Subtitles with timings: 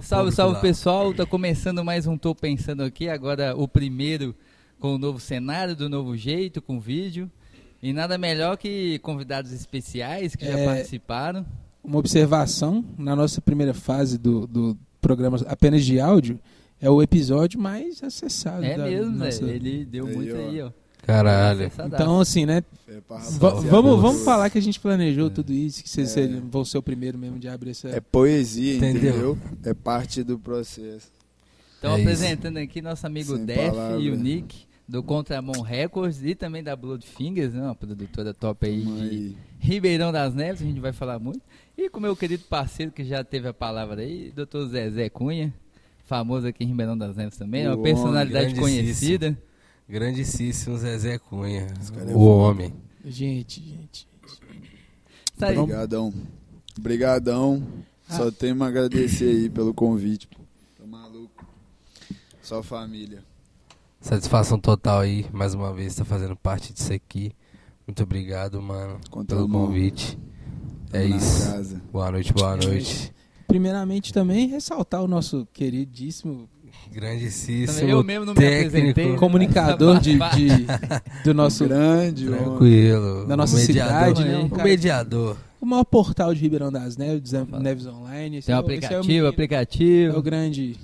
[0.00, 4.34] Salve, salve pessoal, tá começando mais um Tô Pensando aqui, agora o primeiro
[4.78, 7.30] com o novo cenário, do novo jeito, com vídeo.
[7.82, 10.64] E nada melhor que convidados especiais que já É.
[10.64, 11.44] participaram.
[11.82, 16.38] Uma observação, na nossa primeira fase do, do programa apenas de áudio,
[16.80, 18.64] é o episódio mais acessado.
[18.64, 20.38] É da mesmo, nossa- ele deu Aí, muito ó.
[20.38, 20.70] aí, ó.
[21.02, 21.70] Caralho.
[21.86, 22.62] Então, assim, né?
[22.88, 23.00] É
[23.70, 26.26] vamos, vamos falar que a gente planejou tudo isso, que vocês É.
[26.50, 27.88] vão ser o primeiro mesmo de abrir essa.
[27.88, 29.10] É poesia, Entendeu?
[29.10, 29.38] entendeu?
[29.64, 31.08] É parte do processo.
[31.78, 34.02] Então, É apresentando aqui nosso amigo Sem Def palavras.
[34.02, 38.66] e o Nick, do Contramão Records e também da Blood Fingers, né, uma produtora top
[38.66, 39.36] aí Tamo de.
[39.58, 41.40] Ribeirão das Neves, a gente vai falar muito.
[41.78, 44.66] E com o meu querido parceiro que já teve a palavra aí, Dr.
[44.68, 45.54] Zezé Cunha,
[46.04, 49.38] famoso aqui em Ribeirão das Neves também, é uma O personalidade conhecida.
[49.90, 51.66] Grandíssimo Zezé Cunha.
[51.66, 52.14] É O foda.
[52.14, 52.72] homem.
[53.04, 54.06] Gente, gente.
[55.36, 55.58] Tá aí.
[55.58, 56.14] Obrigadão.
[56.78, 57.62] Obrigadão.
[58.08, 58.16] Ah.
[58.16, 60.28] Só tenho a agradecer aí pelo convite.
[60.28, 60.40] pô.
[60.78, 61.44] Tô maluco.
[62.40, 63.24] Só família.
[64.00, 67.32] Satisfação total aí, mais uma vez, tá fazendo parte disso aqui.
[67.86, 70.16] Muito obrigado, mano, Contra pelo convite.
[70.92, 71.50] É na isso.
[71.50, 71.82] casa.
[71.92, 73.12] Boa noite, boa noite.
[73.48, 76.48] Primeiramente também ressaltar o nosso queridíssimo
[76.92, 77.88] Grandíssimo.
[77.88, 78.68] Eu mesmo não me técnico.
[78.76, 79.10] apresentei.
[79.12, 79.16] né?
[79.16, 80.66] comunicador de, de-
[81.24, 82.26] do nosso Grande.
[82.26, 83.26] Tranquilo.
[83.26, 84.16] Da nossa o mediador.
[84.16, 84.38] cidade, né?
[84.38, 85.36] Um O cara- mediador.
[85.60, 88.38] o maior portal de Ribeirão das Neves, Neves Online.
[88.38, 90.14] Esse Tem um é o- esse é o aplicativo, menino, aplicativo.
[90.14, 90.76] É o grande,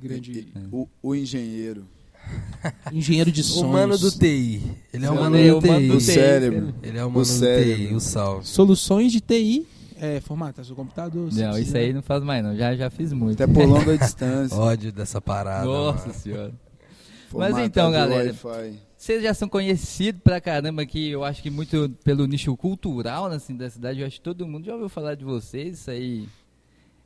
[0.00, 1.84] grande O, o engenheiro.
[2.92, 3.72] engenheiro de O sonhos.
[3.72, 4.62] mano do TI.
[4.94, 5.88] Ele é o Seu mano nome é do o O TI.
[5.98, 6.00] TI.
[6.00, 6.74] cérebro.
[6.82, 7.32] Ele é o mano do.
[7.34, 7.94] TI.
[7.94, 8.46] O salve.
[8.46, 9.66] Soluções de TI.
[10.02, 11.32] É, formatar seu computador.
[11.32, 13.40] Não, isso aí não faz mais não, já, já fiz muito.
[13.40, 14.58] Até por longa distância.
[14.58, 15.64] Ódio dessa parada.
[15.64, 16.18] Nossa mano.
[16.18, 16.52] senhora.
[17.28, 18.34] Formatar então, via galera.
[18.96, 23.56] Vocês já são conhecidos pra caramba aqui, eu acho que muito pelo nicho cultural assim,
[23.56, 26.28] da cidade, eu acho que todo mundo já ouviu falar de vocês, isso aí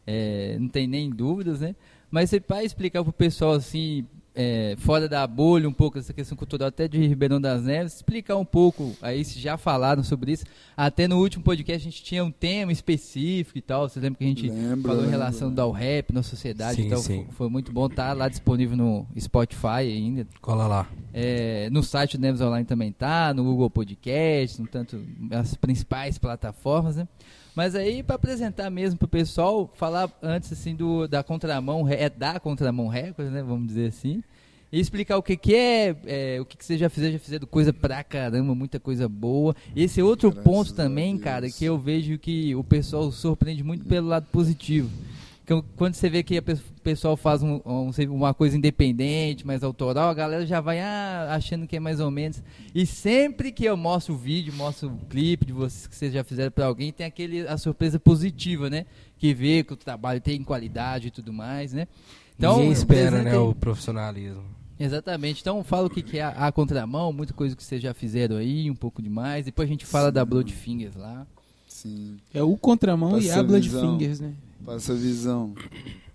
[0.06, 1.76] é, não tem nem dúvidas, né?
[2.10, 4.06] Mas você para explicar pro pessoal assim,
[4.38, 8.36] é, fora da bolha um pouco essa questão cultural até de Ribeirão das Neves, explicar
[8.36, 10.44] um pouco, aí se já falaram sobre isso,
[10.76, 14.24] até no último podcast a gente tinha um tema específico e tal, você lembra que
[14.24, 17.24] a gente Lembro, falou em relação do rap na sociedade Sim, então sim.
[17.24, 20.88] Foi, foi muito bom, tá lá disponível no Spotify ainda, Cola lá.
[21.14, 26.18] é, no site do Neves Online também tá, no Google Podcast, no tanto as principais
[26.18, 27.08] plataformas, né?
[27.56, 32.38] Mas aí para apresentar mesmo pro pessoal, falar antes assim do da contramão, é da
[32.38, 33.42] contramão Records, né?
[33.42, 34.22] Vamos dizer assim.
[34.70, 37.46] E explicar o que, que é, é, o que, que você já fizeram, já fizeram
[37.46, 39.56] coisa pra caramba, muita coisa boa.
[39.74, 43.86] Esse é outro Graças ponto também, cara, que eu vejo que o pessoal surpreende muito
[43.86, 44.90] pelo lado positivo.
[45.46, 49.62] Então, quando você vê que a o pessoal faz um- um- uma coisa independente, mais
[49.62, 52.42] autoral, a galera já vai ah, achando que é mais ou menos.
[52.74, 56.24] E sempre que eu mostro o vídeo, mostro o clipe de vocês que vocês já
[56.24, 58.86] fizeram pra alguém, tem aquele a surpresa positiva, né?
[59.20, 61.86] Que vê que o trabalho tem qualidade e tudo mais, né?
[62.36, 64.42] Ninguém espera, né, o profissionalismo.
[64.80, 65.40] Exatamente.
[65.42, 68.36] Então fala o que, que é a, a contramão, muita coisa que vocês já fizeram
[68.36, 69.44] aí, um pouco demais.
[69.44, 71.24] Depois a gente fala da Blood Fingers lá.
[71.68, 72.16] Sim.
[72.34, 73.98] É o contramão e Passa a Blood visão.
[73.98, 74.32] Fingers, né?
[74.66, 75.54] Passa a visão.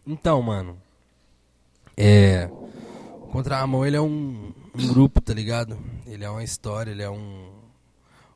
[0.05, 0.77] Então, mano.
[1.95, 2.49] É.
[3.31, 5.79] Contra a Mão, ele é um, um grupo, tá ligado?
[6.05, 7.49] Ele é uma história, ele é um.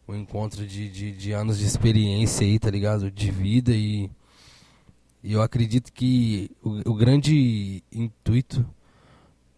[0.07, 3.11] Um encontro de, de, de anos de experiência aí, tá ligado?
[3.11, 4.09] De vida e.
[5.21, 8.65] E eu acredito que o, o grande intuito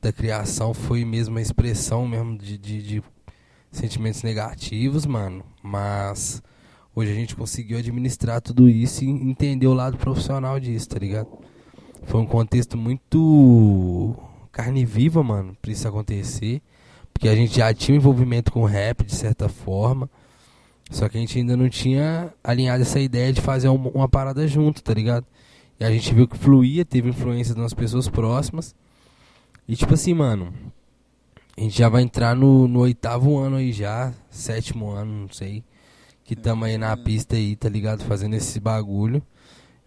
[0.01, 3.03] da criação foi mesmo a expressão mesmo de, de, de
[3.71, 5.45] sentimentos negativos, mano.
[5.61, 6.41] Mas
[6.97, 11.27] hoje a gente conseguiu administrar tudo isso e entender o lado profissional disso, tá ligado?
[12.01, 14.15] Foi um contexto muito
[14.51, 16.59] carne viva, mano, pra isso acontecer.
[17.13, 20.09] Porque a gente já tinha um envolvimento com rap, de certa forma.
[20.89, 24.47] Só que a gente ainda não tinha alinhado essa ideia de fazer uma, uma parada
[24.47, 25.25] junto, tá ligado?
[25.79, 28.73] E a gente viu que fluía, teve influência das pessoas próximas.
[29.67, 30.51] E tipo assim, mano,
[31.55, 35.63] a gente já vai entrar no, no oitavo ano aí já, sétimo ano, não sei.
[36.27, 38.03] Que tamo aí na pista aí, tá ligado?
[38.03, 39.23] Fazendo esse bagulho.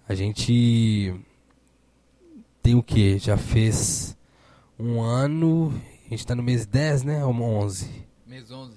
[0.08, 1.14] A gente
[2.62, 3.18] tem o que?
[3.18, 4.16] Já fez
[4.78, 5.72] um ano,
[6.06, 7.24] a gente tá no mês 10, né?
[7.24, 7.88] Ou 11?
[8.26, 8.72] Mês 11.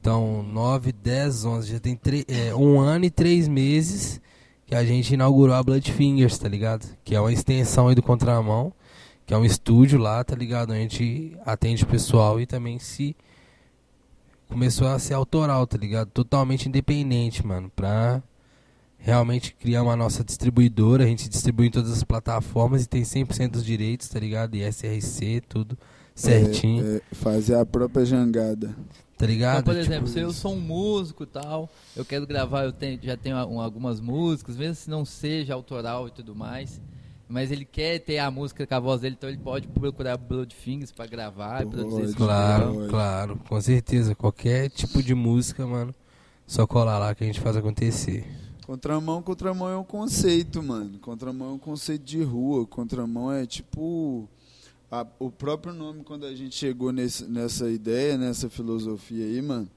[0.00, 1.72] Então, 9, 10, 11.
[1.72, 4.20] Já tem tre- é, um ano e três meses
[4.64, 6.86] que a gente inaugurou a Blood Fingers, tá ligado?
[7.04, 8.72] Que é uma extensão aí do Contramão,
[9.26, 10.72] que é um estúdio lá, tá ligado?
[10.72, 13.16] A gente atende o pessoal e também se
[14.50, 16.08] começou a ser autoral, tá ligado?
[16.10, 18.22] Totalmente independente, mano, pra
[18.98, 23.52] realmente criar uma nossa distribuidora, a gente distribui em todas as plataformas e tem 100%
[23.52, 24.54] dos direitos, tá ligado?
[24.56, 25.78] E SRC, tudo
[26.14, 28.76] certinho, É, é, fazer a própria jangada.
[29.16, 29.60] tá ligado?
[29.60, 32.72] Então, por Tipo, exemplo, se eu sou um músico e tal, eu quero gravar, eu
[32.72, 36.80] tenho- já tenho um- algumas músicas, mesmo se não seja autoral e tudo mais.
[37.30, 40.90] Mas ele quer ter a música com a voz dele, então ele pode procurar Bloodfingers
[40.90, 41.76] pra gravar e Pode.
[41.76, 42.76] produzir esse Claro, material.
[42.82, 42.90] Hoje.
[42.90, 44.14] claro, com certeza.
[44.16, 45.94] Qualquer tipo de música, mano,
[46.46, 48.26] só colar lá que a gente faz acontecer.
[48.66, 50.98] Contramão, contramão é um conceito, mano.
[50.98, 52.66] Contramão é um conceito de rua.
[52.66, 54.28] Contramão é tipo.
[54.92, 59.68] a- o próprio nome, quando a gente chegou nesse, nessa ideia, nessa filosofia aí, mano,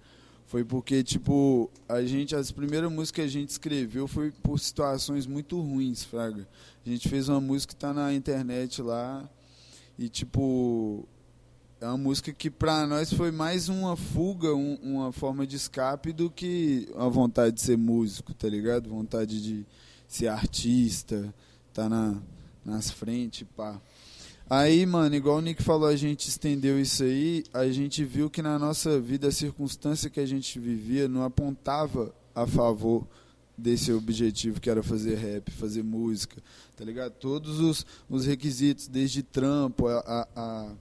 [0.53, 5.25] foi porque, tipo, a gente, as primeiras músicas que a gente escreveu foi por situações
[5.25, 6.47] muito ruins, Fraga.
[6.85, 9.27] A gente fez uma música que tá na internet lá
[9.97, 11.07] e, tipo,
[11.81, 16.13] é uma música que pra nós foi mais uma fuga, um- uma forma de escape
[16.13, 18.87] do que a vontade de ser músico, tá ligado?
[18.91, 19.65] Vontade de
[20.07, 21.33] ser artista,
[21.73, 22.15] tá na,
[22.63, 23.81] nas frentes, pá.
[24.55, 28.39] Aí, mano, igual o Nick falou, a gente estendeu isso aí, a gente viu que
[28.39, 33.07] na nossa vida a circunstância que a gente vivia não apontava a favor
[33.57, 36.39] desse objetivo que era fazer rap, fazer música,
[36.77, 37.13] tá ligado?
[37.13, 40.71] Todos os, os requisitos, desde trampo, a, a, a,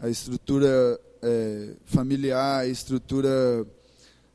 [0.00, 3.66] a estrutura é, familiar, a estrutura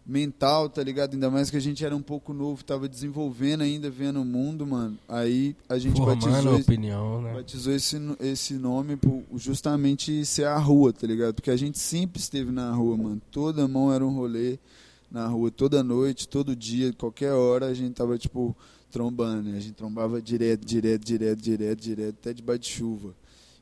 [0.06, 1.14] mental, tá ligado?
[1.14, 4.66] Ainda mais que a gente era um pouco novo, tava desenvolvendo ainda, vendo o mundo,
[4.68, 4.98] mano.
[5.10, 7.34] Aí a gente Formando batizou, opinião, né?
[7.34, 11.34] batizou esse, esse nome por justamente ser a rua, tá ligado?
[11.34, 13.22] Porque a gente sempre esteve na rua, mano.
[13.32, 14.60] Toda mão era um rolê
[15.10, 18.56] na rua, toda noite, todo dia, qualquer hora a gente tava, tipo,
[18.92, 19.50] trombando.
[19.50, 19.58] né?
[19.58, 23.16] A gente trombava direto, direto, direto, direto, direto, até debaixo de chuva.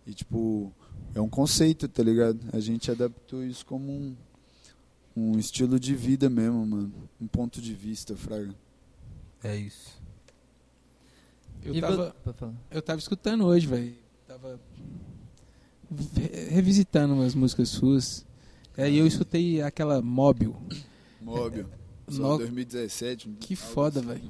[0.06, 0.74] E, tipo,
[1.16, 2.40] é um conceito, tá ligado?
[2.52, 4.16] A gente adaptou isso como um,
[5.16, 6.94] um estilo de vida mesmo, mano.
[7.22, 8.54] Um ponto de vista, fraga.
[9.44, 10.02] É isso.
[11.64, 12.16] Eu E tava,
[12.72, 13.94] eu tava escutando hoje, velho.
[14.28, 14.60] Tava
[16.16, 18.26] re- revisitando umas músicas suas.
[18.78, 20.56] Aí eu escutei aquela Móbil.
[21.22, 21.68] Móvel.
[22.10, 23.30] Só No- 2017.
[23.40, 24.08] Que foda, assim.
[24.10, 24.22] velho.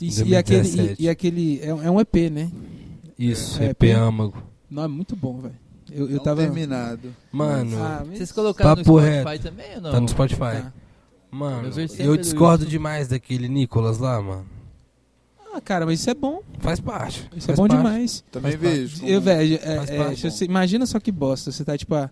[0.00, 1.02] E, e aquele, 2017.
[1.02, 1.60] e, e aquele.
[1.60, 2.50] É, um- é um EP, né?
[3.18, 4.42] Isso, É, EP bem- âmago.
[4.68, 5.58] Não, é muito bom, velho.
[5.94, 6.40] Eu, eu Não tava.
[6.42, 7.14] terminado.
[7.30, 9.20] Mano, Ah, Vocês colocaram Papo no reto.
[9.28, 9.90] Spotify também ou não?
[9.92, 10.38] tá no Spotify.
[10.38, 10.72] Tá.
[11.30, 12.70] Mano, Eu vejo eu no discordo YouTube.
[12.70, 14.46] demais daquele Nicolas lá, mano.
[15.54, 16.42] Ah, cara, mas isso é bom.
[16.60, 17.28] Faz parte.
[17.36, 17.76] Isso faz é bom parte.
[17.82, 18.24] demais.
[18.30, 19.00] Também Faz vejo.
[19.00, 21.50] como- Eu, velho, é, é, você- imagina só que bosta.
[21.52, 22.10] Você tá, tipo, há,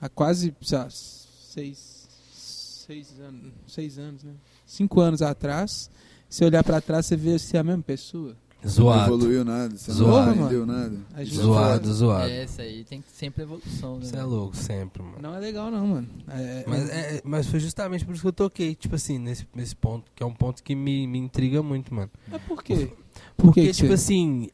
[0.00, 4.32] há quase, sei lá, seis, seis anos, seis anos, né?
[4.66, 5.90] Cinco anos atrás.
[6.28, 8.34] Se olhar pra trás, você vê se é a mesma pessoa.
[8.62, 9.14] Não Zoado.
[9.14, 10.26] evoluiu nada, você Zoado.
[10.36, 10.96] não aprendeu nada.
[11.24, 12.28] Zoado, zoado.
[12.30, 14.04] É, essa aí tem sempre evolução, né?
[14.04, 15.18] Você é louco sempre, mano.
[15.20, 16.08] Não é legal, não, mano.
[16.28, 19.74] É, Mas, é- mas foi justamente por isso que eu toquei, tipo assim, nesse, nesse
[19.74, 22.10] ponto, que é um ponto que me, me intriga muito, mano.
[22.30, 22.92] é por quê?
[23.36, 24.48] Porque, que que tipo você- assim,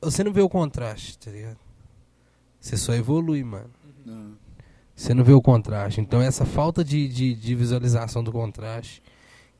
[0.00, 1.58] você não vê o contraste, tá ligado?
[2.60, 3.70] Você só evolui, mano.
[4.04, 4.32] Não.
[4.94, 6.00] Você não vê o contraste.
[6.00, 9.02] Então essa falta de, de, de visualização do contraste,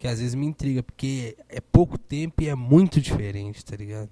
[0.07, 4.09] que às vezes me intriga, porque é pouco tempo e é muito diferente, tá ligado?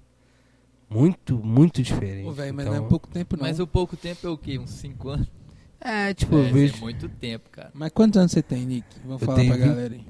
[0.89, 2.25] Muito, muito diferente.
[2.25, 3.43] Pô, velho, mas Então, não é pouco tempo, não.
[3.43, 4.59] Mas o pouco tempo é o quê?
[4.59, 5.31] Uns 5 anos?
[5.79, 6.75] É, tipo, é, eu vejo...
[6.75, 7.71] é muito tempo, cara.
[7.73, 8.87] Mas quantos anos você tem, Nick?
[9.05, 10.05] Vamos Eu falar tenho pra galera aí.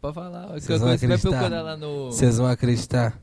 [0.00, 0.46] Pode falar.
[0.48, 1.62] Vocês vão vai acreditar?
[1.62, 2.06] lá no...
[2.06, 3.18] Vocês vão acreditar.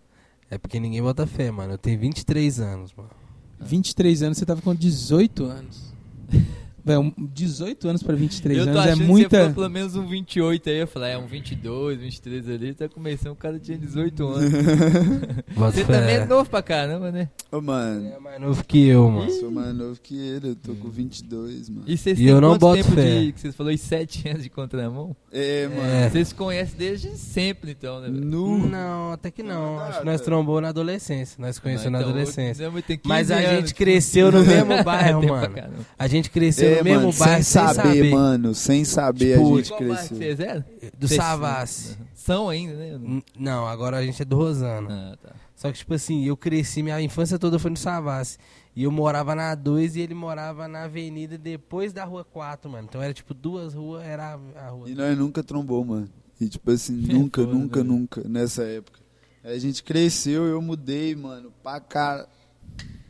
[0.50, 1.74] É porque ninguém bota fé, mano.
[1.74, 3.12] Eu tenho 23 anos, mano.
[3.60, 5.94] 23 anos, você tava com 18 anos.
[6.86, 9.38] Um- 18 anos pra 23 eu tô anos é achando que você muita.
[9.40, 10.78] falou pelo menos um 28 aí.
[10.80, 12.74] Eu falei, é um 22, 23 ali.
[12.74, 14.52] Tá começando, o cara tinha 18 anos.
[15.56, 15.94] Você fé.
[16.00, 17.30] também é novo pra caramba, né?
[17.52, 19.30] Ô, mano, É mais novo que eu, mano.
[19.30, 21.84] eu sou mais novo que ele, eu tô com 22, mano.
[21.88, 23.20] E vocês E têm eu não quanto boto tempo fé.
[23.20, 23.32] de...
[23.34, 25.16] Que vocês falou, 7 anos de contramão?
[25.32, 25.82] É, mano.
[25.82, 26.10] É.
[26.10, 28.10] Vocês se conhecem desde sempre, então, né?
[28.10, 28.24] velho?
[28.26, 28.68] Nu.
[28.68, 29.76] Não, até que não.
[29.76, 31.36] Não, Acho que nós trombou na adolescência.
[31.40, 32.64] Nós conhecemos na Então, adolescência.
[32.64, 35.56] eu tenho 15 Mas a gente cresceu no mesmo bairro, mano.
[35.98, 38.54] A gente cresceu É, no mesmo mano, bairro sem saber, mano.
[38.56, 40.18] Sem saber Tipo, a gente cresceu.
[40.18, 40.64] vocês eram?
[40.98, 41.98] Do Vocês- Savassi.
[42.14, 43.22] São ainda, né?
[43.38, 44.88] Não, agora a gente é do Rosana.
[45.14, 45.36] Ah, tá.
[45.56, 48.38] Só que, tipo assim, eu cresci, minha infância toda foi no Savassi.
[48.76, 52.86] E eu morava na 2 e ele morava na avenida depois da rua 4, mano.
[52.88, 54.90] Então era tipo duas ruas, era a rua.
[54.90, 56.08] E nós nunca trombou, mano.
[56.40, 57.92] E tipo assim, nunca, Foda, nunca, velho.
[57.94, 59.00] nunca, nessa época.
[59.44, 62.26] Aí a gente cresceu, eu mudei, mano, pra, car...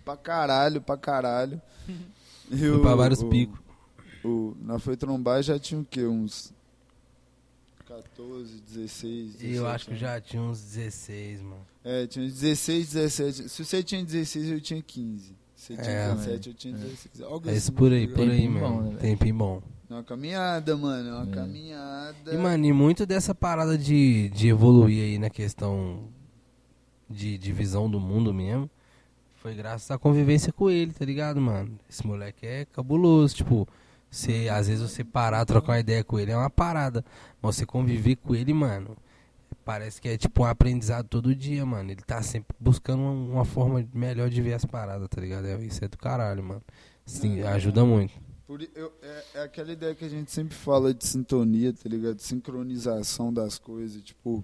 [0.06, 1.62] pra caralho, pra caralho.
[2.50, 3.60] Foi o- pra vários picos.
[4.24, 6.04] O, nós foi trombar já tinha o quê?
[6.06, 6.54] Uns
[7.88, 10.02] 14, 16, 17 E eu acho que anos.
[10.02, 11.66] já tinha uns 16, mano.
[11.84, 13.50] É, tinha uns 16, 17.
[13.50, 15.36] Se você tinha 16, eu tinha 15.
[15.56, 17.22] Se você tinha É, 17, eu tinha 16.
[17.22, 18.92] Algo É isso assim, por aí, por aí, mano.
[18.92, 18.98] né?
[19.00, 19.62] Tempinho bom.
[19.90, 21.10] É uma caminhada, mano.
[21.10, 21.34] É uma É.
[21.34, 22.34] caminhada.
[22.34, 26.04] E, mano, e muito dessa parada de, de evoluir aí na questão
[27.10, 28.70] de, de visão do mundo mesmo,
[29.42, 31.78] foi graças à convivência com ele, tá ligado, mano?
[31.90, 33.68] Esse moleque é cabuloso, tipo,
[34.10, 37.04] você, às vezes você parar, trocar uma ideia com ele é uma parada,
[37.42, 38.98] mas você conviver com ele, mano,
[39.64, 41.92] parece que é tipo um aprendizado todo dia, mano.
[41.92, 45.46] Ele tá sempre buscando uma, uma forma melhor de ver as paradas, tá ligado?
[45.46, 46.62] É, isso é do caralho, mano.
[47.06, 48.14] Sim, ajuda muito.
[48.46, 52.16] Por eu- é, é aquela ideia que a gente sempre fala de sintonia, tá ligado?
[52.16, 54.44] De sincronização das coisas, tipo.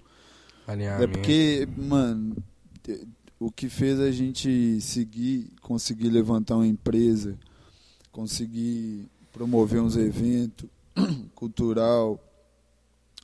[0.68, 1.12] É Alinhamento.
[1.12, 2.36] porque, mano,
[3.40, 7.38] o que fez a gente seguir, conseguir levantar uma empresa,
[8.12, 10.70] conseguir promover uns eventos
[11.36, 12.20] cultural,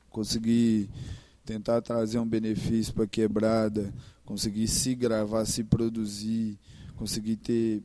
[0.09, 0.89] conseguir
[1.45, 3.93] tentar trazer um benefício para quebrada,
[4.25, 6.59] conseguir se gravar, se produzir,
[6.95, 7.81] conseguir ter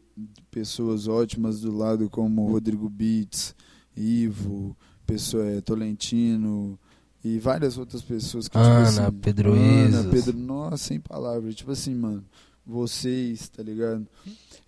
[0.50, 3.54] pessoas ótimas do lado como Rodrigo Beats,
[3.96, 6.78] Ivo, pessoa, é, Tolentino
[7.34, 10.06] e várias outras pessoas que Ana, tipo assim, Pedro Ana, Isos.
[10.06, 12.24] Pedro, nossa, sem palavras, tipo assim, mano,
[12.64, 14.06] vocês, tá ligado?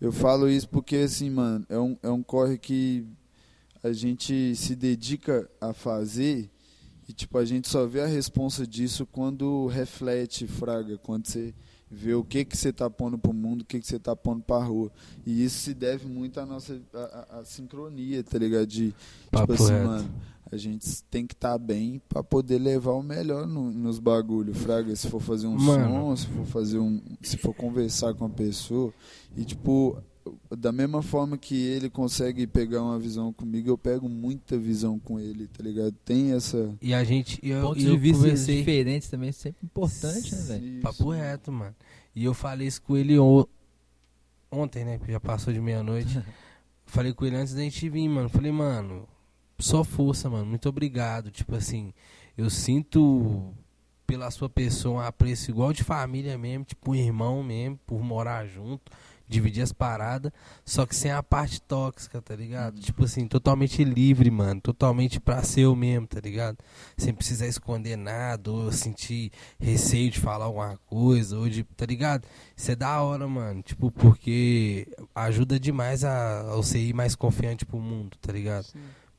[0.00, 3.06] Eu falo isso porque assim, mano, é um, é um corre que
[3.82, 6.50] a gente se dedica a fazer
[7.08, 11.54] e tipo a gente só vê a responsa disso quando reflete, fraga, quando você
[11.90, 14.42] vê o que que você tá pondo pro mundo, o que que você tá pondo
[14.42, 14.92] pra rua.
[15.24, 16.80] E isso se deve muito à nossa
[17.30, 18.66] a sincronia, tá ligado?
[18.66, 18.94] De
[19.30, 19.86] Papo tipo assim, reto.
[19.86, 20.14] mano,
[20.50, 24.94] a gente tem que estar bem pra poder levar o melhor no- nos bagulho, fraga,
[24.96, 25.88] se for fazer um Mano.
[25.88, 28.92] som, se for fazer um, se for conversar com a pessoa
[29.36, 29.96] e tipo
[30.58, 35.18] da mesma forma que ele consegue pegar uma visão comigo, eu pego muita visão com
[35.18, 35.92] ele, tá ligado?
[36.04, 37.38] Tem essa E a gente.
[37.42, 40.80] e Eu, Pontos e de eu vista conversei- diferentes também é sempre importante, né, velho?
[40.82, 41.74] Papo reto, mano.
[42.14, 43.48] E eu falei isso com ele o-
[44.50, 44.98] ontem, né?
[44.98, 46.22] Que já passou de meia-noite.
[46.84, 48.28] falei com ele antes da gente vir, mano.
[48.28, 49.08] Falei, mano,
[49.58, 50.46] só força, mano.
[50.46, 51.30] Muito obrigado.
[51.30, 51.92] Tipo assim,
[52.36, 53.52] eu sinto
[54.06, 58.46] pela sua pessoa um apreço igual de família mesmo, tipo um irmão mesmo, por morar
[58.46, 58.90] junto,
[59.28, 60.32] dividir as paradas,
[60.64, 62.80] só que sem a parte tóxica, tá ligado?
[62.80, 66.56] Tipo assim, totalmente livre, mano, totalmente pra ser eu mesmo, tá ligado?
[66.96, 72.26] Sem precisar esconder nada, ou sentir receio de falar alguma coisa, ou de, tá ligado?
[72.56, 77.66] Isso é da hora, mano, tipo, porque ajuda demais a, a você ir mais confiante
[77.66, 78.66] pro mundo, tá ligado?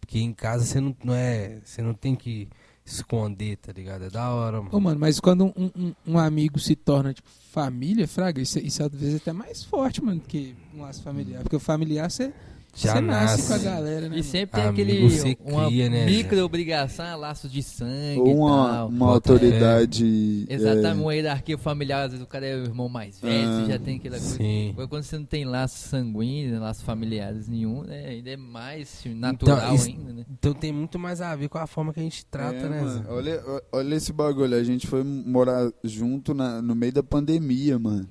[0.09, 2.49] Porque em casa você não, não é, você não tem que
[2.83, 4.05] esconder, tá ligado?
[4.05, 4.75] É da hora, mano.
[4.75, 8.81] Ô, mano, mas quando um, um, um amigo se torna, tipo, família, fraga, isso, isso
[8.81, 11.43] às vezes é até mais forte, mano, que um laço familiar.
[11.43, 12.33] Porque o familiar, você
[12.75, 13.47] Já você nasce nasce.
[13.47, 14.19] com a galera, né?
[14.19, 18.67] E sempre tem aquele uma cria, né, micro obrigação, laços de sangue ou e uma,
[18.69, 18.87] tal.
[18.89, 23.19] uma autoridade Exatamente, é, uma hierarquia familiar, às vezes o cara é o irmão mais
[23.19, 24.35] velho, Ah, você já tem aquela coisa.
[24.37, 24.73] Sim.
[24.87, 29.87] Quando você não tem laços sanguíneos, laços familiares nenhum, né, ainda é mais natural isso-
[29.87, 30.25] ainda, né?
[30.31, 32.81] Então tem muito mais a ver com a forma que a gente trata, É, né?
[32.81, 37.77] mano, olha, olha esse bagulho, a gente foi morar junto na, no meio da pandemia,
[37.79, 38.07] mano.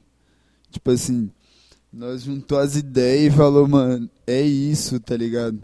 [0.71, 1.31] Tipo assim,
[1.93, 5.59] nós juntou as ideias e falou, mano, é isso, tá ligado?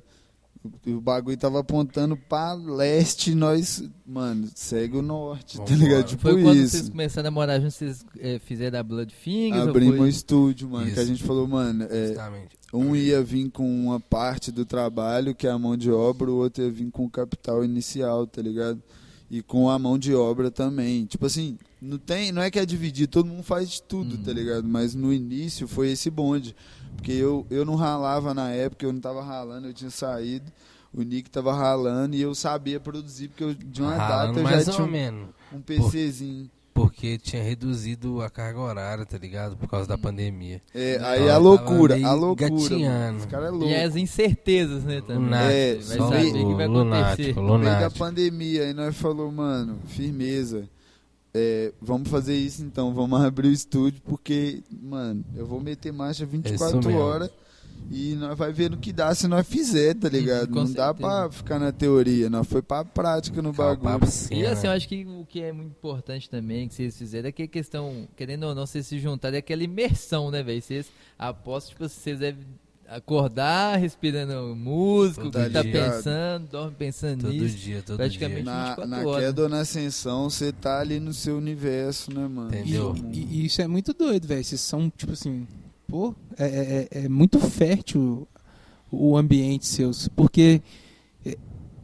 [0.87, 5.83] O, o bagulho tava apontando pra leste e nós, mano, segue o norte, tá Vambora.
[5.83, 6.07] ligado?
[6.07, 6.77] Tipo foi quando isso.
[6.79, 9.69] vocês começaram a morar juntos, vocês eh, fizeram a Blood Fingers?
[9.69, 11.07] Abrimos um estúdio, mano, que a Isso.
[11.07, 12.15] gente falou, mano, é,
[12.73, 16.37] um ia vir com uma parte do trabalho, que é a mão de obra, o
[16.37, 18.83] outro ia vir com o capital inicial, tá ligado?
[19.31, 21.05] E com a mão de obra também.
[21.05, 24.23] Tipo assim, não tem, não é que é dividir, todo mundo faz de tudo, Uhum.
[24.23, 24.67] tá ligado?
[24.67, 26.55] Mas no início foi esse bonde.
[26.97, 30.51] Porque eu, eu não ralava na época, eu não tava ralando, eu tinha saído.
[30.93, 34.65] O Nick tava ralando e eu sabia produzir, porque eu, de uma Ralando data eu
[34.65, 35.29] já tinha um, menos.
[35.53, 36.49] um PCzinho.
[36.73, 39.57] Porque tinha reduzido a carga horária, tá ligado?
[39.57, 40.61] Por causa da pandemia.
[40.75, 42.49] É, Então, aí eu a loucura, a loucura.
[42.51, 43.05] gatinhando.
[43.07, 43.19] Mano.
[43.19, 43.67] Esse cara é louco.
[43.67, 45.17] E as incertezas, né, também.
[45.25, 46.67] Lunático, É, vai saber o o que vai acontecer.
[46.67, 47.99] lunático, No meio da lunático.
[47.99, 50.69] pandemia, aí nós falou, mano, firmeza.
[51.37, 56.25] É, vamos fazer isso então, vamos abrir o estúdio, porque, mano, eu vou meter marcha
[56.25, 57.03] 24 Isso mesmo.
[57.03, 57.31] horas
[57.91, 60.47] e nós vai ver no que dá se nós fizer, tá ligado?
[60.49, 60.95] com Não dá certeza.
[60.95, 63.93] pra ficar na teoria, nós foi pra prática no Calma, bagulho.
[64.01, 66.97] papo sim, E assim, eu acho que o que é muito importante também que vocês
[66.97, 70.41] fizeram é que a questão, querendo ou não, vocês se juntarem, é aquela imersão, né,
[70.43, 70.63] velho?
[70.63, 70.87] Vocês,
[71.19, 72.45] aposto, tipo, vocês devem
[72.97, 77.57] acordar respirando música, o Tá tá pensando, dorme pensando Todo nisso.
[77.57, 78.53] dia, todo praticamente dia.
[78.53, 79.25] Na, 24 na horas.
[79.27, 82.49] queda ou na ascensão, você tá ali no seu universo, né, mano?
[82.55, 82.95] Entendeu?
[83.13, 84.45] e- e isso é muito doido, velho.
[84.45, 85.47] Vocês são, tipo assim,
[85.89, 88.27] pô, é, é- é muito fértil
[88.91, 90.09] o ambiente seus.
[90.09, 90.63] Porque
[91.27, 91.37] é,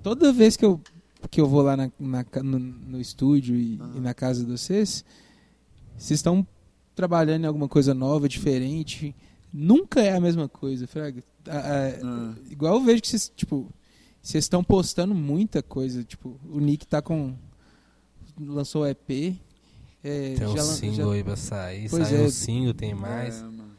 [0.02, 0.80] toda vez que eu,
[1.30, 3.90] que eu vou lá na, na no, no estúdio e, Ah.
[3.96, 5.04] e na casa de vocês,
[5.96, 6.46] vocês estão
[6.94, 9.14] trabalhando em alguma coisa nova, diferente.
[9.52, 11.22] Nunca é a mesma coisa, Fraga.
[11.46, 12.34] A- a- Ah.
[12.50, 13.66] Igual eu vejo que vocês, tipo,
[14.22, 16.04] vocês estão postando muita coisa.
[16.04, 17.34] Tipo, o Nick tá com.
[18.38, 19.36] lançou o EP.
[20.02, 21.90] é, Tem um já lan- single já- aí pra sair.
[21.90, 22.26] Pois Saiu é.
[22.26, 23.38] um single, tem mais.
[23.38, 23.69] É, mano.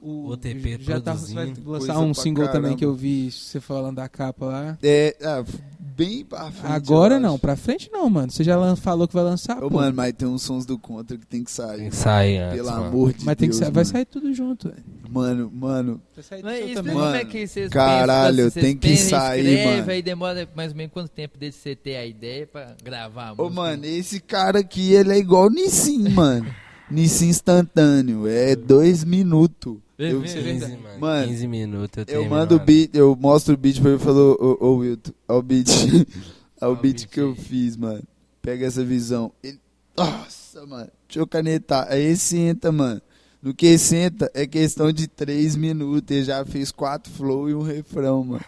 [0.00, 1.70] O, O TP já tá, vai produzindo.
[1.70, 2.76] lançar um single também caramba.
[2.78, 4.78] que eu vi você falando da capa lá.
[4.82, 5.44] É, ah,
[5.78, 6.72] bem pra frente.
[6.72, 7.38] Agora não, acho.
[7.40, 8.30] pra frente não, mano.
[8.30, 9.76] Você já falou que vai lançar, Ô, pô.
[9.76, 11.90] mano, mas tem uns sons do Contra que tem que Tem sair.
[11.90, 12.84] que sair antes, Pelo mano.
[12.86, 13.92] amor de Mas tem que Deus, sair, vai mano.
[13.92, 14.84] sair tudo junto, velho.
[15.10, 16.92] Mano, mano, Vai sair Mas tudo também.
[16.94, 19.90] como é Mano, que vocês caralho, pensam, tem que pensam, sair, escreve, mano.
[19.90, 23.32] Aí demora mais ou menos quanto tempo desde você ter a ideia pra gravar a
[23.32, 23.54] Ô, música?
[23.60, 26.46] mano, esse cara aqui, ele é igual o Nissin, mano.
[26.90, 28.26] Nissin instantâneo.
[28.26, 29.76] É dois minutos.
[29.98, 30.42] Eu, mesmo?
[30.42, 30.98] 15, mano.
[30.98, 34.02] Mano, 15 minutos eu eu mando o beat, eu mostro o beat pra ele e
[34.02, 35.68] falo, ô, ô Wilton, ó o beat.
[36.62, 38.02] Ó o Ó o beat que eu fiz, mano.
[38.42, 39.32] Pega essa visão.
[39.42, 39.58] Ele,
[39.96, 41.86] nossa, mano, deixa eu canetar.
[41.90, 43.00] Aí senta, mano.
[43.42, 46.14] No que senta é questão de três minutos.
[46.14, 48.44] Ele já fez quatro flow e um refrão, mano.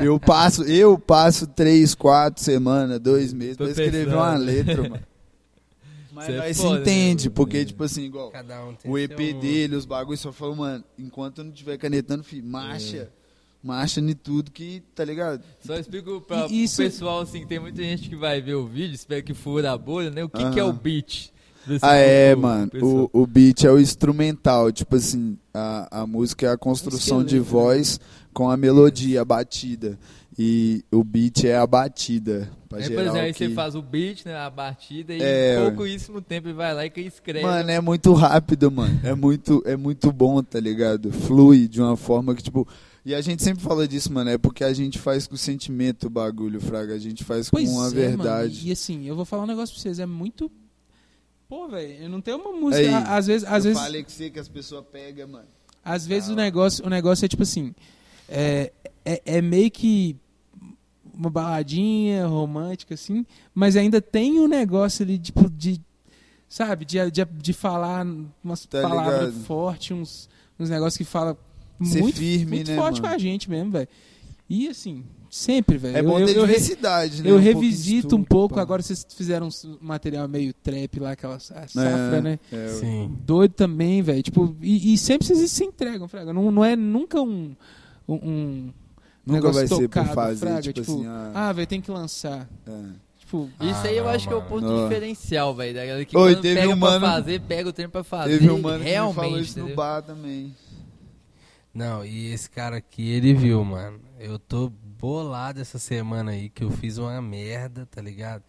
[0.00, 4.16] Eu passo, eu passo três, quatro semanas, dois meses Tô pra escrever pensando.
[4.16, 5.00] uma letra, mano.
[6.16, 7.64] Mas é se foda, né, entende, porque, É.
[7.64, 10.82] tipo assim, igual Cada um tem o seu- EP dele, os bagulhos, só falou, mano,
[10.98, 13.10] enquanto eu não estiver canetando, filho, marcha.
[13.62, 15.42] Marcha em tudo que, tá ligado?
[15.64, 18.54] Só explico pra, E isso- pro pessoal, assim, que tem muita gente que vai ver
[18.54, 20.22] o vídeo, espero que fura a bolha, né?
[20.24, 21.30] O que, que é o beat?
[21.82, 22.70] Ah, é, mano.
[22.70, 24.70] pessoal- O, o beat é o instrumental.
[24.70, 27.40] Tipo assim, a, a música é a construção de né?
[27.42, 27.98] voz
[28.32, 29.98] com a melodia, a batida.
[30.38, 32.50] E o beat é a batida.
[32.68, 35.22] Pra Aí, por geral exemplo, aí que- você faz o beat, né, a batida, e
[35.22, 37.42] É, em pouquíssimo tempo ele vai lá e escreve.
[37.46, 39.00] Mano, é muito rápido, mano.
[39.02, 41.10] É muito, é muito bom, tá ligado?
[41.10, 42.68] Flui de uma forma que, tipo.
[43.04, 44.28] E a gente sempre fala disso, mano.
[44.28, 46.92] É porque a gente faz com sentimento o bagulho, Fraga.
[46.92, 48.56] A gente faz Pois com a é, verdade.
[48.56, 48.68] Mano.
[48.68, 50.50] E assim, eu vou falar um negócio pra vocês, é muito.
[51.48, 52.82] Pô, velho, eu não tenho uma música.
[52.84, 55.46] Aí, às vezes, às eu vezes, falei que você que as pessoas pegam, mano.
[55.84, 56.42] às vezes o Fala.
[56.42, 57.72] negócio, o negócio é tipo assim,
[58.28, 58.72] é,
[59.04, 60.16] é, é meio que
[61.16, 65.80] uma baladinha romântica assim, mas ainda tem um negócio ali tipo de
[66.48, 68.06] sabe, de, de, de falar
[68.44, 69.44] umas Tá palavras ligado?
[69.44, 71.36] fortes, uns, uns negócios que fala
[71.82, 73.08] Ser muito firme, muito né, forte mano?
[73.08, 73.88] com a gente mesmo, velho.
[74.48, 75.96] E assim, sempre, velho.
[75.96, 77.30] É bom eu, ter eu, eu, diversidade, né?
[77.30, 78.62] eu Um revisito tudo, um pouco, pá.
[78.62, 82.38] agora vocês fizeram um material meio trap lá, aquela sa- safra, É, né?
[82.52, 83.14] é, Sim.
[83.26, 84.22] Doido também, velho.
[84.22, 86.32] Tipo, e, e sempre vocês se entregam, Fraga.
[86.32, 87.56] Não, não é nunca um.
[88.08, 88.72] um, um
[89.26, 90.62] Nunca negócio vai ser por tocado, fazer, Fraga.
[90.62, 92.48] tipo, tipo, assim, ah, ah, velho, tem que lançar.
[92.66, 93.06] é.
[93.18, 94.50] Tipo, Isso Ah, aí eu não, acho que é o mano.
[94.50, 94.88] ponto Não.
[94.88, 95.74] diferencial, velho.
[95.74, 98.04] Da galera que Oi, quando teve pega um pra mano- fazer, pega o tempo pra
[98.04, 98.38] fazer.
[98.38, 99.76] Teve um mano que me realmente, falou isso no entendeu?
[99.76, 100.54] bar também.
[101.74, 103.98] Não, e esse cara aqui, ele viu, mano.
[104.18, 108.42] Eu tô bolado essa semana aí que eu fiz uma merda, tá ligado?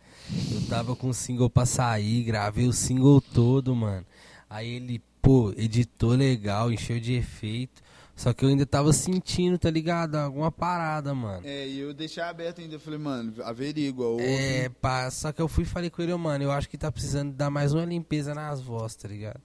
[0.51, 4.05] Eu tava com o single pra sair, gravei o single todo, mano.
[4.49, 7.81] Aí ele, pô, editou legal, encheu de efeito.
[8.17, 10.15] Só que eu ainda tava sentindo, tá ligado?
[10.15, 11.45] Alguma parada, mano.
[11.45, 12.73] É, e eu deixei aberto ainda.
[12.73, 14.07] Eu falei, mano, averigua.
[14.07, 14.23] Ouve.
[14.23, 16.79] É, pá, só que eu fui e falei com ele, "Ô, mano, eu acho que
[16.79, 19.39] tá precisando dar mais uma limpeza nas vozes, tá ligado?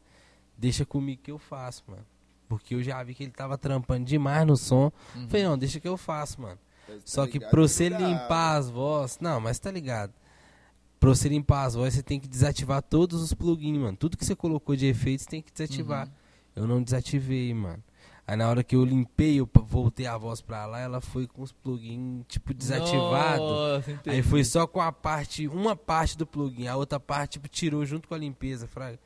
[0.56, 2.06] Deixa comigo que eu faço, mano.
[2.48, 4.90] Porque eu já vi que ele tava trampando demais no som.
[5.14, 5.28] Uhum.
[5.28, 6.58] Falei, não, deixa que eu faço, mano.
[6.86, 7.98] Tá Só que pra você Dá.
[7.98, 9.18] limpar as vozes.
[9.20, 10.14] Não, mas tá ligado.
[10.98, 13.98] Pra você limpar as vozes, você tem que desativar todos os plugins, mano.
[13.98, 16.06] Tudo que você colocou de efeitos tem que desativar.
[16.06, 16.12] Uhum.
[16.56, 17.82] Eu não desativei, mano.
[18.32, 21.42] Aí na hora que eu limpei, eu voltei a voz pra lá, ela foi com
[21.42, 23.42] os plugins, tipo, desativado.
[23.42, 24.16] Nossa, entendi.
[24.16, 27.84] Aí foi só com a parte, uma parte do plugin, a outra parte, tipo, tirou
[27.84, 28.98] junto com a limpeza, fraga.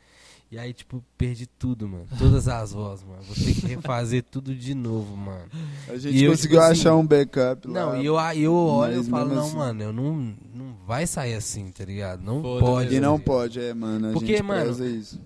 [0.49, 2.07] E aí, tipo, perdi tudo, mano.
[2.17, 3.21] Todas as vozes, mano.
[3.23, 5.47] Vou ter que refazer tudo de novo, mano.
[5.89, 7.75] A gente E eu, conseguiu tipo assim, achar um backup lá.
[7.81, 9.57] Não, e eu, eu olho e falo, não, assim.
[9.57, 12.23] mano, eu não, não vai sair assim, tá ligado?
[12.23, 12.65] Não Foda-se.
[12.65, 12.95] pode.
[12.95, 14.11] E não tá pode, é, mano.
[14.11, 14.73] A Porque, gente mano.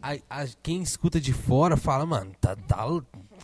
[0.01, 2.87] A, a- quem escuta de fora fala, mano, tá, tá,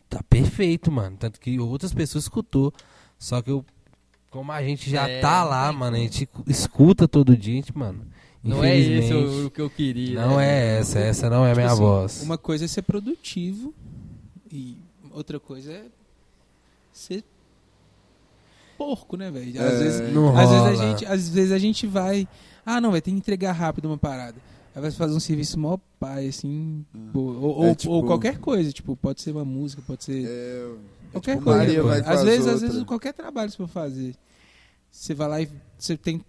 [0.08, 1.16] tá perfeito, mano.
[1.18, 2.72] Tanto que outras pessoas escutou.
[3.18, 3.64] Só que eu,
[4.30, 7.76] como a gente já É, tá lá, mano, a gente escuta todo dia, a gente,
[7.76, 8.06] mano.
[8.42, 10.20] Não é esse infelizmente, o, o que eu queria.
[10.24, 10.46] Não né?
[10.46, 12.22] é essa, essa não é a Tipo minha assim, voz.
[12.22, 13.74] uma coisa é ser produtivo
[14.52, 14.76] e
[15.10, 15.84] outra coisa é
[16.92, 17.24] ser
[18.78, 19.60] porco, né, velho?
[19.60, 22.28] Às É, vezes, às vezes a gente, às vezes a gente vai,
[22.64, 24.36] ah, não, vai ter que entregar rápido uma parada.
[24.76, 26.98] Aí vai fazer um serviço mó pai, assim, Ah.
[27.10, 27.32] boa.
[27.38, 30.28] ou, É ou- tipo- ou qualquer coisa, tipo, pode ser uma música, pode ser É,
[30.28, 31.58] é qualquer tipo, coisa.
[31.60, 34.14] Maria vai às vezes, às vezes qualquer trabalho que você for fazer,
[34.90, 36.22] você vai lá e você tem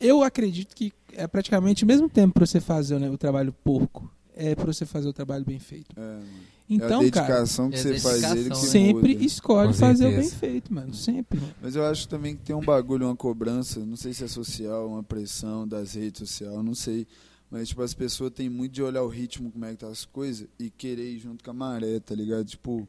[0.00, 4.10] eu acredito que é praticamente o mesmo tempo para você fazer né, o trabalho porco,
[4.36, 5.94] é para você fazer o trabalho bem feito.
[5.96, 6.26] É, mano.
[6.68, 8.54] Então, é a cara, dedicação que É você faz ele que né?
[8.56, 9.24] sempre muda.
[9.24, 10.92] escolhe Com fazer o bem feito, mano.
[10.94, 11.40] Sempre.
[11.40, 11.54] mano.
[11.62, 14.88] Mas eu acho também que tem um bagulho, uma cobrança, não sei se é social,
[14.88, 17.06] uma pressão das redes sociais, não sei.
[17.50, 20.04] Mas, tipo, as pessoas têm muito de olhar o ritmo, como é que tá as
[20.04, 22.46] coisas, e querer ir junto com a maré, tá ligado?
[22.46, 22.88] Tipo,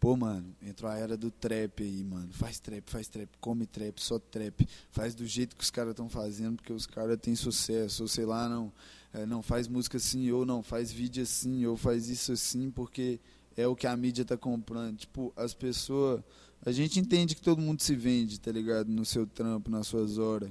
[0.00, 2.32] pô, mano, entrou a era do trap aí, mano.
[2.32, 4.66] Faz trap, faz trap, come trap, só trap.
[4.90, 8.24] Faz do jeito que os caras estão fazendo, porque os caras têm sucesso, ou sei
[8.24, 8.72] lá, não.
[9.12, 13.20] é, não faz música assim, ou não, faz vídeo assim, ou faz isso assim, porque
[13.56, 14.96] é o que a mídia tá comprando.
[14.96, 16.22] Tipo, as pessoas.
[16.64, 18.88] A gente entende que todo mundo se vende, tá ligado?
[18.88, 20.50] No seu trampo, nas suas horas.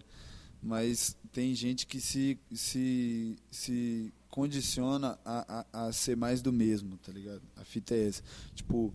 [0.62, 6.98] Mas tem gente que se, se, se condiciona a, a, a ser mais do mesmo,
[6.98, 7.42] tá ligado?
[7.56, 8.22] A fita é essa.
[8.54, 8.94] Tipo,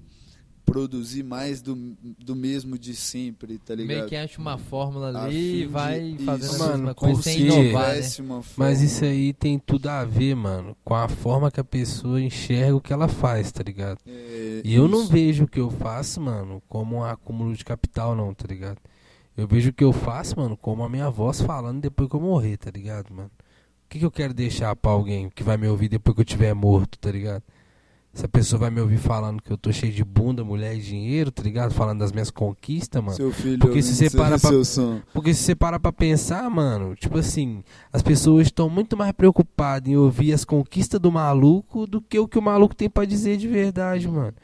[0.65, 1.77] produzir mais do,
[2.19, 3.97] do mesmo de sempre, tá ligado?
[3.97, 6.25] Meio que acha uma fórmula A ali e vai isso.
[6.25, 8.43] fazendo a Mano, mesma coisa sem inovar, né?
[8.57, 12.75] Mas isso aí tem tudo a ver, mano, com a forma que a pessoa enxerga
[12.75, 13.99] o que ela faz, tá ligado?
[14.07, 15.13] É, E eu não isso.
[15.13, 18.79] vejo o que eu faço, mano, como um acúmulo de capital, não, tá ligado?
[19.37, 22.21] Eu vejo o que eu faço, mano, como a minha voz falando depois que eu
[22.21, 23.31] morrer, tá ligado, mano?
[23.85, 26.25] O que, que eu quero deixar pra alguém que vai me ouvir depois que eu
[26.25, 27.43] tiver morto, tá ligado?
[28.17, 31.31] Essa pessoa vai me ouvir falando que eu tô cheio de bunda, mulher e dinheiro,
[31.31, 31.75] tá ligado?
[31.75, 33.15] Falando das minhas conquistas, mano.
[33.15, 34.51] Seu filho Porque se ouvindo você para pra-.
[35.13, 39.87] Porque se você parar pra pensar, mano, tipo assim, as pessoas estão muito mais preocupadas
[39.87, 43.37] em ouvir as conquistas do maluco do que o que o maluco tem pra dizer
[43.37, 44.35] de verdade, mano.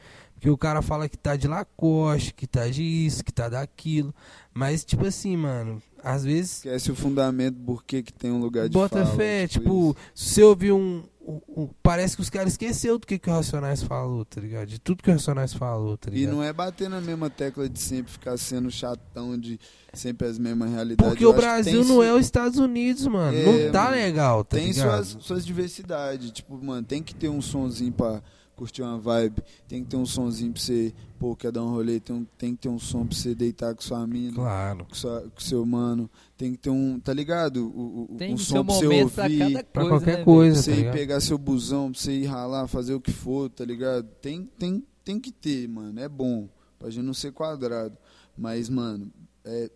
[0.43, 4.13] Porque o cara fala que tá de Lacoste, que tá de isso, que tá daquilo.
[4.53, 6.57] Mas, tipo assim, mano, às vezes.
[6.57, 9.95] Esquece o fundamento por que que tem um lugar de Bota fala, fé, tipo tipo,
[10.13, 13.31] se você ouvir um, um- um- Parece que os caras esqueceu do que, que o
[13.33, 14.67] Racionais falou, tá ligado?
[14.67, 16.35] De tudo que o Racionais falou, tá E ligado?
[16.35, 19.57] não é bater na mesma tecla de sempre ficar sendo chatão de
[19.93, 21.09] sempre as mesmas realidades.
[21.09, 23.37] Porque Eu o que Brasil tem não su- é os Estados Unidos, mano.
[23.37, 23.95] É, não tá mano.
[23.95, 25.05] legal, tá tem ligado?
[25.05, 26.31] suas, suas diversidades.
[26.31, 28.21] Tipo, mano, tem que ter um sonzinho pra
[28.55, 29.41] curtir uma vibe.
[29.67, 31.99] Tem que ter um sonzinho pra você, pô, quer dar um rolê.
[31.99, 34.85] Tem, um- tem que ter um som pra você deitar com sua mina, Claro.
[34.85, 36.09] com, sua, com seu mano.
[36.37, 37.67] Tem que ter um, tá ligado?
[37.67, 39.63] O, o, Tem um som pra você pra ouvir.
[39.65, 40.53] Pra coisa, qualquer né, coisa.
[40.55, 40.93] Pra tá você ir ligado?
[40.93, 44.05] pegar seu busão, pra você ir ralar, fazer o que for, tá ligado?
[44.21, 45.99] Tem, tem, tem que ter, mano.
[45.99, 46.47] É bom.
[46.79, 47.97] Pra gente não ser quadrado.
[48.37, 49.09] Mas, mano,
[49.45, 49.69] é,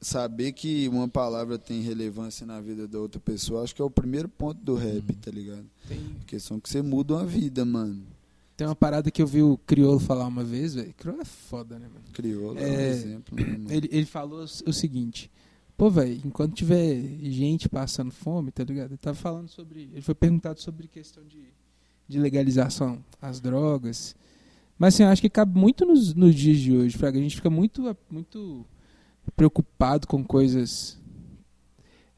[0.00, 3.90] saber que uma palavra tem relevância na vida da outra pessoa, acho que é o
[3.90, 5.66] primeiro ponto do rap, tá ligado?
[5.86, 8.02] Tem, Questão que você muda uma vida, mano.
[8.60, 10.92] Tem uma parada que eu vi o Criolo falar uma vez, velho.
[10.92, 12.04] Criolo é foda, né, mano?
[12.12, 13.74] Criou lá um É, exemplo, né?
[13.74, 15.30] Ele, ele falou o seguinte:
[15.78, 18.90] Pô, velho, enquanto tiver gente passando fome, tá ligado?
[18.90, 19.88] Ele tava falando sobre.
[19.90, 21.42] Ele foi perguntado sobre questão de,
[22.06, 24.14] de legalização, as drogas.
[24.78, 27.18] Mas assim, eu acho que cabe muito nos, nos dias de hoje, Fraga.
[27.18, 28.66] A gente fica muito, muito
[29.34, 30.98] preocupado com coisas.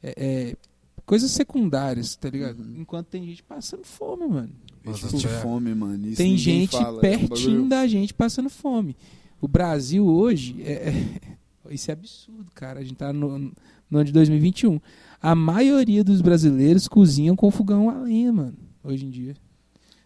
[0.01, 0.57] é, é,
[1.05, 2.59] coisas secundárias, tá ligado?
[2.61, 2.81] Uhum.
[2.81, 4.49] Enquanto tem gente passando fome, mano.
[4.85, 5.41] Existe Bota fé.
[5.41, 6.07] fome, mano.
[6.07, 8.95] Isso tem gente fala, é um pertinho da gente passando fome.
[9.39, 11.37] O Brasil hoje, é, é-
[11.73, 12.79] isso é absurdo, cara.
[12.79, 13.53] A gente tá no, no
[13.91, 14.79] ano de 2021.
[15.21, 19.35] A maioria dos brasileiros cozinham com fogão a lenha, mano, hoje em dia.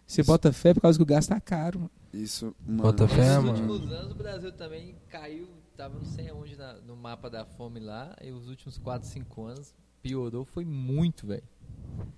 [0.06, 0.28] Você Isso.
[0.30, 1.90] bota fé por causa que o gás tá caro, mano.
[2.14, 2.82] Isso, mano.
[2.82, 3.72] Bota fé, Nos mano.
[3.72, 7.80] últimos anos o Brasil também caiu, tava não sei aonde na- no mapa da fome
[7.80, 9.74] lá, e os últimos 4, 5 anos
[10.08, 11.42] piorou, foi muito, velho.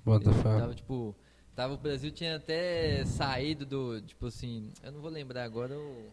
[0.05, 0.59] Bota fé.
[0.59, 1.15] Tava tipo,
[1.57, 6.09] tava o Brasil tinha até saído do, tipo assim, eu não vou lembrar agora o-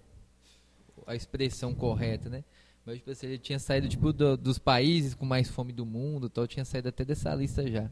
[1.05, 2.43] a expressão correta, né?
[2.85, 6.29] Mas tipo assim, ele tinha saído tipo do- dos países com mais fome do mundo,
[6.29, 7.89] tal, tinha saído até dessa lista já.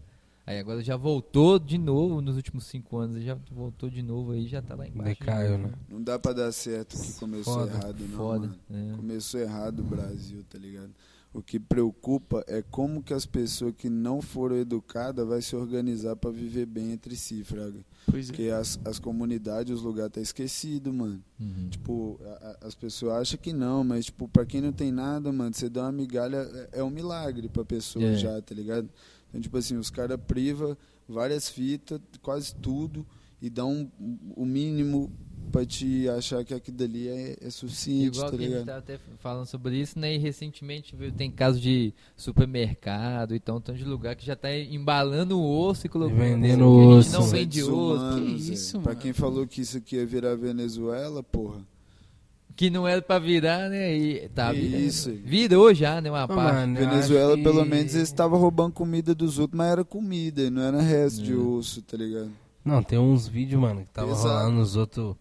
[0.47, 4.47] Aí agora já voltou de novo nos últimos cinco anos, já voltou de novo aí,
[4.47, 5.13] já tá lá embaixo.
[5.15, 5.71] de Decaiu, né?
[5.89, 8.47] Não dá pra dar certo que começou Foda, errado, não, Foda.
[8.69, 8.93] mano.
[8.93, 8.95] é.
[8.95, 10.91] Começou errado o Brasil, tá ligado?
[11.37, 16.15] O que preocupa é como que as pessoas que não foram educadas vai se organizar
[16.15, 17.83] pra viver bem entre si, fraga.
[18.09, 21.21] Pois Porque as, as comunidades, os lugares tá esquecido, mano.
[21.37, 21.67] Uhum.
[21.69, 22.27] Tipo, a-
[22.61, 25.67] a- as pessoas acham que não, mas tipo, pra quem não tem nada, mano, você
[25.67, 26.37] dá uma migalha,
[26.71, 28.15] é, é um milagre pra pessoa É.
[28.15, 28.89] já, tá ligado?
[29.27, 33.05] Então, tipo assim, os caras privam várias fitas, quase tudo,
[33.41, 35.11] e dão um- o mínimo
[35.51, 38.65] pra te achar que aquilo dali é, é suficiente, Igual tá que a gente ligado?
[38.65, 40.13] tá até falando sobre isso, né?
[40.15, 45.39] E recentemente viu, tem casos de supermercado, então tanto de lugar que já tá embalando
[45.39, 46.17] o osso e colocando.
[46.17, 47.12] vendendo que a gente osso.
[47.13, 47.73] não Seres vende osso.
[47.73, 48.53] humanos, Que é.
[48.53, 49.01] isso, Pra mano?
[49.01, 51.62] quem falou que isso aqui ia virar Venezuela, porra.
[52.55, 53.97] Que não era pra virar, né?
[53.97, 55.12] E tá isso.
[55.12, 56.10] Virou já, né?
[56.10, 56.53] Uma Não, parte.
[56.55, 60.49] mano, Venezuela, acho que- pelo menos, eles estavam roubando comida dos outros, mas era comida,
[60.49, 61.36] não era resto de É.
[61.36, 62.31] osso, tá ligado?
[62.63, 64.27] Não, tem uns vídeos, mano, que tava Exato.
[64.29, 65.15] rolando nos outros.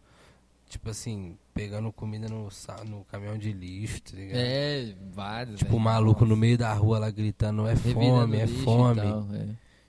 [0.75, 2.49] Tipo assim, pegando comida no,
[2.89, 4.37] no caminhão de lixo, tá ligado?
[4.37, 5.61] É, vários.
[5.61, 5.85] Tipo, o né?
[5.85, 6.35] maluco Nossa.
[6.35, 9.01] no meio da rua lá gritando, é fome, é fome.
[9.01, 9.47] tal, é.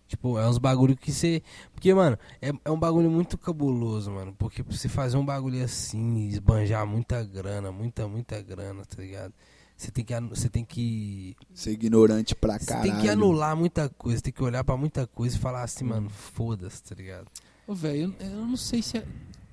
[0.08, 1.41] Tipo, é uns bagulho que você.
[1.74, 4.32] Porque, mano, é, é um bagulho muito cabuloso, mano.
[4.38, 9.34] Porque pra você fazer um bagulho assim, esbanjar muita grana, muita, muita grana, tá ligado?
[9.76, 10.13] Você tem que.
[10.19, 11.36] Você tem que.
[11.52, 12.91] Ser ignorante pra Você caralho.
[12.91, 15.89] tem que anular muita coisa, tem que olhar pra muita coisa e falar assim, Hum.
[15.89, 17.26] mano, foda-se, tá ligado?
[17.65, 19.04] Ô, velho, eu, eu não sei se é,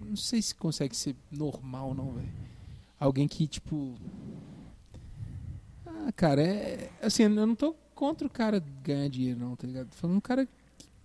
[0.07, 2.29] não sei se consegue ser normal não, velho.
[2.99, 3.97] Alguém que tipo
[5.87, 9.93] Ah, cara, é assim, eu não tô contra o cara ganhar dinheiro não, tá ligado?
[9.95, 10.49] Falando um cara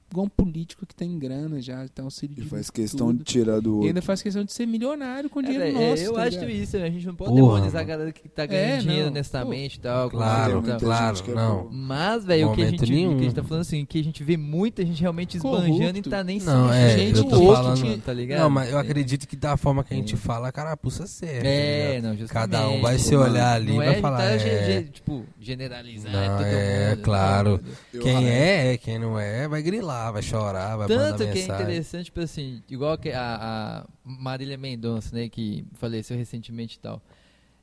[0.10, 3.24] igual um político que tem grana já, tem auxílio E de faz questão de tudo.
[3.26, 3.88] tirar do E outro.
[3.90, 6.04] ainda faz questão de ser milionário com É, dinheiro velho, nosso.
[6.04, 6.50] eu tá acho ligado?
[6.52, 9.76] isso, a gente não pode Porra, demonizar a galera que tá ganhando É, dinheiro honestamente
[9.76, 10.10] e tal.
[10.10, 11.70] Claro, claro, gente é não.
[11.72, 13.20] Mas, velho, o que a gente, o que a nenhum.
[13.20, 15.66] gente tá falando assim, que a gente vê muita gente realmente Corrupto.
[15.70, 18.40] esbanjando e tá nem se Não, é, mexendo eu tô outro, falando- tá ligado?
[18.40, 18.82] Não, mas eu É.
[18.82, 20.18] acredito que da forma que a gente É.
[20.18, 21.42] fala, a carapuça serve.
[21.42, 22.04] tá É, ligado?
[22.04, 22.50] não, justamente.
[22.52, 24.18] Cada um vai se Mano, olhar ali e vai é falar.
[24.20, 27.60] tá, é, tipo, generalizar é, claro.
[28.02, 31.34] Quem é, é, quem não é, vai grilar, vai chorar, vai Tanto mandar que é
[31.42, 31.56] mensagem.
[31.64, 37.02] interessante, tipo assim, igual que a, a Marília Mendonça, né, que faleceu recentemente e tal.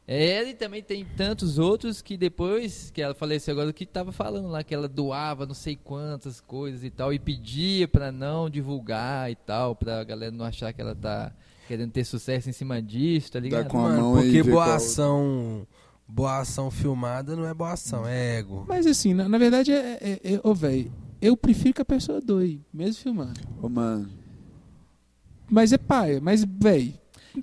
[0.07, 4.49] Ela e também tem tantos outros que depois que ela faleceu agora, que tava falando
[4.49, 9.31] lá que ela doava não sei quantas coisas e tal, e pedia pra não divulgar
[9.31, 11.33] e tal, pra galera não achar que ela tá
[11.67, 13.69] querendo ter sucesso em cima disso, tá ligado?
[13.69, 15.67] com a Mano, mão e porque boa ação,
[16.07, 18.67] boa ação filmada não é boa ação, é ego.
[18.69, 20.93] Mas assim, na, na verdade, é, é, é- ô, velho,
[21.25, 23.41] eu prefiro que a pessoa doe, mesmo filmando.
[23.63, 24.11] Ô, mano,
[25.51, 26.93] Mas é paia, mas, velho,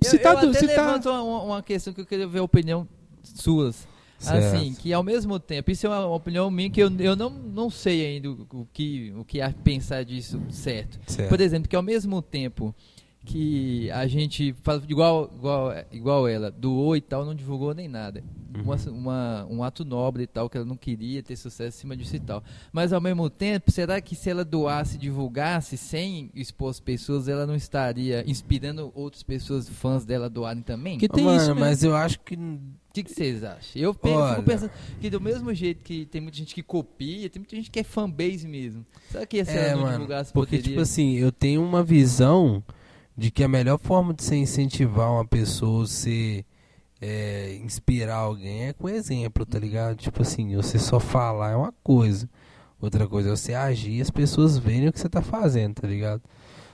[0.00, 0.44] se eu, tá...
[0.44, 2.86] eu se tá levanto uma, uma questão que eu queria ver a opinião
[3.22, 3.86] suas.
[4.18, 4.54] Certo.
[4.54, 7.68] Assim, que ao mesmo tempo, isso é uma opinião minha que eu, eu não, não
[7.68, 11.00] sei ainda o, o que, o que a pensar disso certo.
[11.08, 11.28] Certo.
[11.28, 12.72] Por exemplo, que ao mesmo tempo
[13.24, 18.22] que a gente fala igual, igual, igual ela, doou e tal, não divulgou nem nada.
[18.54, 18.62] Uhum.
[18.64, 21.96] Uma, uma- um ato nobre e tal, que ela não queria ter sucesso em cima
[21.96, 22.42] disso e tal.
[22.72, 27.46] Mas ao mesmo tempo, será que se ela doasse, divulgasse, sem expor as pessoas, ela
[27.46, 30.98] não estaria inspirando outras pessoas, fãs dela, a doarem também?
[30.98, 31.60] Que tem mano, isso mesmo.
[31.60, 32.58] mas eu acho que O
[32.92, 33.80] que, que vocês acham?
[33.80, 34.34] Eu pe- Olha.
[34.34, 37.70] fico pensando que do mesmo jeito que tem muita gente que copia, tem muita gente
[37.70, 38.84] que é fanbase mesmo.
[39.10, 40.70] Será que se é, ela não mano, divulgasse porque poderia?
[40.72, 42.62] tipo assim, eu tenho uma visão
[43.16, 46.44] de que a melhor forma de você incentivar uma pessoa, você
[47.00, 49.96] é, inspirar alguém é com exemplo, tá ligado?
[49.96, 52.28] Tipo assim, você só falar é uma coisa.
[52.80, 55.86] Outra coisa é você agir e as pessoas verem o que você tá fazendo, tá
[55.86, 56.22] ligado?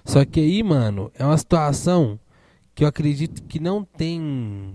[0.04, 2.18] Só que aí, mano, é uma situação
[2.74, 4.74] que eu acredito que não tem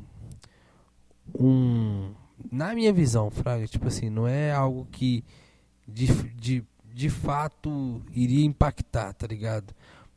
[1.40, 2.12] um.
[2.52, 5.24] Na minha visão, Fraga, tipo assim, não é algo que
[5.88, 9.74] de, de, de fato iria impactar, tá ligado?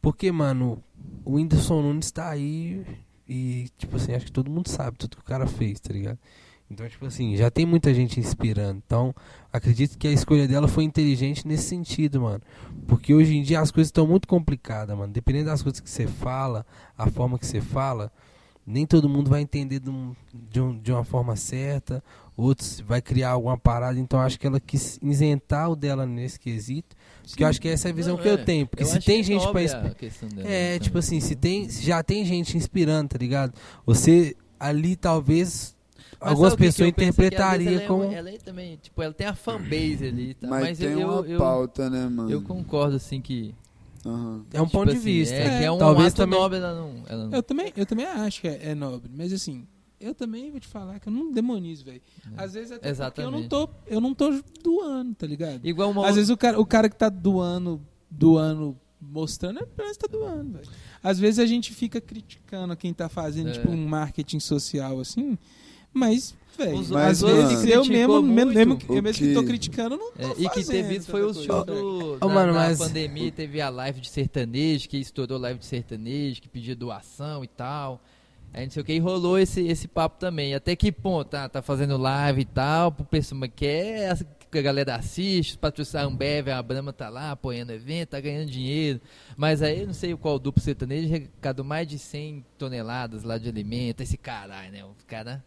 [0.06, 0.80] Porque, mano,
[1.24, 2.86] o Whindersson Nunes tá aí
[3.28, 6.16] e, tipo assim, acho que todo mundo sabe tudo que o cara fez, tá ligado?
[6.70, 8.80] Então, tipo assim, já tem muita gente inspirando.
[8.86, 9.12] Então,
[9.52, 12.40] acredito que a escolha dela foi inteligente nesse sentido, mano.
[12.86, 15.12] Porque hoje em dia as coisas estão muito complicadas, mano.
[15.12, 16.64] Dependendo das coisas que você fala,
[16.96, 18.12] a forma que você fala,
[18.64, 22.00] nem todo mundo vai entender de, um- de um- de uma forma certa.
[22.36, 23.98] Outros vai criar alguma parada.
[23.98, 26.94] Então, acho que ela quis isentar o dela nesse quesito.
[27.28, 28.36] Porque eu acho que essa é a visão Não, que eu é.
[28.38, 28.66] tenho.
[28.66, 29.94] Porque Eu se tem que gente pra inspirar.
[30.44, 33.52] É, tipo assim, se, tem, se já tem gente inspirando, tá ligado?
[33.84, 35.74] Você ali talvez
[36.20, 36.88] Mas algumas que que pessoas eu?
[36.88, 38.04] É que, interpretariam como.
[38.04, 40.46] Ela, é, ela é também, tipo, ela tem a fanbase ali, tá?
[40.46, 42.30] mas, mas, tem eu, uma eu, pauta, né, mano?
[42.30, 43.54] eu concordo assim que
[44.04, 44.44] Aham.
[44.52, 45.34] É um tipo ponto de assim, vista.
[45.34, 47.84] É, que é um Talvez ato também- nobre, ela não, ela não- Eu também, eu
[47.86, 49.66] também acho que é, é nobre, mas assim,
[50.00, 52.02] eu também vou te falar que eu não demonizo, velho.
[52.36, 53.48] Às vezes até porque eu não Exatamente.
[53.48, 55.60] tô, eu não tô doando, tá ligado?
[55.66, 57.80] Igual uma Às vezes o cara, o cara que tá doando,
[58.10, 60.68] doando, mostrando, é parece que tá doando, velho.
[61.02, 63.52] Às vezes a gente fica criticando quem tá fazendo, É.
[63.52, 65.38] tipo, um marketing social, assim,
[65.92, 66.90] mas, velho, às
[67.22, 70.48] mano, vezes eu mesmo, mesmo, mesmo, eu mesmo que tô criticando, não tô É, e
[70.50, 72.18] que teve isso foi o show do.
[72.20, 75.64] Ô, na, mano, na mas- pandemia teve a live de sertanejo, que estourou live de
[75.66, 78.02] sertanejo, que pedia doação e tal.
[78.56, 80.54] Aí não sei o que, e rolou esse, esse papo também.
[80.54, 83.66] Até que ponto, tá, tá fazendo live e tal, pro pessoal que
[84.50, 88.50] que a galera assiste, patrocinar Ambev, a Brahma tá lá apoiando o evento, tá ganhando
[88.50, 88.98] dinheiro.
[89.36, 94.00] Mas aí, não sei qual duplo sertanejo, arrecadou mais de 100 toneladas lá de alimento,
[94.00, 94.84] esse caralho, né?
[94.84, 95.44] O cara...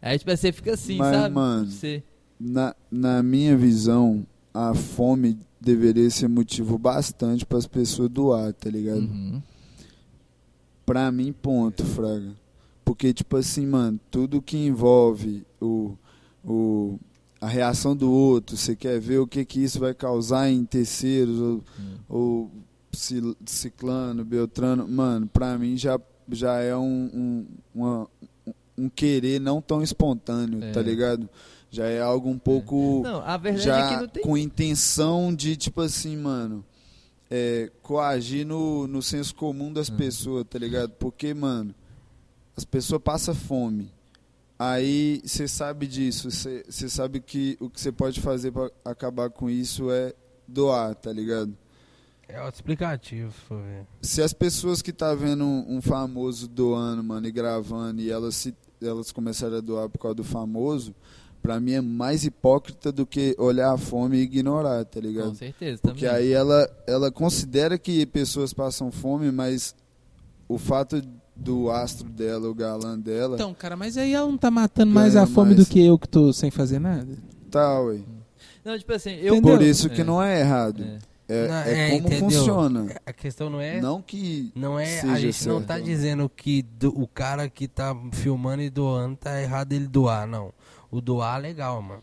[0.00, 1.34] Aí, tipo, você fica assim, Mas, sabe?
[1.34, 2.02] mano, Você...
[2.40, 8.70] Na, na minha visão, a fome deveria ser motivo bastante para as pessoas doar, tá
[8.70, 9.00] ligado?
[9.00, 9.42] Uhum.
[10.88, 12.32] Pra mim, ponto, Fraga.
[12.84, 15.94] Porque, tipo assim, mano, tudo que envolve o,
[16.44, 16.98] o,
[17.40, 21.38] a reação do outro, você quer ver o que, que isso vai causar em terceiros,
[21.38, 21.94] ou, Hum.
[22.08, 22.50] ou
[23.46, 26.00] ciclano, beltrano, mano, pra mim já,
[26.32, 28.08] já é um, um, uma-
[28.76, 30.72] um querer não tão espontâneo, É.
[30.72, 31.28] tá ligado?
[31.70, 34.22] Já é algo um pouco Não, a verdade já é que não tem.
[34.22, 36.64] com intenção de, tipo assim, mano,
[37.30, 39.96] é, coagir no, no senso comum das Uhum.
[39.96, 40.90] pessoas, tá ligado?
[40.92, 41.74] Porque, mano,
[42.56, 43.90] as pessoas passam fome.
[44.58, 49.48] Aí você sabe disso, você sabe que o que você pode fazer pra acabar com
[49.48, 50.12] isso é
[50.48, 51.56] doar, tá ligado?
[52.26, 52.40] É
[53.62, 53.86] ver.
[54.02, 58.34] Se as pessoas que tá vendo um, um famoso doando, mano, e gravando, e elas,
[58.34, 60.92] se, elas começaram a doar por causa do famoso,
[61.42, 65.28] pra mim é mais hipócrita do que olhar a fome e ignorar, tá ligado?
[65.30, 66.20] Com certeza, Porque também.
[66.22, 69.74] aí ela, ela considera que pessoas passam fome, mas
[70.48, 71.02] o fato
[71.36, 75.14] do astro dela, o galã dela, Então, cara, mas aí ela não tá matando mais
[75.14, 75.66] a fome mais.
[75.66, 77.16] do que eu que tô sem fazer nada?
[77.50, 78.00] tá, ué.
[78.64, 79.34] Não, tipo assim, eu...
[79.36, 79.56] Entendeu?
[79.56, 80.04] Por isso que É.
[80.04, 80.82] não é errado.
[80.82, 80.98] É.
[81.30, 82.20] É, Não, é é, como entendeu?
[82.30, 82.86] funciona.
[83.04, 83.80] A questão não é.
[83.82, 85.66] Não que Não é, seja a gente não certo.
[85.66, 90.26] tá dizendo que do- o cara que tá filmando e doando tá errado ele doar,
[90.26, 90.52] não.
[90.90, 92.02] O doar é legal, mano.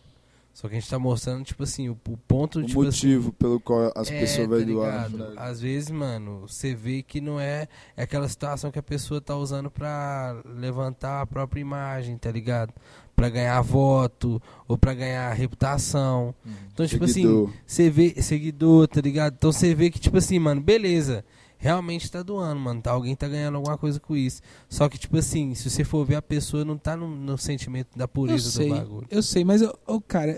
[0.54, 3.34] Só que a gente tá mostrando, tipo assim, o, o ponto, o tipo assim, motivo
[3.34, 5.10] pelo qual as é, pessoas vão tá doar.
[5.12, 5.34] fraga.
[5.36, 7.68] Às vezes, mano, você vê que não é,
[7.98, 12.74] é aquela situação que a pessoa tá usando pra levantar a própria imagem, tá ligado?
[13.14, 16.34] Pra ganhar voto ou pra ganhar reputação.
[16.46, 16.54] Uhum.
[16.74, 17.50] Então, tipo assim, Seguidor.
[17.66, 19.34] você vê seguidor, tá ligado?
[19.38, 21.26] Então você vê que, tipo assim, mano, beleza.
[21.58, 22.82] Realmente tá doando, mano.
[22.82, 24.42] Tá, alguém tá ganhando alguma coisa com isso.
[24.70, 27.98] Só que, tipo assim, se você for ver a pessoa, não tá no, no sentimento
[27.98, 29.08] da Eu pureza sei, do bagulho.
[29.10, 30.32] eu sei, mas, ô, ô, cara,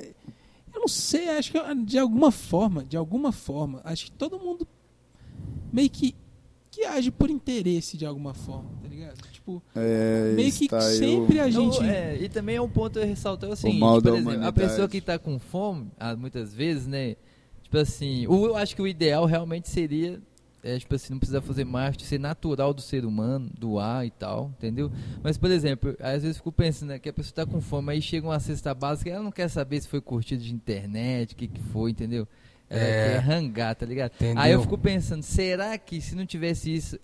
[0.74, 4.68] eu não sei, acho que de alguma forma, de alguma forma, acho que todo mundo
[5.74, 6.16] meio que,
[6.72, 9.18] que age por interesse de alguma forma, tá ligado?
[9.32, 11.82] Tipo, É, meio que sempre o- a gente...
[11.84, 14.46] É, e também é um ponto a ressaltar é o seguinte, mal por da exemplo,
[14.46, 17.16] a pessoa que tá com fome, ah, muitas vezes, né,
[17.64, 20.22] tipo assim, o- eu acho que o ideal realmente seria,
[20.68, 24.52] é, tipo assim, não precisar fazer marketing, ser natural do ser humano, doar e tal,
[24.58, 24.92] entendeu?
[25.24, 27.94] Mas, por exemplo, às vezes eu fico pensando né, que a pessoa tá com fome,
[27.94, 31.36] aí chega uma cesta básica, ela não quer saber se foi curtido de internet, o
[31.38, 32.28] que que foi, entendeu?
[32.70, 33.10] Ela É.
[33.14, 34.12] quer rangar, tá ligado?
[34.16, 34.42] Entendeu?
[34.44, 37.00] Aí eu fico pensando, será que se não tivesse isso,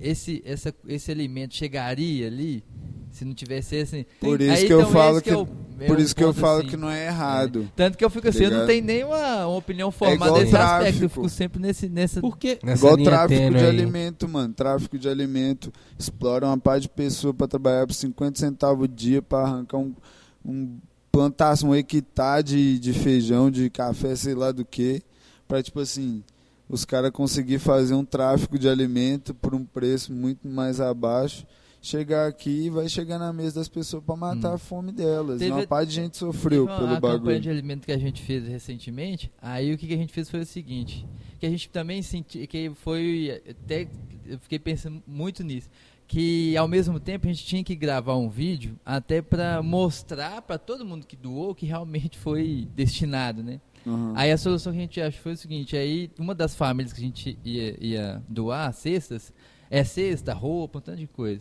[0.00, 2.64] esse, essa, esse alimento chegaria ali?
[3.10, 4.06] Se não tivesse esse.
[4.18, 5.34] Por isso Aí, que eu então, falo que, é
[5.80, 7.70] é por isso que eu falo assim, que não é errado.
[7.76, 8.66] Tanto que eu fico assim, eu não Ligado?
[8.68, 10.86] tenho nenhuma uma opinião formada igual nesse aspecto.
[10.86, 11.08] Eu tráfico.
[11.10, 12.20] fico sempre nesse, nessa.
[12.22, 13.66] Porque Nessa Igual tráfico de aí.
[13.66, 14.54] alimento, mano.
[14.54, 15.70] Tráfico de alimento.
[15.98, 19.94] Exploram uma par de pessoa pra trabalhar por 50 centavos o dia pra arrancar um,
[20.42, 20.78] um
[21.12, 25.02] plantação, um hectare de, de feijão, de café, sei lá do que.
[25.46, 26.24] Pra, tipo assim,
[26.68, 31.46] os caras conseguir fazer um tráfico de alimento por um preço muito mais abaixo.
[31.84, 34.54] Chegar aqui e vai chegar na mesa das pessoas pra matar Hum.
[34.54, 35.40] a fome delas.
[35.40, 37.40] Teve- uma par de gente sofreu uma- pelo a campanha bagulho.
[37.40, 40.40] de alimento que a gente fez recentemente, aí o que, que a gente fez foi
[40.40, 41.04] o seguinte,
[41.40, 43.88] que a gente também sentiu, que foi, até
[44.24, 45.68] eu fiquei pensando muito nisso,
[46.12, 50.58] que ao mesmo tempo a gente tinha que gravar um vídeo até pra mostrar pra
[50.58, 53.58] todo mundo que doou que realmente foi destinado, né?
[53.86, 54.12] Uhum.
[54.14, 57.00] Aí a solução que a gente achou foi o seguinte, aí uma das famílias que
[57.00, 59.32] a gente ia, ia doar cestas,
[59.70, 61.40] é cesta, roupa, um tanto de coisa.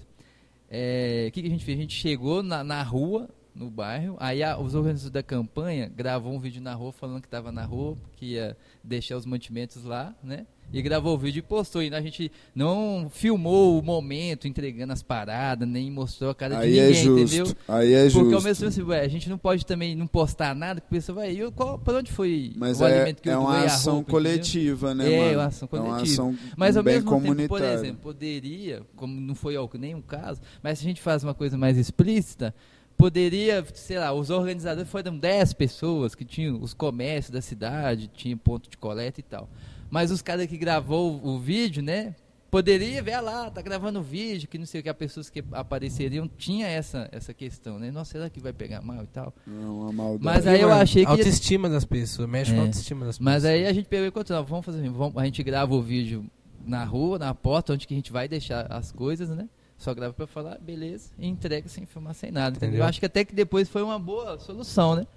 [0.69, 1.77] É, O que, que a gente fez?
[1.77, 6.33] A gente chegou na, na rua, no bairro, aí a- os organizadores da campanha gravou
[6.33, 10.15] um vídeo na rua falando que estava na rua, que ia deixar os mantimentos lá,
[10.23, 10.47] né?
[10.73, 11.83] E gravou o vídeo e postou.
[11.83, 16.71] E a gente não filmou o momento entregando as paradas, nem mostrou a cara Aí
[16.71, 17.19] de é ninguém, justo.
[17.35, 17.55] entendeu?
[17.67, 18.35] Aí é Porque justo.
[18.35, 20.97] ao mesmo tempo, assim, ué, a gente não pode também não postar nada, porque a
[20.99, 23.57] pessoa vai, e qual, pra onde foi Mas o é, alimento que é eu doei,
[23.57, 24.31] a ação roupa, entendeu?
[24.31, 25.37] coletiva, né, É, mano?
[25.39, 26.13] uma ação É uma coletiva.
[26.13, 30.85] ação Mas ao mesmo tempo, por exemplo, poderia, como não foi nenhum caso, mas se
[30.85, 32.53] a gente faz uma coisa mais explícita,
[32.97, 38.37] poderia, sei lá, os organizadores foram 10 pessoas que tinham os comércios da cidade, tinha
[38.37, 39.49] ponto de coleta e tal.
[39.91, 42.15] Mas os caras que gravou o, vídeo, né,
[42.49, 45.29] poderia ver ah lá, tá gravando o vídeo, que não sei o que, as pessoas
[45.29, 47.91] que apareceriam tinha essa essa questão, né?
[47.91, 49.33] Nossa, será que vai pegar mal e tal?
[49.45, 50.23] Não, uma maldade.
[50.23, 52.65] Mas aí eu achei que- Autoestima das pessoas, mexe com a É.
[52.67, 53.53] autoestima das Mas pessoas.
[53.53, 56.25] aí a gente pegou e contou, vamos fazer assim, vamos, a gente grava o vídeo
[56.65, 59.47] na rua, na porta, onde que a gente vai deixar as coisas, né?
[59.77, 62.55] Só grava pra falar, beleza, e entrega sem filmar, sem nada.
[62.55, 62.79] Entendeu?
[62.79, 65.07] Eu acho que até que depois foi uma boa solução, né?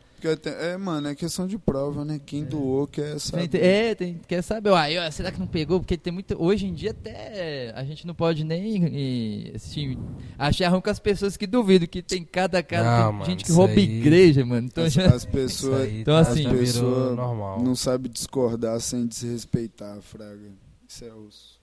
[0.61, 2.19] É, mano, é questão de prova, né?
[2.25, 3.55] Quem doou quer saber.
[3.63, 5.81] É, tem, quer saber, uai, será que não pegou?
[5.81, 6.35] Porque tem muito.
[6.43, 9.99] Hoje em dia até a gente não pode nem e, assim,
[10.39, 13.45] achar ruim com as pessoas que duvidam, que tem cada cara, Não, tem mano, gente
[13.45, 14.67] que rouba aí- igreja, mano.
[14.67, 15.07] Então As, já.
[15.15, 17.17] as pessoas, aí então, tá- assim, as pessoas
[17.63, 20.53] não sabem discordar sem desrespeitar, fraga.
[20.89, 21.61] Isso é osso,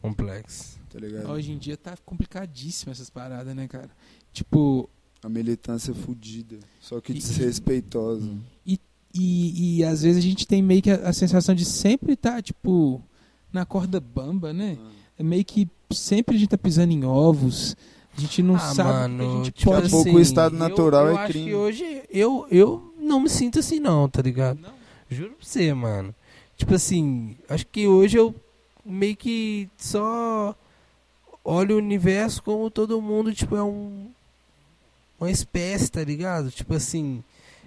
[0.00, 0.78] complexo.
[0.92, 1.28] tá ligado?
[1.30, 3.90] hoje em dia tá complicadíssimo essas paradas, né, cara?
[4.32, 4.88] Tipo,
[5.22, 8.24] A militância é fodida, só que E- desrespeitosa.
[8.26, 8.40] Hum.
[9.12, 12.40] e, e às vezes a gente tem meio que a, a sensação de sempre estar,
[12.42, 13.02] tipo,
[13.52, 14.78] na corda bamba, né?
[14.80, 14.90] Ah.
[15.18, 17.76] É meio que sempre a gente tá pisando em ovos.
[18.16, 18.94] A gente não Ah, sabe o que a
[19.26, 21.46] mano, gente tipo pode a pouco assim, o estado eu- natural eu é acho crime.
[21.50, 24.60] que hoje eu, eu não me sinto assim não, tá ligado?
[24.60, 24.70] Não.
[25.10, 26.14] Juro pra você, mano.
[26.56, 28.34] Tipo assim, acho que hoje eu
[28.86, 30.54] meio que só
[31.44, 34.08] olho o universo como todo mundo, tipo, é um
[35.20, 36.50] uma espécie, tá ligado?
[36.50, 37.22] Tipo assim,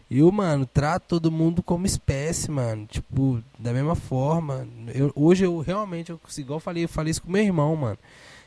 [0.10, 2.86] eu, mano, trato todo mundo como espécie, mano.
[2.86, 4.68] Tipo, da mesma forma.
[4.94, 7.98] Eu, hoje eu realmente, eu, igual eu falei, eu falei isso com meu irmão, mano.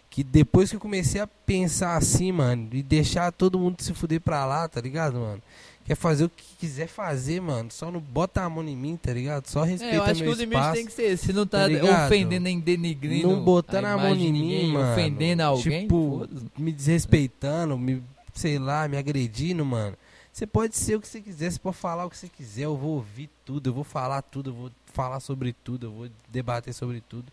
[0.09, 4.21] Que depois que eu comecei a pensar assim, mano, e deixar todo mundo se fuder
[4.21, 5.43] pra lá, tá ligado, mano?
[5.85, 7.71] Quer fazer o que quiser fazer, mano.
[7.71, 9.47] Só não bota a mão em mim, tá ligado?
[9.47, 11.17] Só respeita É, eu acho que o limite tem que ser.
[11.17, 13.29] Se não tá, tá ofendendo nem denigrindo.
[13.29, 14.93] Não botando a a mão em mim, ninguém, mano.
[14.93, 15.83] Ofendendo alguém.
[15.83, 16.29] Tipo,
[16.59, 18.03] me desrespeitando, me,
[18.39, 19.97] sei lá, me agredindo, mano.
[20.33, 22.77] Você pode ser o que você quiser, você pode falar o que você quiser, eu
[22.77, 26.75] vou ouvir tudo, eu vou falar tudo, eu vou falar sobre tudo, eu vou debater
[26.75, 27.33] sobre tudo.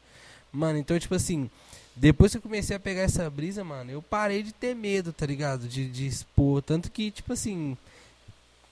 [0.54, 1.49] Mano, então, tipo assim,
[1.95, 5.26] depois que eu comecei a pegar essa brisa, mano, eu parei de ter medo, tá
[5.26, 5.68] ligado?
[5.68, 6.62] De, de expor.
[6.62, 7.78] Tanto que, tipo assim,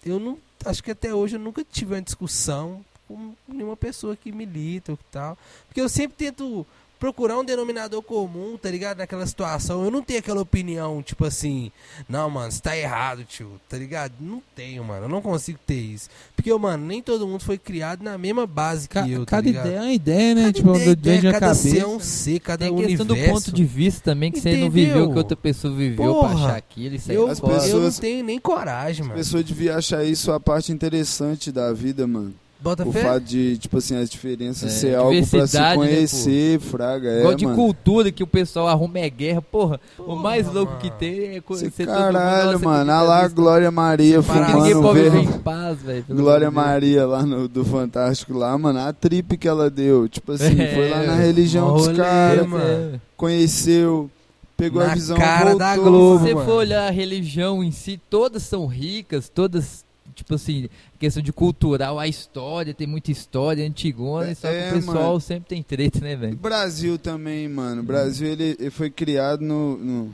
[0.05, 0.37] eu não.
[0.65, 4.97] Acho que até hoje eu nunca tive uma discussão com nenhuma pessoa que milita ou
[4.97, 5.37] que tal.
[5.67, 6.65] Porque eu sempre tento
[7.01, 8.99] procurar um denominador comum, tá ligado?
[8.99, 9.83] Naquela situação.
[9.83, 11.71] Eu não tenho aquela opinião, tipo assim,
[12.07, 14.13] não, mano, você tá errado, tio, tá ligado?
[14.21, 15.05] Não tenho, mano.
[15.05, 16.07] Eu não consigo ter isso.
[16.35, 19.47] Porque, mano, nem todo mundo foi criado na mesma base que Ca- eu, tá cada
[19.47, 19.65] ligado?
[19.65, 20.41] ideia é uma ideia, né?
[20.43, 21.69] Cada tipo, ideia, de uma cada cabeça.
[21.69, 23.29] ser é um ser, cada Tem a questão universo.
[23.29, 24.71] do ponto de vista também, que você não Entendeu?
[24.71, 26.95] viveu o que outra pessoa viveu pra Porra, achar aquilo.
[26.95, 27.53] Isso aí Eu, é As foda.
[27.53, 29.17] eu não pessoas- tenho nem coragem, A mano.
[29.17, 32.33] pessoa devia achar isso a parte interessante da vida, mano.
[32.63, 33.01] Bota O fé?
[33.03, 37.09] fato de, tipo assim, as diferenças É, ser algo pra se né, conhecer, fraga.
[37.09, 37.57] É, Igual de mano.
[37.57, 39.41] cultura que o pessoal arruma é guerra.
[39.41, 40.81] Porra, o Porra, mais louco mano.
[40.83, 42.91] que tem é co- Esse ser todo mundo, caralho, nossa, mano.
[42.91, 43.27] Olha lá.
[43.29, 45.17] Glória Maria fumando verde.
[45.17, 46.51] em paz, Glória.
[46.51, 50.75] Maria lá no do Fantástico lá, mano, a trip que ela deu, tipo assim, É,
[50.75, 53.01] foi lá na religião dos caras, mano.
[53.17, 54.09] conheceu,
[54.55, 55.59] pegou Na a visão, cara voltou.
[55.59, 56.19] da Se Globo.
[56.19, 56.45] você mano.
[56.45, 59.83] for olhar a religião em si, todas são ricas, todas,
[60.15, 64.73] tipo assim, questão de cultural, a história, tem muita história antigona, só que É, o
[64.75, 65.19] pessoal mano.
[65.21, 66.37] sempre tem treta, né, O velho?
[66.37, 67.81] Brasil também, mano.
[67.81, 70.13] O Brasil ele, ele foi criado no, no-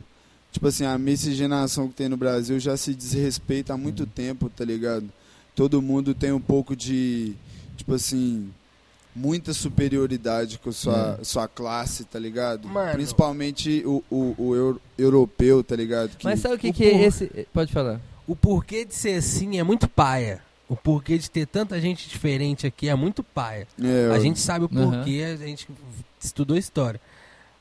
[0.52, 4.64] tipo assim, a miscigenação que tem no Brasil já se desrespeita há muito tempo, tá
[4.66, 5.06] ligado?
[5.56, 7.34] Todo mundo tem um pouco de,
[7.76, 8.50] tipo assim,
[9.16, 12.68] muita superioridade com sua, sua classe, tá ligado?
[12.68, 12.92] Mano.
[12.94, 16.16] Principalmente o, o, o eu- europeu, tá ligado?
[16.18, 17.48] Que- Mas sabe o que, o que é esse.
[17.52, 18.00] Pode falar.
[18.28, 20.42] O porquê de ser assim é muito paia.
[20.70, 23.68] O porquê de ter tanta gente diferente aqui é muito paia.
[23.82, 25.68] é, A gente sabe o porquê, a gente
[26.20, 27.00] estudou história.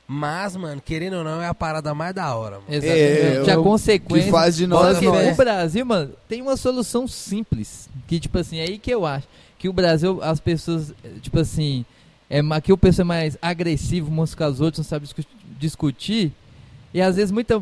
[0.09, 2.67] Mas, mano, querendo ou não, é a parada mais da hora, mano.
[2.69, 3.51] Exatamente.
[3.51, 4.25] é a o consequência.
[4.27, 5.33] que faz de nós que nós.
[5.33, 7.89] o Brasil, mano, tem uma solução simples.
[8.07, 9.27] Que, tipo assim, é aí que eu acho.
[9.59, 10.93] Que o Brasil, as pessoas,
[11.23, 11.85] tipo assim,
[12.31, 15.25] é, aqui o pessoal é mais agressivo uns com as outras, não sabe discu-
[15.59, 16.33] discutir.
[16.95, 17.61] E às vezes, muita,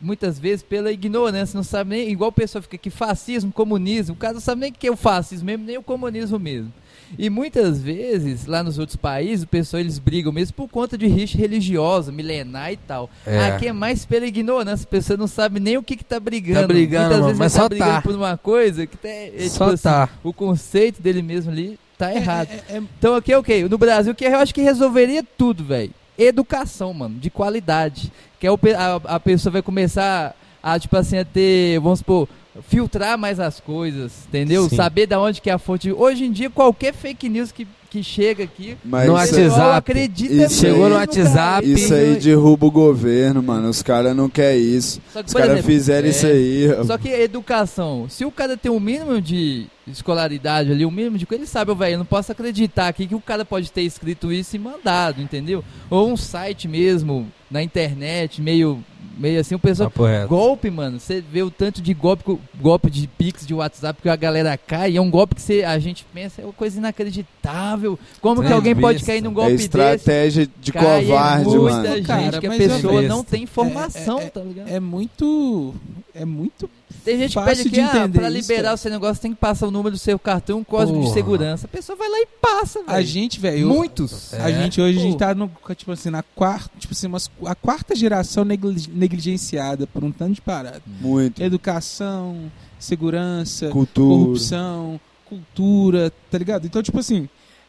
[0.00, 2.10] muitas vezes, pela ignorância, não sabe nem.
[2.10, 4.14] Igual o pessoal fica aqui, fascismo, comunismo.
[4.14, 6.72] O cara não sabe nem o que é o fascismo mesmo, nem o comunismo mesmo.
[7.18, 11.08] E muitas vezes, lá nos outros países, o pessoal eles brigam mesmo por conta de
[11.08, 13.10] rixa religiosa, milenar e tal.
[13.26, 13.46] É.
[13.46, 16.60] Aqui é mais pela ignorância, a pessoa não sabe nem o que, que tá brigando.
[16.60, 18.02] Tá brigando, Muitas mano, vezes mas vai só tá brigando tá.
[18.02, 20.08] por uma coisa que tá, é, tipo Só assim, tá.
[20.22, 22.48] o conceito dele mesmo ali tá errado.
[22.50, 23.66] É, é- é- Então aqui é o quê?
[23.68, 25.92] No Brasil que eu acho que resolveria tudo, velho.
[26.22, 28.12] Educação, mano, de qualidade.
[28.38, 32.28] Que é o, a, a pessoa vai começar a, tipo assim, a ter, vamos supor,
[32.62, 34.68] filtrar mais as coisas, entendeu?
[34.68, 34.76] Sim.
[34.76, 35.90] Saber da onde que é a fonte.
[35.92, 39.58] Hoje em dia, qualquer fake news que, que chega aqui, mas no o isso- pessoal
[39.70, 39.78] WhatsApp.
[39.90, 40.94] acredita Isso mesmo, Chegou no.
[40.94, 41.72] WhatsApp.
[41.72, 43.68] Isso aí derruba o governo, mano.
[43.68, 45.00] Os caras não querem isso.
[45.12, 46.68] Que, Os caras fizeram é, isso aí.
[46.86, 51.26] Só que educação, se o cara tem um mínimo de escolaridade ali, o mínimo de
[51.26, 54.32] coisa, ele sabe, velho, eu não posso acreditar aqui que o cara pode ter escrito
[54.32, 55.64] isso e mandado, entendeu?
[55.90, 58.78] Ou um site mesmo, na internet, meio,
[59.20, 59.92] meio assim, o pessoal...
[59.96, 60.28] Reto.
[60.28, 64.16] Golpe, mano, você vê o tanto de golpe, golpe de pix de WhatsApp que a
[64.16, 67.98] galera cai, e é um golpe que você, a gente pensa, é uma coisa inacreditável.
[68.20, 69.12] Como que alguém pode besta.
[69.12, 69.64] cair num É golpe desse?
[69.64, 71.96] estratégia de Cai, covarde, é muita mano.
[71.96, 74.68] gente Cara, que a mas pessoa é não tem informação, É- é- tá ligado?
[74.68, 75.74] é muito.
[76.14, 76.70] É muito.
[77.04, 79.66] Tem gente que pede de aqui, ah, isso, liberar o seu negócio tem que passar
[79.66, 81.14] o número do seu cartão, um código de Porra.
[81.14, 81.66] segurança.
[81.66, 82.92] A pessoa vai lá e passa, velho.
[82.98, 83.68] A gente, velho.
[83.68, 84.34] Muitos.
[84.34, 84.62] A É.
[84.62, 87.94] gente hoje a gente tá no, tipo assim, na quarta, tipo assim, umas- a quarta
[87.96, 90.82] geração negli- negligenciada por um tanto de parada.
[91.00, 91.42] Muito.
[91.42, 94.08] Educação, segurança, Cultura.
[94.08, 96.66] corrupção, cultura, tá ligado?
[96.66, 97.28] Então, tipo assim,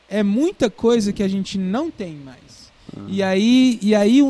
[0.10, 2.42] é muita coisa que a gente não tem mais.
[2.96, 3.02] Ah.
[3.08, 4.22] E aí, e aí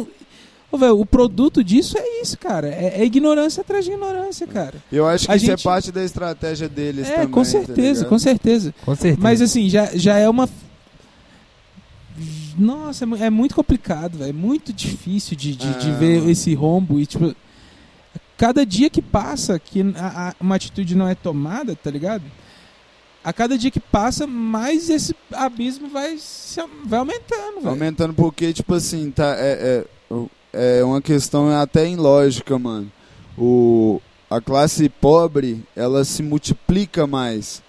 [0.72, 2.68] ô, velho, o produto disso é isso, cara.
[2.68, 4.76] É, é ignorância atrás de ignorância, cara.
[4.92, 7.30] Eu acho que A isso gente- é parte da estratégia deles é, também.
[7.30, 8.10] com tá certeza, ligado?
[8.10, 8.74] com certeza.
[8.86, 9.18] Com certeza.
[9.22, 10.48] Mas assim, já, já é uma.
[12.58, 14.30] Nossa, é é muito complicado, velho.
[14.30, 17.00] É muito difícil de, de, de Ah, ver esse rombo.
[17.00, 17.34] E, tipo,
[18.38, 22.24] cada dia que passa que a- a- uma atitude não é tomada, tá ligado?
[23.24, 27.70] A cada dia que passa, mais esse abismo vai, se, vai aumentando, velho.
[27.70, 30.16] Aumentando porque, tipo assim, tá, é, é,
[30.54, 32.92] é uma questão até ilógica, mano.
[33.38, 37.62] O, a classe pobre, ela se multiplica mais.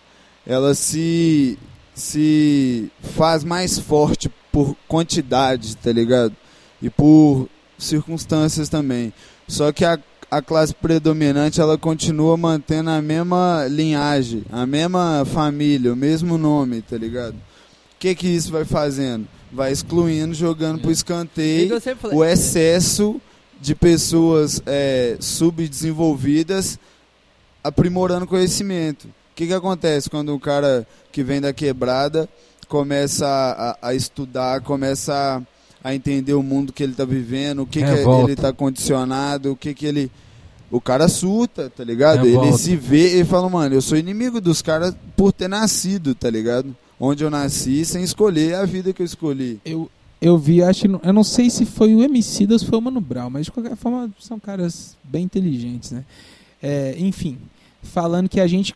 [0.46, 1.58] Ela se,
[1.94, 6.34] se faz mais forte por quantidade, tá ligado?
[6.80, 9.12] E por circunstâncias também.
[9.46, 9.98] Só que a,
[10.30, 16.82] a classe predominante ela continua mantendo a mesma linhagem, a mesma família, o mesmo nome,
[16.82, 17.34] tá ligado?
[17.34, 19.28] O que que isso vai fazendo?
[19.52, 23.20] Vai excluindo, jogando pro É escanteio que eu sempre falei- o excesso
[23.60, 26.78] de pessoas é, subdesenvolvidas
[27.62, 29.04] aprimorando conhecimento.
[29.06, 32.28] O que, que acontece quando um cara que vem da quebrada
[32.68, 33.26] começa
[33.82, 35.42] a, a estudar, começa
[35.84, 38.24] a, a entender o mundo que ele está vivendo, o que, que Revolta.
[38.24, 40.10] ele está condicionado, o que, que ele.
[40.70, 42.24] O cara surta, tá ligado?
[42.24, 42.48] Revolta.
[42.48, 46.30] Ele se vê e fala, mano, eu sou inimigo dos caras por ter nascido, tá
[46.30, 46.74] ligado?
[47.04, 49.60] Onde eu nasci sem escolher a vida que eu escolhi.
[49.64, 49.90] Eu,
[50.20, 53.00] eu vi, acho Eu não sei se foi o MC ou se foi o Mano
[53.00, 56.04] Brown, mas de qualquer forma são caras bem inteligentes, né?
[56.62, 57.38] É, enfim,
[57.82, 58.72] falando que a gente.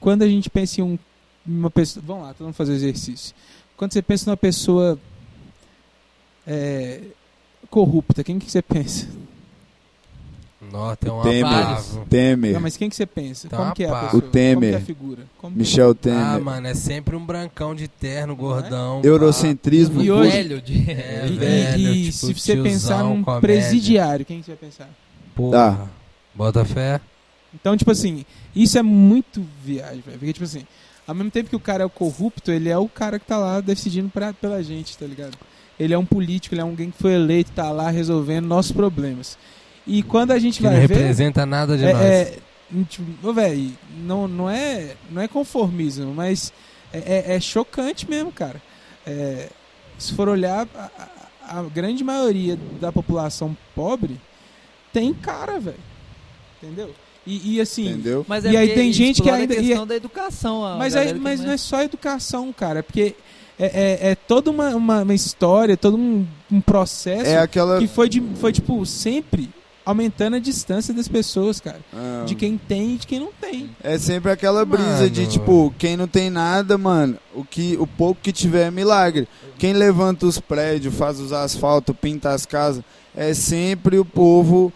[0.00, 0.98] Quando a gente pensa em um,
[1.46, 2.02] uma pessoa.
[2.04, 3.32] Vamos lá, mundo fazer o exercício.
[3.76, 4.98] Quando você pensa numa pessoa.
[6.44, 7.00] é,
[7.70, 9.06] corrupta, quem que você pensa?
[10.72, 12.06] Nossa, tem uma Temer.
[12.08, 12.52] Temer.
[12.54, 13.48] Não, mas quem que você pensa?
[13.48, 14.16] Tá Como que é a pessoa?
[14.16, 14.54] O Temer.
[14.54, 15.22] Como que é a figura?
[15.38, 16.18] Como que- Michel Temer.
[16.18, 19.00] Ah, mano, é sempre um brancão de terno, gordão.
[19.04, 20.02] Eurocentrismo.
[20.02, 20.90] E hoje- velho de...
[20.90, 23.40] É, E, velho, e tipo, se você tiozão, pensar num comédia.
[23.40, 24.88] presidiário, quem que você vai pensar?
[25.34, 25.90] Porra.
[26.34, 27.00] Bota fé.
[27.54, 28.24] Então, tipo assim,
[28.56, 30.18] isso é muito viagem, velho.
[30.18, 30.64] Porque, tipo assim,
[31.06, 33.36] ao mesmo tempo que o cara é o corrupto, ele é o cara que tá
[33.36, 35.36] lá decidindo pra, pela gente, tá ligado?
[35.78, 39.36] Ele é um político, ele é alguém que foi eleito, tá lá resolvendo nossos problemas.
[39.86, 40.94] E quando a gente Que não vai ver.
[40.94, 41.94] representa nada de nós.
[41.96, 42.38] É, é,
[42.88, 43.72] tipo, velho,
[44.04, 46.52] não, não, é, não é conformismo, mas
[46.92, 46.98] é,
[47.32, 48.62] é- é chocante mesmo, cara.
[49.06, 49.48] É,
[49.98, 54.20] se for olhar, a, a- grande maioria da população pobre
[54.92, 55.76] tem cara, velho.
[56.62, 56.94] Entendeu?
[57.26, 57.88] E, e assim.
[57.88, 58.24] Entendeu?
[58.28, 60.76] Mas E aí tem gente que ainda- a e questão da educação.
[60.78, 62.78] Mas, aí, que mas não é só educação, cara.
[62.80, 63.14] é Porque
[63.58, 67.78] é, é, é toda uma, uma, uma história, todo um, um processo É aquela.
[67.78, 69.50] que foi, de, foi, tipo, sempre
[69.84, 71.80] aumentando a distância das pessoas, cara.
[71.92, 73.70] Ah, De quem tem e de quem não tem.
[73.82, 75.32] É sempre aquela brisa de Mano.
[75.32, 79.26] tipo, quem não tem nada, mano, o que o pouco que tiver é milagre.
[79.58, 82.82] Quem levanta os prédios, faz os asfaltos, pinta as casas,
[83.14, 84.72] é sempre o povo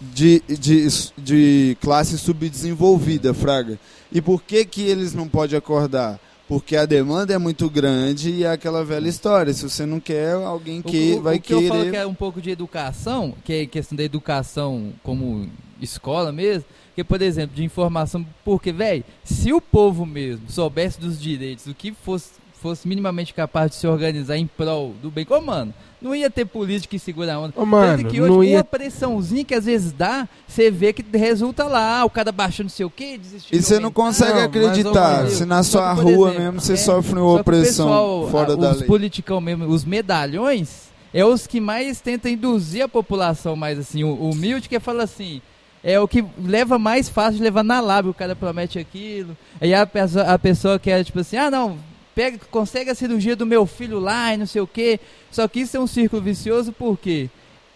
[0.00, 0.86] de, de,
[1.16, 3.78] de classe subdesenvolvida, fraga.
[4.12, 6.18] E por que que eles não podem acordar?
[6.48, 9.52] Porque a demanda é muito grande e é aquela velha história.
[9.52, 11.90] Se você não quer, alguém O- que o, vai o que eu falo querer.
[11.90, 15.46] que é um pouco de educação, que é questão da educação como
[15.80, 16.64] escola mesmo,
[16.96, 21.74] que por exemplo, de informação, porque, velho, se o povo mesmo soubesse dos direitos, o
[21.74, 26.14] que fosse, fosse minimamente capaz de se organizar em prol do bem, como, mano, não
[26.14, 27.52] ia ter política que segura a onda.
[27.56, 28.62] Ô, mano, Tanto que hoje, não uma ia.
[28.64, 32.86] pressãozinha que às vezes dá, você vê que resulta lá, o cara baixando não sei
[32.86, 33.58] o que, desistindo.
[33.58, 35.28] E você não consegue Não, mas, ô, acreditar.
[35.28, 38.56] se na sua que, rua exemplo, mesmo você é, sofre uma opressão pessoal, fora a-
[38.56, 38.86] da os lei.
[38.86, 44.68] politicão mesmo, os medalhões, é os que mais tentam induzir a população mais assim, humilde
[44.68, 45.40] que fala assim,
[45.82, 49.72] é o que leva mais fácil de levar na lábia, o cara promete aquilo, aí
[49.74, 51.76] a pessoa, a pessoa quer tipo assim, ah não,
[52.18, 54.98] pega, consegue a cirurgia do meu filho lá e não sei o que,
[55.30, 57.30] só que isso é um círculo vicioso porque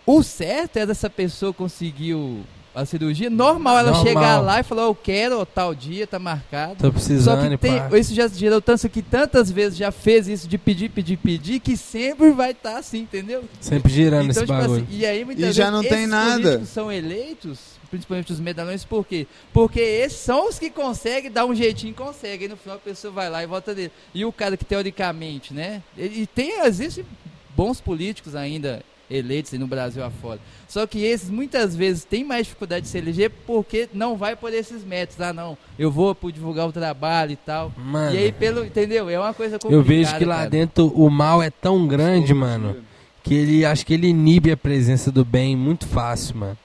[0.04, 2.40] o certo é dessa pessoa conseguir o-
[2.74, 4.04] a cirurgia, normal ela Normal.
[4.06, 6.74] chegar lá e falar, eu quero, ó, tal dia, tá marcado.
[6.76, 7.96] Tô Só precisando, que e tem, pá.
[7.98, 11.76] isso já gerou tanto que tantas vezes já fez isso de pedir, pedir, pedir, que
[11.76, 13.44] sempre vai estar assim, entendeu?
[13.60, 14.82] Sempre girando então, esse tipo bagulho.
[14.88, 16.64] assim, e aí muitas E vezes já não tem nada.
[16.64, 17.58] são eleitos,
[17.92, 19.26] principalmente os medalhões, por quê?
[19.52, 23.12] Porque esses são os que conseguem dar um jeitinho, conseguem, e no final a pessoa
[23.12, 23.92] vai lá e vota dele.
[24.14, 25.82] E o cara que teoricamente, né?
[25.94, 27.04] E tem, existem
[27.54, 30.40] bons políticos ainda eleitos aí no Brasil afora.
[30.66, 34.54] Só que esses muitas vezes têm mais dificuldade de se eleger porque não vai por
[34.54, 35.20] esses métodos.
[35.20, 37.70] Ah, não, eu vou por divulgar o trabalho e tal.
[37.76, 39.10] Mano, E aí, pelo, entendeu?
[39.10, 39.76] É uma coisa complicada.
[39.76, 40.48] eu vejo que lá cara.
[40.48, 42.76] dentro o mal é tão grande, mano,
[43.22, 46.58] que ele acho que ele inibe a presença do bem muito fácil, mano.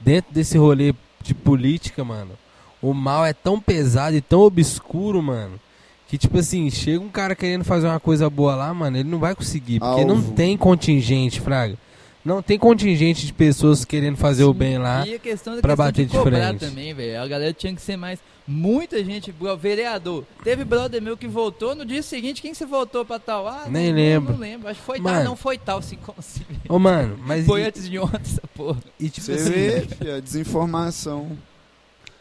[0.00, 2.32] Dentro desse rolê de política, mano,
[2.80, 5.60] o mal é tão pesado e tão obscuro, mano,
[6.08, 9.18] que tipo assim, chega um cara querendo fazer uma coisa boa lá, mano, ele não
[9.18, 10.32] vai conseguir, porque não Alvo.
[10.32, 11.76] tem contingente, fraga.
[12.24, 15.06] Não tem contingente de pessoas querendo fazer o bem lá.
[15.06, 16.60] E a questão da pra questão bater de de cobrar frente.
[16.60, 17.22] também, velho.
[17.22, 18.18] A galera tinha que ser mais.
[18.52, 20.24] Muita gente, o vereador.
[20.42, 22.42] Teve brother meu que votou no dia seguinte.
[22.42, 23.46] Quem você votou pra tal?
[23.46, 24.32] Ah, Nem não, lembro.
[24.32, 24.68] Não lembro.
[24.68, 25.16] Acho que foi Mano.
[25.18, 25.24] tal.
[25.24, 26.40] Não foi tal, assim como assim.
[26.48, 26.60] velho.
[26.68, 28.80] Ô, mano, mas Foi e, antes de ontem essa porra.
[28.98, 31.38] e, tipo Você assim, vê, filho, a desinformação.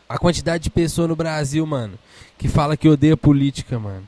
[0.07, 1.97] A quantidade de pessoa no Brasil, mano,
[2.37, 4.07] que fala que odeia política, mano.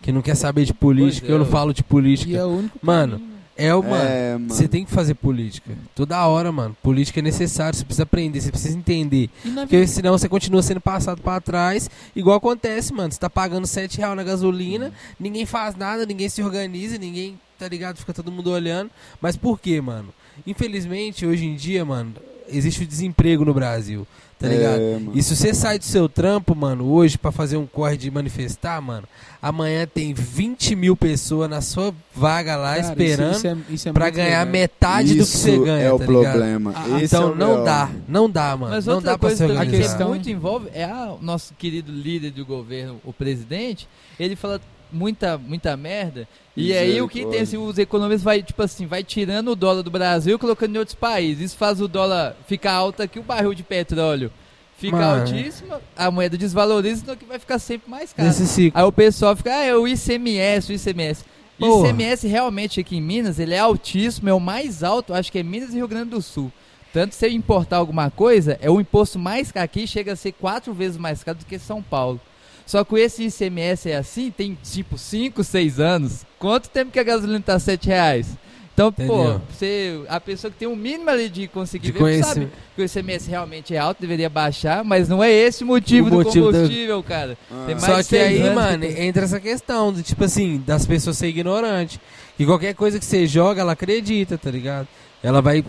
[0.00, 1.48] Que não quer saber de política, é, eu não ó.
[1.50, 2.36] falo de E política.
[2.38, 3.37] é o único Mano, caminho.
[3.58, 4.54] É mano, é, mano.
[4.54, 5.72] você tem que fazer política.
[5.92, 6.76] Toda hora, mano.
[6.80, 9.28] Política é necessário, você precisa aprender, você precisa entender.
[9.44, 13.10] Na Porque senão você continua sendo passado pra trás, igual acontece, mano.
[13.12, 17.66] Você tá pagando 7 reais na gasolina, ninguém faz nada, ninguém se organiza, ninguém, tá
[17.66, 17.96] ligado?
[17.96, 18.92] Fica todo mundo olhando.
[19.20, 20.14] Mas por quê, mano?
[20.46, 22.14] Infelizmente, hoje em dia, mano,
[22.48, 24.06] existe o desemprego no Brasil,
[24.38, 24.80] tá ligado?
[24.80, 25.12] É, mano.
[25.14, 28.80] E se você sai do seu trampo, mano, hoje pra fazer um corre de manifestar,
[28.80, 29.06] mano,
[29.42, 33.88] amanhã tem 20 mil pessoas na sua vaga lá Cara, esperando isso, isso é, isso
[33.88, 34.46] é pra ganhar legal.
[34.52, 36.22] metade do que Isso você ganha, é o tá ligado?
[36.32, 36.72] problema.
[36.76, 38.74] Ah, Esse então é não dá, não dá, mano.
[38.74, 39.76] Mas não outra dá pra coisa se organizar.
[39.82, 44.60] questão- muito envolve é a- o nosso querido líder do governo, o presidente, ele fala
[44.90, 46.28] muita, muita merda.
[46.56, 49.82] E aí o que tem assim, os economistas vai, tipo assim, vai tirando o dólar
[49.82, 51.46] do Brasil e colocando em outros países.
[51.46, 54.32] Isso faz o dólar ficar alto aqui, o barril de petróleo
[54.78, 55.20] fica Mano.
[55.22, 58.28] altíssimo, a moeda desvaloriza, então que vai ficar sempre mais caro.
[58.72, 61.24] Aí o pessoal fica, ah, é o ICMS, o ICMS.
[61.58, 61.88] Porra.
[61.88, 65.42] ICMS realmente aqui em Minas, ele é altíssimo, é o mais alto, acho que é
[65.42, 66.52] Minas e Rio Grande do Sul.
[66.92, 70.32] Tanto se você importar alguma coisa, é o imposto mais caro aqui, chega a ser
[70.32, 72.20] quatro vezes mais caro do que São Paulo.
[72.68, 76.26] Só que esse ICMS é assim, tem tipo 5, 6 anos.
[76.38, 78.26] Quanto tempo que a gasolina tá 7 reais?
[78.74, 79.40] Então, pô, Entendeu?
[79.50, 82.84] você, a pessoa que tem um mínimo ali de conseguir De ver, sabe que o
[82.84, 86.52] ICMS realmente é alto, deveria baixar, mas não é esse o motivo, O do motivo
[86.52, 87.38] combustível, cara.
[87.50, 87.64] Ah.
[87.66, 90.02] Tem mais Só de que seis aí, anos mano, que tem- entra essa questão, do,
[90.02, 91.98] tipo assim, das pessoas ser ignorantes.
[92.38, 94.86] E qualquer coisa que você joga, ela acredita, tá ligado?
[95.22, 95.64] Ela vai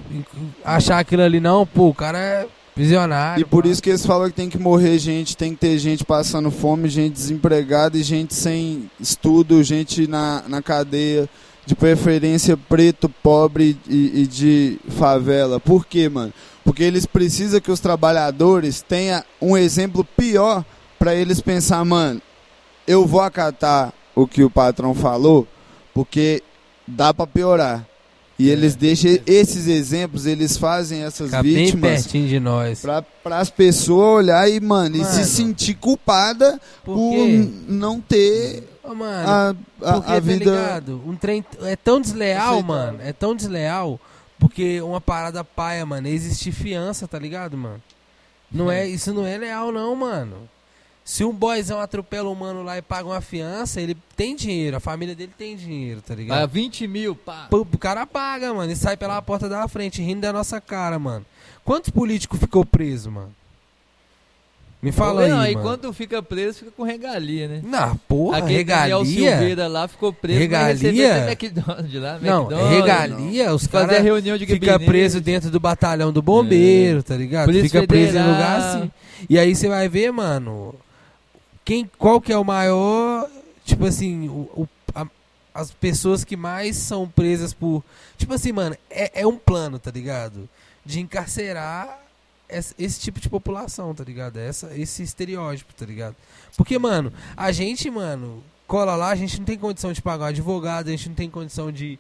[0.66, 2.48] achar aquilo ali, não, pô, o cara é
[2.80, 3.42] visionário.
[3.42, 3.70] E por pá.
[3.70, 6.88] isso que eles falam que tem que morrer gente, tem que ter gente passando fome,
[6.88, 11.28] gente desempregada e gente sem estudo, gente na, na cadeia,
[11.66, 15.60] de preferência preto, pobre e, e de favela.
[15.60, 16.34] Por quê, mano?
[16.64, 20.64] Porque eles precisam que os trabalhadores tenham um exemplo pior
[20.98, 22.22] para eles pensar, mano,
[22.88, 25.46] eu vou acatar o que o patrão falou,
[25.94, 26.42] porque
[26.88, 27.89] dá para piorar.
[28.40, 32.80] E eles deixam esses exemplos, eles fazem essas Fica bem vítimas pertinho de nós.
[32.80, 35.26] Pra, as pessoas olhar e, mano, e se Mano.
[35.26, 37.28] sentir culpada Por por,
[37.68, 40.46] não ter Ô, mano, a, a, a tá vida.
[40.46, 41.02] ligado?
[41.06, 43.00] Um trem é tão desleal, mano.
[43.04, 44.00] É tão desleal
[44.40, 47.82] porque uma parada paia, mano, existir fiança, tá ligado, mano?
[48.50, 50.50] Não é, isso não é leal não, mano.
[51.10, 54.80] Se um boyzão atropela um mano lá e paga uma fiança, ele tem dinheiro, a
[54.80, 56.44] família dele tem dinheiro, tá ligado?
[56.44, 57.48] Ah, 20 mil, pá.
[57.50, 61.26] O cara paga, mano, e sai pela porta da frente, rindo da nossa cara, mano.
[61.66, 63.34] Quantos políticos ficou preso, mano?
[64.84, 65.66] Me fala aí, não, aí mano.
[65.68, 67.62] quando fica preso, fica com regalia, né?
[67.64, 69.32] Não, porra, Aquele Daniel regalia?
[69.38, 71.10] Silveira lá ficou preso, Regalia?
[71.26, 72.70] mas McDonald's lá, Não, McDonald's.
[72.78, 74.88] regalia, os Fazer caras reunião de fica gabinete.
[74.92, 77.46] preso dentro do batalhão do bombeiro, tá ligado?
[77.48, 78.32] Polícia fica preso em Federal.
[78.32, 78.92] lugar assim.
[79.28, 80.76] E aí você vai ver, mano,
[81.70, 83.30] quem, qual que é o maior,
[83.64, 85.06] tipo assim, o, o- a-
[85.54, 87.84] as pessoas que mais são presas por,
[88.18, 90.50] tipo assim, mano, é, é um plano, tá ligado?
[90.84, 92.00] De encarcerar
[92.50, 94.38] esse, esse tipo de população, tá ligado?
[94.38, 96.16] Essa, esse estereótipo, tá ligado?
[96.58, 100.30] Porque, mano, a gente, mano, cola lá, a gente não tem condição de pagar um
[100.30, 102.00] advogado, a gente não tem condição de,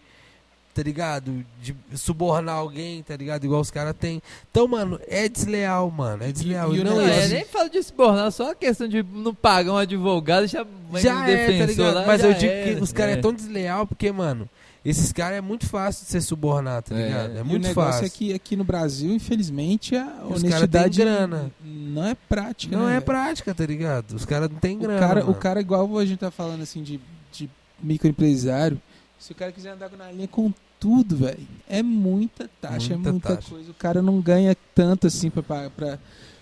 [0.80, 1.46] tá ligado?
[1.62, 3.44] De subornar alguém, tá ligado?
[3.44, 4.22] Igual os caras têm.
[4.50, 6.24] Então, mano, é desleal, mano.
[6.24, 6.74] É desleal.
[6.74, 9.04] e E o não Não, é, existe- nem falo de subornar, só a questão de
[9.04, 11.94] não pagar um advogado já já um é, tá defensor ligado?
[11.96, 12.76] lá, Mas já eu digo era.
[12.76, 13.20] que os caras é.
[13.20, 13.22] É.
[13.22, 14.50] tão desleal porque, mano,
[14.86, 17.06] esses caras é muito fácil de ser subornar, tá É.
[17.06, 17.36] ligado?
[17.36, 18.06] É, E o muito negócio fácil.
[18.06, 21.52] é que aqui no Brasil, infelizmente, a Os honestidade grana.
[21.62, 22.76] não é prática.
[22.76, 23.06] Não né, é velho?
[23.06, 24.14] prática, tá ligado?
[24.14, 25.00] Os caras não têm O grana.
[25.00, 27.00] cara, o cara, igual a gente tá falando assim de,
[27.32, 27.50] de
[27.84, 28.82] microempresário,
[29.20, 33.12] se o cara quiser andar na linha com tudo, velho, é muita taxa, Muita é
[33.12, 33.50] muita taxa.
[33.50, 33.72] coisa.
[33.72, 36.00] O cara não ganha tanto assim pra, pra, pra,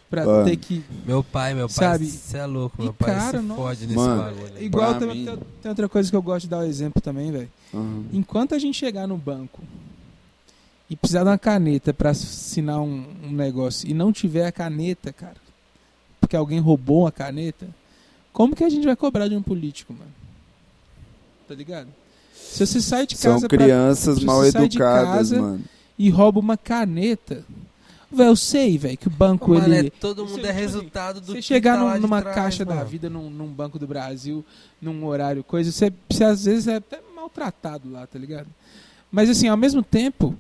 [0.09, 0.83] pra ter que.
[1.05, 2.05] Meu pai, meu pai, Sabe?
[2.05, 3.61] você é louco, E, meu pai cara, se nossa.
[3.61, 4.63] fode nesse Mano, bagulho.
[4.63, 5.25] Igual tem, mim-
[5.61, 7.49] tem- outra coisa que eu gosto de dar o exemplo também, velho.
[7.73, 8.05] Uhum.
[8.13, 9.61] Enquanto a gente chegar no banco
[10.89, 15.11] e precisar de uma caneta pra assinar um, um negócio e não tiver a caneta,
[15.11, 15.35] cara,
[16.21, 17.67] porque alguém roubou a caneta,
[18.31, 20.11] como que a gente vai cobrar de um político, mano?
[21.47, 21.87] Tá ligado?
[22.37, 25.61] Se você sai de São casa pra- crianças se mal educadas, mano.
[25.97, 27.43] e rouba uma caneta,
[28.11, 31.27] velho, eu sei, velho, que o banco Mano, ele é, todo mundo é resultado do
[31.27, 32.87] você que chegar tá num- lá de numa trás, caixa da mano.
[32.87, 34.43] vida, num, num Banco do Brasil,
[34.81, 38.47] num horário, coisa, você, você às vezes é até maltratado lá, tá ligado?
[39.11, 40.35] Mas assim, ao mesmo tempo,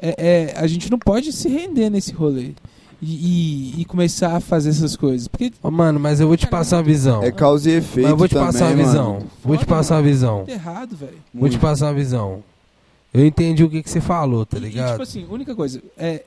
[0.00, 2.52] é, é, a gente não pode se render nesse rolê
[3.00, 5.28] e, e- e começar a fazer essas coisas.
[5.28, 7.22] Porque Ô, mano, mas eu vou te passar a visão.
[7.22, 8.84] É causa e efeito Mas eu vou te também, passar a mano.
[8.84, 9.18] visão.
[9.44, 10.08] Vou te Foda, passar a mano.
[10.10, 10.44] visão.
[10.46, 11.18] é errado, velho.
[11.34, 12.42] Vou te passar a visão.
[13.14, 14.90] Eu entendi o que, que você falou, tá E- e, ligado?
[14.90, 16.22] tipo assim, única coisa, é,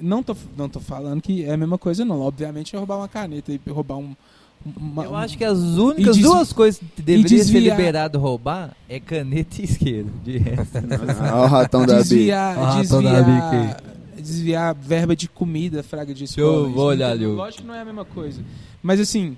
[0.00, 2.20] não, tô, não tô falando que é a mesma coisa, não.
[2.20, 4.16] Obviamente é roubar uma caneta e roubar um.
[4.76, 8.98] uma- Eu acho que as únicas desvi- duas coisas que deveriam ser liberado roubar é
[8.98, 10.08] caneta e isqueiro.
[10.24, 10.78] De resto.
[11.22, 12.02] Olha o ratão da Bi.
[12.02, 13.82] desviar, Ah, toda a desviar,
[14.24, 16.46] desviar verba de comida, fraga de escola.
[16.66, 18.42] eu vou olhar não- ali Lógico que não é a mesma coisa.
[18.82, 19.36] Mas assim,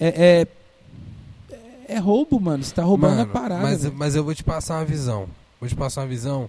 [0.00, 0.46] é,
[1.88, 2.62] é, é roubo, mano.
[2.64, 3.62] Você tá roubando Mano, a parada.
[3.62, 3.94] mas, velho.
[3.96, 5.28] mas eu vou te passar uma visão.
[5.60, 6.48] Vou te passar uma visão.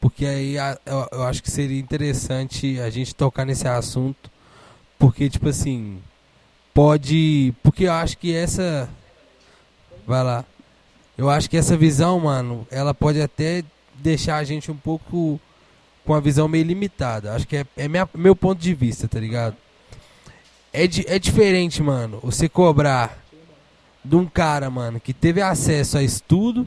[0.00, 4.30] Porque aí a- eu, eu acho que seria interessante a gente tocar nesse assunto.
[4.98, 5.98] Porque, tipo assim,
[6.74, 7.54] pode.
[7.62, 8.88] Porque eu acho que essa.
[10.06, 10.44] Vai lá.
[11.16, 13.62] Eu acho que essa visão, mano, ela pode até
[13.96, 15.40] deixar a gente um pouco
[16.04, 17.32] com a visão meio limitada.
[17.34, 19.56] Acho que é, é minha- meu ponto de vista, tá ligado?
[20.72, 23.18] É, di- é diferente, mano, você cobrar
[24.04, 26.66] de um cara, mano, que teve acesso a estudo,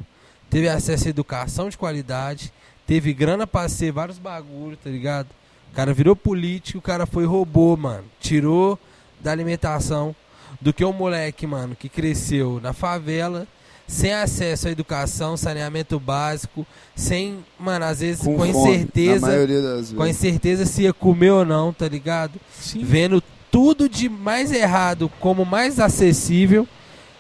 [0.50, 2.52] teve acesso a educação de qualidade,
[2.86, 5.28] teve grana pra ser vários bagulhos, tá ligado?
[5.72, 8.06] O cara virou político, o cara foi robô, mano.
[8.20, 8.80] Tirou
[9.20, 10.16] da alimentação
[10.62, 13.46] do que o moleque, mano, que cresceu na favela,
[13.88, 16.66] sem acesso à educação, saneamento básico,
[16.96, 20.22] sem, mano, às vezes com, fome, incerteza, Na maioria das com a vezes.
[20.24, 22.34] incerteza se ia comer ou não, tá ligado?
[22.60, 22.84] Sim.
[22.84, 26.68] Vendo tudo de mais errado como mais acessível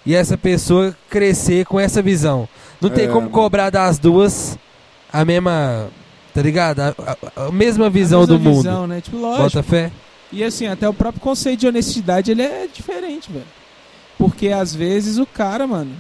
[0.06, 2.48] e essa pessoa crescer com essa visão.
[2.82, 3.32] Não tem É, como mano.
[3.32, 4.58] cobrar das duas
[5.12, 5.88] a mesma,
[6.34, 6.82] tá ligado?
[6.82, 6.90] A,
[7.36, 8.58] a- a mesma visão A mesma do mundo.
[8.64, 9.00] visão, né?
[9.02, 9.44] Tipo, lógico.
[9.44, 9.92] Bota fé?
[10.34, 13.46] E assim, até o próprio conceito de honestidade, ele é diferente, velho.
[14.18, 15.92] Porque às vezes o cara, mano,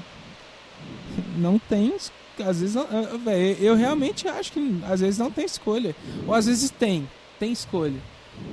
[1.37, 1.93] não tem.
[2.39, 5.95] Às vezes, não- ah, velho, eu realmente acho que às vezes não tem escolha.
[6.27, 7.07] Ou às vezes tem,
[7.39, 7.99] tem escolha.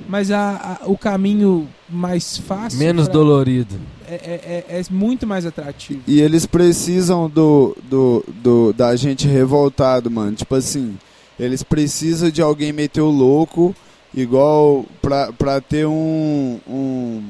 [0.09, 2.79] Mas a, a- o caminho mais fácil.
[2.79, 3.75] Menos pra- dolorido.
[4.09, 6.01] é, é, é- é muito mais atrativo.
[6.07, 10.33] E eles precisam do, do, do da gente revoltado, mano.
[10.35, 10.97] Tipo assim,
[11.39, 13.75] eles precisam de alguém meter o louco,
[14.15, 17.23] igual pra, pra ter um, um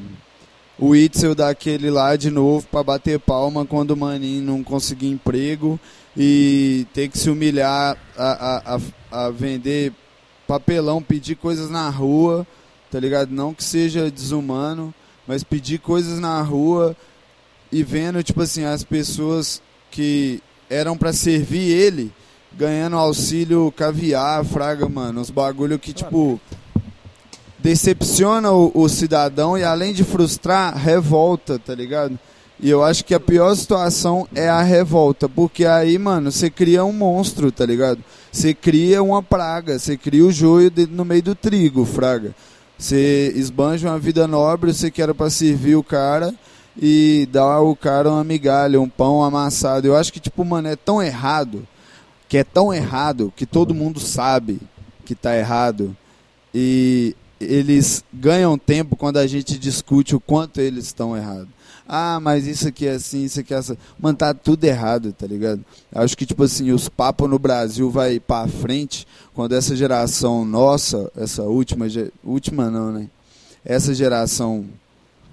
[0.78, 5.78] o Itzel daquele lá de novo pra bater palma quando o maninho não conseguir emprego
[6.16, 8.80] e ter que se humilhar a, a,
[9.26, 9.92] a, vender
[10.46, 12.46] papelão, pedir coisas na rua,
[12.90, 13.30] tá ligado?
[13.30, 14.92] Não que seja desumano,
[15.26, 16.96] mas pedir coisas na rua
[17.70, 22.12] e vendo, tipo assim, as pessoas que eram pra servir ele
[22.56, 25.20] ganhando auxílio caviar, fraga, mano.
[25.20, 26.40] Uns bagulho que, tipo,
[27.64, 32.18] decepciona o, o cidadão e além de frustrar, revolta, tá ligado?
[32.60, 36.84] E eu acho que a pior situação é a revolta, porque aí, mano, você cria
[36.84, 38.04] um monstro, tá ligado?
[38.30, 42.34] Você cria uma praga, você cria o joio no meio do trigo, fraga.
[42.76, 46.34] Você esbanja uma vida nobre, você quer pra servir o cara
[46.76, 49.86] e dá ao cara uma migalha, um pão amassado.
[49.86, 51.66] Eu acho que, tipo, mano, é tão errado,
[52.28, 54.60] que é tão errado, que todo mundo sabe
[55.02, 55.96] que tá errado.
[56.54, 61.48] E eles ganham tempo quando a gente discute o quanto eles estão errados.
[61.86, 63.76] Ah, mas isso aqui é assim, isso aqui é assim.
[63.98, 65.62] Mano, tá tudo errado, tá ligado?
[65.94, 71.10] Acho que, tipo assim, os papos no Brasil vai pra frente quando essa geração nossa,
[71.14, 71.86] essa última,
[72.24, 73.08] última não, né?
[73.64, 74.64] Essa geração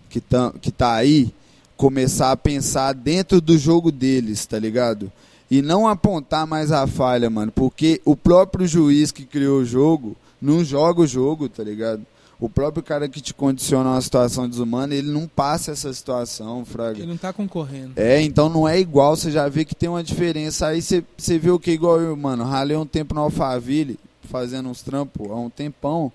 [0.09, 1.33] que tá, que tá aí,
[1.77, 5.11] começar a pensar dentro do jogo deles, tá ligado?
[5.49, 10.15] E não apontar mais a falha, mano, porque o próprio juiz que criou o jogo
[10.41, 12.05] não joga o jogo, tá ligado?
[12.39, 16.65] O próprio cara que te condiciona a uma situação desumana, ele não passa essa situação,
[16.65, 16.97] fraga.
[16.97, 17.93] Ele não tá concorrendo.
[17.95, 20.67] É, então não é igual, você já vê que tem uma diferença.
[20.67, 22.43] Aí você, você vê o que igual eu, mano.
[22.43, 26.11] Ralei um tempo no Alphaville, fazendo uns trampos há um tempão.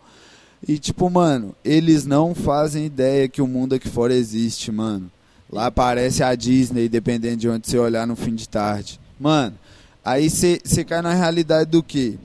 [0.66, 5.08] E tipo, mano, eles não fazem ideia que o mundo aqui fora existe, mano.
[5.48, 8.98] Lá parece a Disney, dependendo de onde você olhar no fim de tarde.
[9.20, 9.56] Mano,
[10.04, 12.18] aí você você cai na realidade do quê?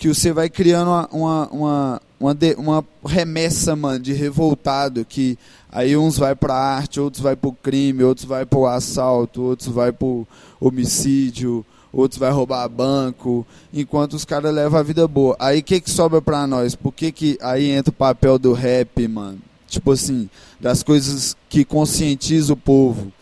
[0.00, 5.38] Que você vai criando uma, uma, uma, uma, remessa, mano, de revoltado que
[5.72, 9.92] Aí uns vai pra arte, outros vai pro crime, outros vai pro assalto, outros vai
[9.92, 10.26] pro
[10.60, 15.36] homicídio, outros vai roubar banco, enquanto os caras levam a vida boa.
[15.38, 16.74] Aí o que que sobra pra nós?
[16.74, 19.38] Por que que aí entra o papel do rap, mano?
[19.68, 20.28] Tipo assim,
[20.58, 23.12] das coisas que conscientizam o povo.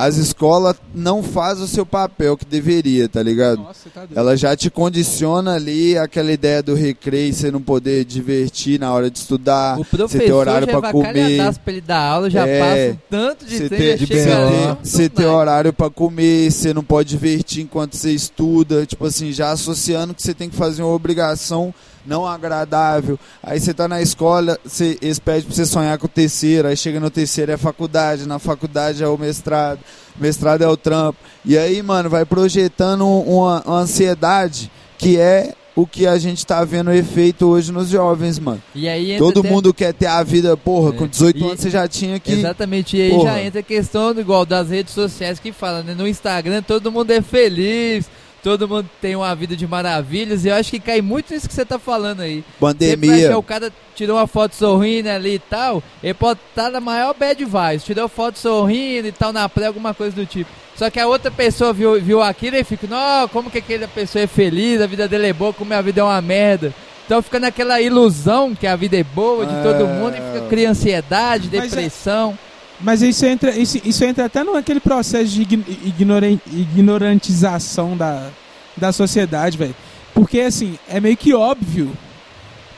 [0.00, 3.58] As escolas não fazem o seu papel que deveria, tá ligado?
[3.62, 4.04] Nossa, tá.
[4.14, 9.10] Ela já te condiciona ali aquela ideia do recreio, você não poder divertir na hora
[9.10, 11.52] de estudar, você ter horário é comer.
[11.64, 12.60] pra ele dar aula, já É.
[12.60, 17.08] passa um tanto de Você tempo, ter, você ter horário pra comer, você não pode
[17.08, 21.74] divertir enquanto você estuda, tipo assim, já associando que você tem que fazer uma obrigação
[22.08, 23.18] não agradável.
[23.42, 26.76] Aí você tá na escola, você, eles pedem pra você sonhar com o terceiro, aí
[26.76, 29.80] chega no terceiro é a faculdade, na faculdade é o mestrado,
[30.18, 31.18] mestrado é o trampo.
[31.44, 36.64] E aí, mano, vai projetando uma, uma ansiedade que é o que a gente tá
[36.64, 38.60] vendo efeito hoje nos jovens, mano.
[38.74, 40.92] E aí Todo até- mundo quer ter a vida, porra, É.
[40.98, 43.30] com 18 E- anos você já tinha que Exatamente, e aí Porra.
[43.34, 45.94] já entra a questão igual das redes sociais que fala, né?
[45.94, 48.06] No Instagram todo mundo é feliz,
[48.48, 51.54] todo mundo tem uma vida de maravilhas, e eu acho que cai muito nisso que
[51.54, 52.42] você tá falando aí.
[52.58, 53.36] Pandemia.
[53.38, 57.44] o cara tirou uma foto sorrindo ali e tal, ele pode estar na maior bad
[57.44, 60.50] vibes, tirou foto sorrindo e tal na praia, alguma coisa do tipo.
[60.76, 64.22] Só que a outra pessoa viu, viu aquilo e fica, não, como que aquela pessoa
[64.22, 66.72] é feliz, a vida dele é boa, como a vida é uma merda.
[67.04, 69.86] Então fica naquela ilusão que a vida é boa de todo É.
[69.86, 72.38] mundo e fica cria ansiedade, Mas é- depressão.
[72.80, 78.28] Mas isso entra, isso, isso entra até naquele processo de ign- ignoran- ignorantização da,
[78.76, 79.74] da sociedade, velho.
[80.14, 81.92] Porque, assim, é meio que óbvio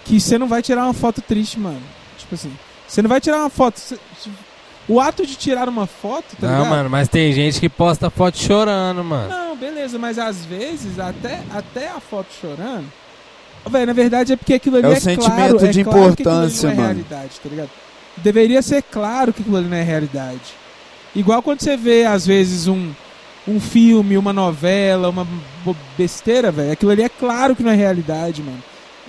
[0.04, 1.80] que você não vai tirar uma foto triste, mano.
[2.18, 2.52] Tipo assim,
[2.88, 3.78] você não vai tirar uma foto.
[3.78, 3.98] cê-
[4.88, 6.70] o ato de tirar uma foto, tá Não, ligado?
[6.70, 9.28] mano, mas tem gente que posta foto chorando, mano.
[9.28, 12.86] Não, beleza, mas às vezes, até, até a foto chorando.
[13.68, 15.98] Velho, na verdade é porque aquilo ali É é, o sentimento claro, é de claro
[16.16, 16.88] que aquilo ali importância, não é mano.
[16.88, 17.70] realidade, tá ligado?
[18.22, 20.40] Deveria ser claro que aquilo ali não é realidade.
[21.14, 22.92] Igual quando você vê, às vezes, um,
[23.48, 25.26] um filme, uma novela, uma
[25.96, 26.72] besteira, velho.
[26.72, 28.62] Aquilo ali é claro que não é realidade, mano.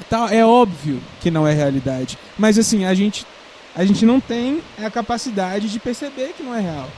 [0.09, 2.17] Tá, é óbvio que não é realidade.
[2.37, 3.25] Mas assim, a gente,
[3.75, 6.89] a gente não tem a capacidade de perceber que não é real.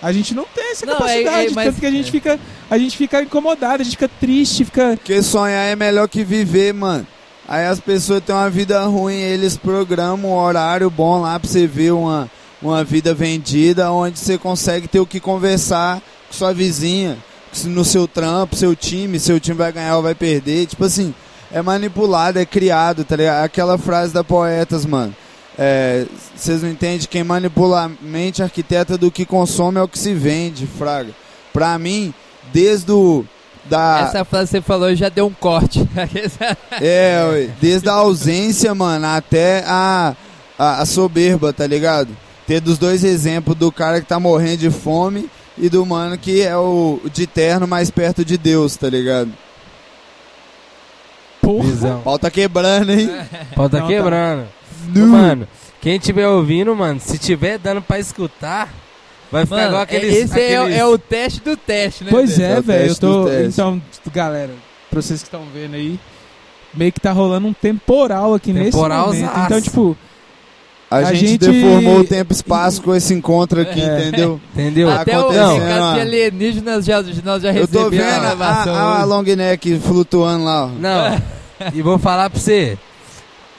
[0.00, 2.12] A gente não tem essa Não, é- capacidade, é, mas- tanto que a gente é.
[2.12, 2.38] fica,
[2.70, 6.72] a gente fica incomodado, a gente fica triste, fica Porque sonhar é melhor que viver,
[6.74, 7.06] mano.
[7.48, 11.66] Aí as pessoas têm uma vida ruim, eles programam um horário bom lá pra você
[11.66, 12.28] ver uma,
[12.60, 17.16] uma vida vendida, onde você consegue ter o que conversar com sua vizinha,
[17.64, 20.66] no seu trampo, seu time, seu time vai ganhar ou vai perder.
[20.66, 21.14] Tipo assim,
[21.52, 23.44] é manipulado, é criado, tá ligado?
[23.44, 25.14] Aquela frase da Poetas, mano.
[25.58, 26.04] É,
[26.36, 27.06] Vocês não entendem?
[27.08, 31.12] Quem manipula a mente arquiteta do que consome é o que se vende, Fraga.
[31.52, 32.12] Pra mim,
[32.52, 33.24] desde o.
[33.68, 35.86] Da, Essa frase que você falou já deu um corte.
[36.80, 40.14] é, desde a ausência, mano, até a,
[40.58, 42.08] a, a soberba, tá ligado?
[42.46, 46.42] Ter dos dois exemplos do cara que tá morrendo de fome e do mano que
[46.42, 49.32] é o de terno mais perto de Deus, tá ligado?
[51.46, 52.00] porra.
[52.02, 53.08] Pau tá quebrando, hein?
[53.54, 53.92] Pau tá Não, tá.
[53.92, 54.48] quebrando.
[54.94, 55.48] Mano,
[55.80, 58.68] quem tiver ouvindo, mano, se tiver dando pra escutar,
[59.30, 60.14] vai ficar Mano, igual aqueles.
[60.16, 62.10] esse é, aqueles- é o teste do teste, né?
[62.10, 62.90] Pois é, É velho.
[62.90, 63.28] Eu tô.
[63.32, 64.50] Então, galera,
[64.90, 65.98] pra vocês que estão vendo aí,
[66.74, 69.34] meio que tá rolando um temporal aqui Temporal nesse momento.
[69.34, 69.46] zaço.
[69.46, 69.96] Então, tipo,
[70.88, 74.06] A, A gente, gente- deformou o tempo e espaço com esse encontro aqui, É.
[74.06, 74.40] entendeu?
[74.54, 74.88] Entendeu?
[74.88, 79.00] Tá Até o recado de alienígenas já, nós já Eu tô recebemos vendo a a,
[79.00, 80.68] a, long neck flutuando lá, ó.
[80.68, 81.20] Não.
[81.74, 82.78] e vou falar pra você.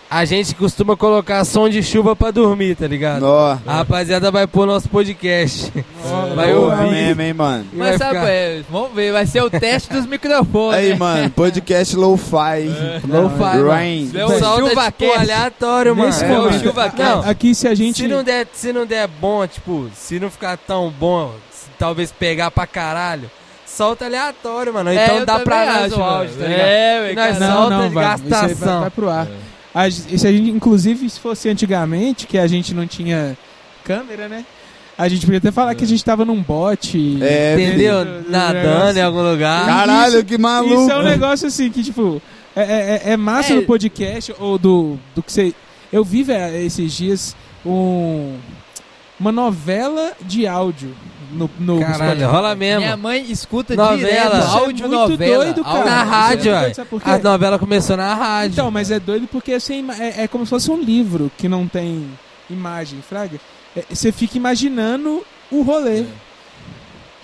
[0.09, 3.23] A gente costuma colocar som de chuva pra dormir, tá ligado?
[3.23, 3.57] Ó.
[3.67, 5.69] A rapaziada vai pôr nosso podcast.
[6.33, 6.91] Vai Boa ouvir.
[6.91, 7.65] mesmo, hein, mano?
[7.73, 10.79] E Mas sabe, ficar- é, vamos ver, vai ser o teste dos microfones.
[10.79, 10.95] Aí, né?
[10.95, 12.69] mano, podcast lo-fi.
[13.05, 14.11] Lo-fi, Rain.
[14.15, 15.17] É o Solta, tipo, ChuvaCast.
[15.19, 16.07] aleatório, mano.
[16.07, 17.03] Nesse É momento, ChuvaCast.
[17.25, 17.97] Não, aqui se a gente.
[18.03, 22.13] se, não der, se não der bom, tipo, se não ficar tão bom, se talvez
[22.13, 23.29] pegar pra caralho,
[23.65, 24.89] solta aleatório, mano.
[24.89, 26.61] É, Então dá pra nós o áudio, tá ligado?
[26.65, 27.39] É, velho, Nós cara.
[27.51, 28.79] Não, solta não, de vai, isso aí vai, gastação.
[28.81, 29.27] vai pro ar.
[29.77, 33.37] A, se a gente, inclusive, se fosse antigamente, que a gente não tinha
[33.83, 34.43] câmera, né?
[34.97, 37.19] A gente podia até falar que a gente tava num bote.
[37.21, 38.03] É, Entendeu?
[38.27, 39.65] Nadando em algum lugar.
[39.67, 40.81] Caralho, que maluco.
[40.81, 42.19] Isso é um negócio assim que, tipo,
[42.55, 42.61] é,
[43.05, 43.55] é, é massa É.
[43.57, 45.53] no podcast ou do, do que você.
[45.93, 48.35] Eu vi, velho, esses dias um,
[49.19, 50.95] uma novela de áudio
[51.31, 52.23] no, no Caralho, Spotify.
[52.23, 52.81] rola mesmo.
[52.81, 53.97] Minha mãe escuta Novela.
[53.97, 55.43] direto, é áudio muito novela.
[55.45, 55.85] doido, cara.
[55.85, 56.75] Na é rádio, muito doido, velho.
[56.75, 57.09] sabe por quê?
[57.09, 58.53] A novela começou na rádio.
[58.53, 61.67] Então, mas é doido porque assim, é, é como se fosse um livro que não
[61.67, 62.07] tem
[62.49, 63.39] imagem, fraga.
[63.75, 66.05] É, Você fica imaginando o rolê.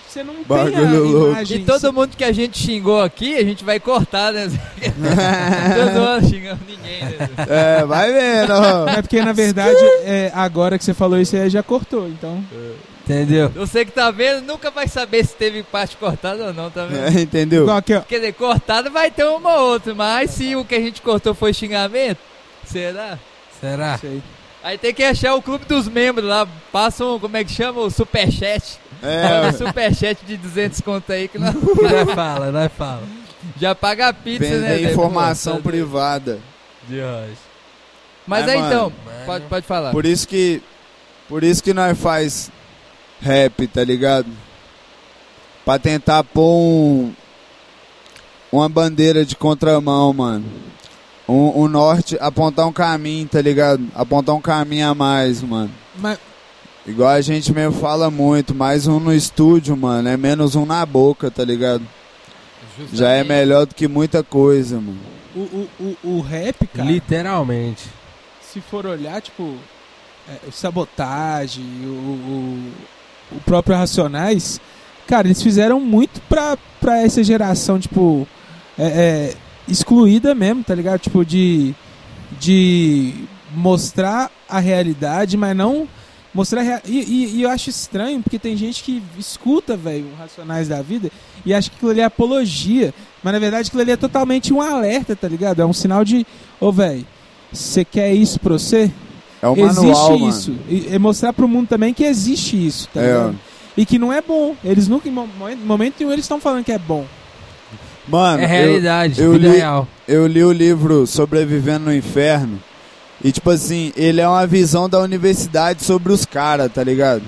[0.06, 1.30] Você não tem Bagulho a louco.
[1.32, 1.58] imagem.
[1.58, 4.48] E todo mundo que a gente xingou aqui, a gente vai cortar, né?
[5.74, 7.28] todo ano xingando ninguém, né?
[7.48, 8.52] É, vai vendo.
[8.96, 12.44] É porque, na verdade, é, agora que você falou isso aí, já cortou, então...
[13.04, 13.50] Entendeu?
[13.50, 17.16] Você que tá vendo nunca vai saber se teve parte cortada ou não, tá vendo?
[17.18, 17.70] É, entendeu?
[17.70, 18.00] Aqui.
[18.08, 21.34] Quer dizer, cortada vai ter uma ou outra, mas se o que a gente cortou
[21.34, 22.18] foi xingamento,
[22.64, 23.18] será?
[23.60, 23.96] Será?
[23.96, 24.78] Isso aí.
[24.78, 27.82] Tem que achar o clube dos membros lá, passa um, como é que chama?
[27.82, 28.78] O superchat.
[29.02, 33.02] É, o superchat de 200 conto aí que nós nós fala, nós fala.
[33.60, 34.68] já paga a pizza, né?
[34.70, 34.92] vender Zé?
[34.92, 36.38] informação privada.
[36.88, 37.36] De hoje.
[38.26, 38.72] Mas É, aí mano.
[38.72, 39.26] então, Mano.
[39.26, 39.90] pode, pode falar.
[39.90, 40.62] Por isso que.
[41.28, 42.50] Por isso que nós faz
[43.24, 44.26] rap, tá ligado?
[45.64, 47.12] Pra tentar pôr um,
[48.52, 50.44] uma bandeira de contramão, mano.
[51.26, 53.82] Um, um norte, apontar um caminho, tá ligado?
[53.94, 55.70] Apontar um caminho a mais, mano.
[55.96, 56.18] Mas,
[56.86, 60.84] Igual a gente mesmo fala muito, mais um no estúdio, mano, é menos um na
[60.84, 61.82] boca, tá ligado?
[62.92, 64.98] Já é melhor do que muita coisa, mano.
[65.34, 67.84] o, o, o, o rap, cara, Literalmente.
[68.42, 69.56] se for olhar, tipo,
[70.28, 72.72] é, o Sabotagem, o, o,
[73.32, 74.60] o próprio Racionais,
[75.06, 78.26] cara, eles fizeram muito pra, pra essa geração, tipo,
[78.78, 79.34] é, é,
[79.68, 81.00] excluída mesmo, tá ligado?
[81.00, 81.74] Tipo, de,
[82.40, 83.14] de
[83.54, 85.88] mostrar a realidade, mas não
[86.36, 90.66] Mostrar rea- e, e- e eu acho estranho porque tem gente que escuta, velho, Racionais
[90.66, 91.08] da Vida
[91.46, 92.92] e acha que aquilo ali é apologia.
[93.22, 95.62] Mas na verdade aquilo ali é totalmente um alerta, tá ligado?
[95.62, 96.26] É um sinal de,
[96.58, 97.06] ô, velho,
[97.52, 98.90] você quer isso pra você?
[99.44, 100.28] É o existe manual, mano.
[100.30, 100.56] isso.
[100.68, 103.06] E, e mostrar pro mundo também que existe isso, tá É.
[103.06, 103.38] ligado?
[103.76, 104.54] E que não é bom.
[104.64, 105.28] Eles nunca, em mo-
[105.64, 107.04] momento nenhum, eles estão falando que é bom.
[108.08, 109.88] Mano, É eu- realidade, eu vida li- real.
[110.06, 112.60] eu li o livro Sobrevivendo no Inferno.
[113.22, 117.22] E, tipo assim, ele é uma visão da universidade sobre os caras, tá ligado?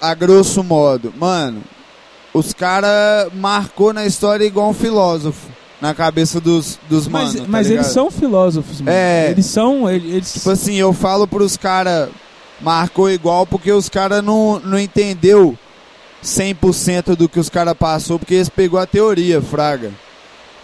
[0.00, 1.12] A grosso modo.
[1.18, 1.62] Mano,
[2.32, 5.48] os caras marcou na história igual um filósofo.
[5.84, 7.92] Na cabeça dos, dos Mas, mano, tá mas eles ligado?
[7.92, 8.90] são filósofos, mano.
[8.96, 9.30] É.
[9.30, 9.90] Eles são.
[9.90, 12.08] Eles, eles- Tipo assim, eu falo pros caras,
[12.58, 15.54] marcou igual porque os caras não, não entendeu
[16.24, 19.92] 100% do que os caras passou, porque eles pegou a teoria, fraga.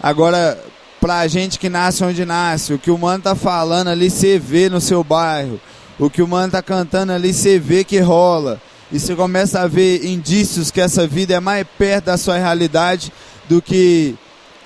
[0.01, 0.57] Agora,
[0.99, 4.69] pra gente que nasce onde nasce, o que o mano tá falando ali, você vê
[4.69, 5.59] no seu bairro.
[5.99, 8.59] O que o mano tá cantando ali, você vê que rola.
[8.91, 13.13] E você começa a ver indícios que essa vida é mais perto da sua realidade
[13.47, 14.15] do que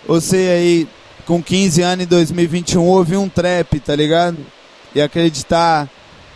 [0.08, 0.88] você aí
[1.26, 4.38] com 15 anos em 2021 ouvir um trap, tá ligado?
[4.94, 5.90] E acreditar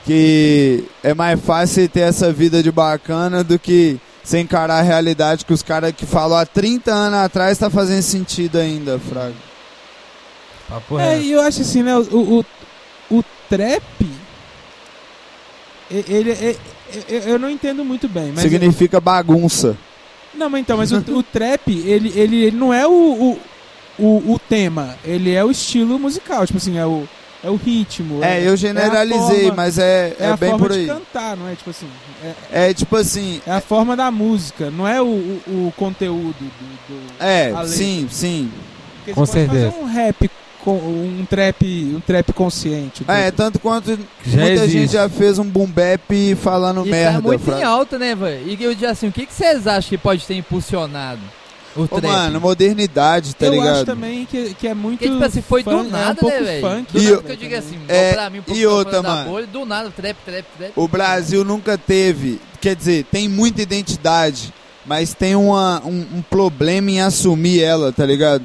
[0.06, 5.46] que é mais fácil ter essa vida de bacana do que você encarar a realidade
[5.46, 9.34] que os caras que falou há 30 anos atrás tá fazendo sentido ainda, Fraga.
[10.68, 11.96] Papo É, e eu acho assim, né?
[11.96, 12.44] O,
[13.10, 13.84] o, o trap.
[15.90, 16.56] Ele, é-
[17.10, 18.42] é- eu não entendo muito bem, mas.
[18.42, 19.76] Significa bagunça.
[20.34, 23.40] Não, mas então, mas o, o trap, ele, ele, ele não é o, o,
[24.00, 27.04] o, o tema, ele é o estilo musical, tipo assim, é o,
[27.44, 28.24] é o ritmo.
[28.24, 30.88] É, eu a generalizei, forma- mas é, é, é, a bem forma por de aí.
[30.88, 31.56] cantar, não é?
[31.56, 31.88] Tipo assim,
[32.52, 36.36] é, É tipo assim, é a forma da música, não é o, o, o conteúdo
[36.40, 36.94] do.
[36.94, 38.52] do é, a sim, sim.
[38.98, 39.72] Porque Com você pode certeza.
[39.72, 40.32] fazer um rap,
[40.64, 43.04] com, um trap, um trap consciente.
[43.08, 44.72] É, tanto quanto Já muita existe.
[44.72, 47.14] gente já fez um boom bap falando E merda.
[47.14, 47.62] tá muito Fraga.
[47.62, 48.46] em alta, né, velho?
[48.46, 51.22] E eu digo assim, o que, que vocês acham que pode ter impulsionado
[51.82, 52.04] o Ô, trap?
[52.06, 53.76] mano, modernidade, tá eu ligado?
[53.76, 55.00] acho também que, que é muito.
[55.00, 56.62] Porque, tipo assim, foi do nada, é um pouco né, velho?
[56.68, 56.94] funk.
[56.94, 59.02] Do E nada eu- que eu digo assim, É, pra mim, um pouco e outra,
[59.02, 59.30] mano.
[59.30, 60.72] bolha, do nada, trap, trap, trap.
[60.76, 64.54] O Brasil nunca teve, quer dizer, tem muita identidade,
[64.86, 68.44] mas tem uma, um, um problema em assumir ela, tá ligado?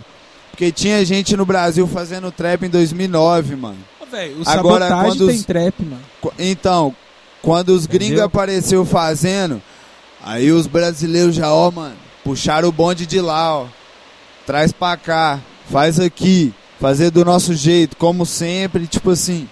[0.50, 3.78] Porque tinha gente no Brasil fazendo trap em 2009, mano.
[4.00, 6.02] Ô, velho, o Agora, sabotagem quando tem os- trap, mano.
[6.38, 6.94] Então,
[7.42, 9.60] quando os gringos apareceu fazendo,
[10.24, 13.66] aí os brasileiros já, ó, mano, puxaram o bonde de lá, ó.
[14.46, 19.48] Traz pra cá, faz aqui, fazer do nosso jeito, como sempre, tipo assim,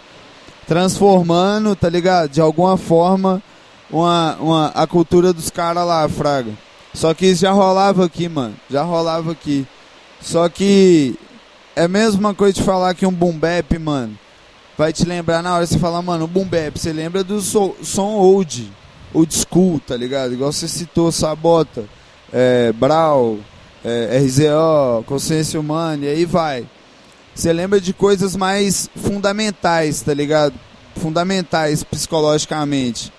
[0.67, 2.31] transformando, tá ligado?
[2.31, 3.43] De alguma forma,
[3.91, 6.53] uma, uma, a cultura dos caras lá, Fraga.
[6.95, 9.67] Só que isso já rolava aqui, mano, já rolava aqui.
[10.21, 11.15] Só que
[11.75, 14.19] é a mesma coisa de falar que um boom bap, mano,
[14.77, 18.13] vai te lembrar na hora você falar, mano, boom bap, você lembra do so- som
[18.17, 18.71] old,
[19.15, 20.35] old school, tá ligado?
[20.35, 21.85] Igual você citou, Sabota,
[22.33, 23.39] é, Brau,
[23.85, 26.67] é, RZO, Consciência Humana, e aí vai.
[27.35, 30.55] Você lembra de coisas mais fundamentais, tá ligado?
[30.97, 33.13] Fundamentais psicologicamente.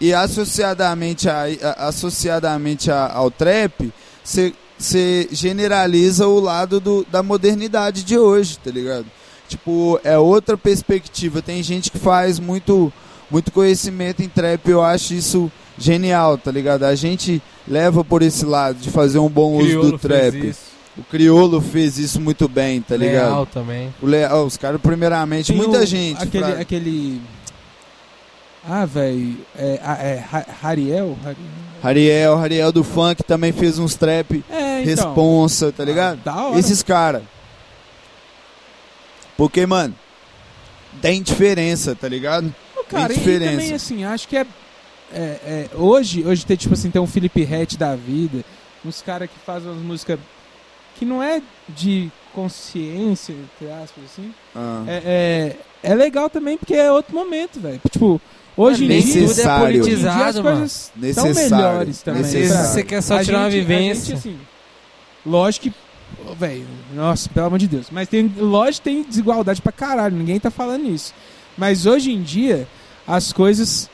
[0.00, 3.92] E associadamente, a, a- associadamente a- ao trap,
[4.24, 9.06] você generaliza o lado do, da modernidade de hoje, tá ligado?
[9.48, 11.42] Tipo, é outra perspectiva.
[11.42, 12.90] Tem gente que faz muito,
[13.30, 15.50] muito conhecimento em trap, eu acho isso
[15.80, 16.84] genial, tá ligado?
[16.84, 20.00] A gente leva por esse lado de fazer um bom uso do fez
[20.32, 20.46] trap.
[20.48, 20.70] isso.
[20.98, 23.28] O Criolo fez isso muito bem, tá ligado?
[23.30, 23.94] Leal também.
[24.02, 26.22] O Leal, os caras, primeiramente, Tem muita o- gente.
[26.22, 26.44] Aquele.
[26.44, 26.60] fraga.
[26.60, 27.20] aquele...
[28.68, 29.38] Ah, velho.
[29.56, 31.16] É, ah, é Ha- Hariel?
[31.24, 31.36] Hari-
[31.82, 34.84] Ariel, Ariel do funk também fez uns trap É, então.
[35.06, 36.18] responsa, tá ligado?
[36.26, 36.58] Ah, da hora.
[36.58, 37.22] Esses caras.
[39.36, 39.94] Porque, mano,
[41.00, 42.54] tem diferença, tá ligado?
[42.90, 43.52] Cara, tem e diferença.
[43.52, 44.46] também, assim, acho que é,
[45.12, 48.44] é, é, hoje, hoje tem, tipo assim, tem um Felipe Rett da vida,
[48.84, 50.18] uns caras que fazem umas músicas
[50.98, 54.32] que não é de consciência, entre aspas, assim.
[54.54, 54.84] Ah.
[54.86, 57.80] É, é, é legal também porque é outro momento, velho.
[57.90, 58.20] Tipo,
[58.56, 60.56] hoje em dia, hoje em dia as Politizado, mano.
[60.58, 61.56] coisas estão Necessário.
[61.66, 62.22] melhores também.
[62.22, 62.68] Necessário.
[62.68, 64.16] você quer só A tirar uma gente- a vivência.
[64.16, 64.38] gente, assim,
[65.24, 65.74] lógico que.
[66.38, 67.86] Velho, nossa, pelo amor de Deus.
[67.90, 71.14] Mas tem, lógico que tem desigualdade pra caralho, ninguém tá falando isso.
[71.56, 72.66] Mas hoje em dia,
[73.06, 73.88] as coisas.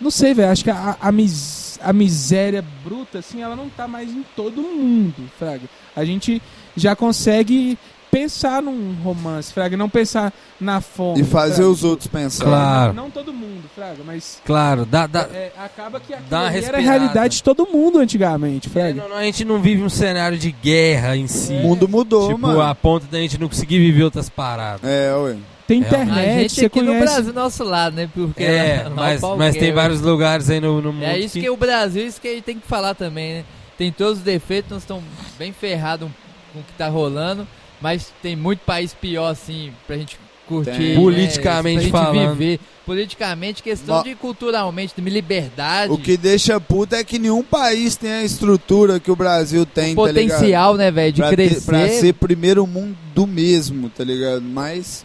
[0.00, 3.88] Não sei, velho, acho que a, a, mis- a miséria bruta, assim, ela não tá
[3.88, 5.62] mais em todo mundo, Fraga.
[5.94, 6.40] A gente
[6.76, 7.78] já consegue
[8.10, 11.20] pensar num romance, Fraga, não pensar na fome.
[11.20, 11.68] E fazer Fraga.
[11.70, 12.44] os outros pensar.
[12.44, 12.92] Claro.
[12.94, 14.40] Não, não todo mundo, Fraga, mas.
[14.44, 18.70] Claro, dá, dá, é, acaba que dá era a realidade de todo mundo antigamente, É,
[18.70, 18.94] Fraga.
[19.02, 21.52] não, não, a gente não vive um cenário de guerra em si.
[21.54, 22.60] O mundo mudou, tipo, mano.
[22.60, 24.82] a ponto da gente não conseguir viver outras paradas.
[24.84, 25.36] É, ué.
[25.66, 25.82] Tem.
[25.82, 27.04] A internet, gente você aqui no conhece.
[27.12, 28.08] Brasil, nosso lado, né?
[28.12, 31.04] Porque É, lá- lá mas, o mas tem vários lugares aí no, no mundo.
[31.04, 33.44] É isso que o Brasil, isso que a gente tem que falar também, né?
[33.76, 35.04] Tem todos os defeitos, nós estamos
[35.38, 36.08] bem ferrados
[36.52, 37.46] com o que tá rolando,
[37.80, 40.16] mas tem muito país pior, assim, pra gente
[40.48, 40.70] curtir.
[40.70, 40.88] Tem.
[40.90, 40.94] né?
[40.94, 42.34] Politicamente pra gente falando.
[42.36, 42.60] viver.
[42.86, 48.10] Politicamente, questão de culturalmente, de liberdade, O que deixa puta é que nenhum país tem
[48.12, 50.14] a estrutura que o Brasil tem, tá ligado?
[50.28, 51.66] potencial, né, velho, de pra, ter- crescer.
[51.66, 54.40] pra ser primeiro mundo mesmo, tá ligado?
[54.40, 55.04] Mas,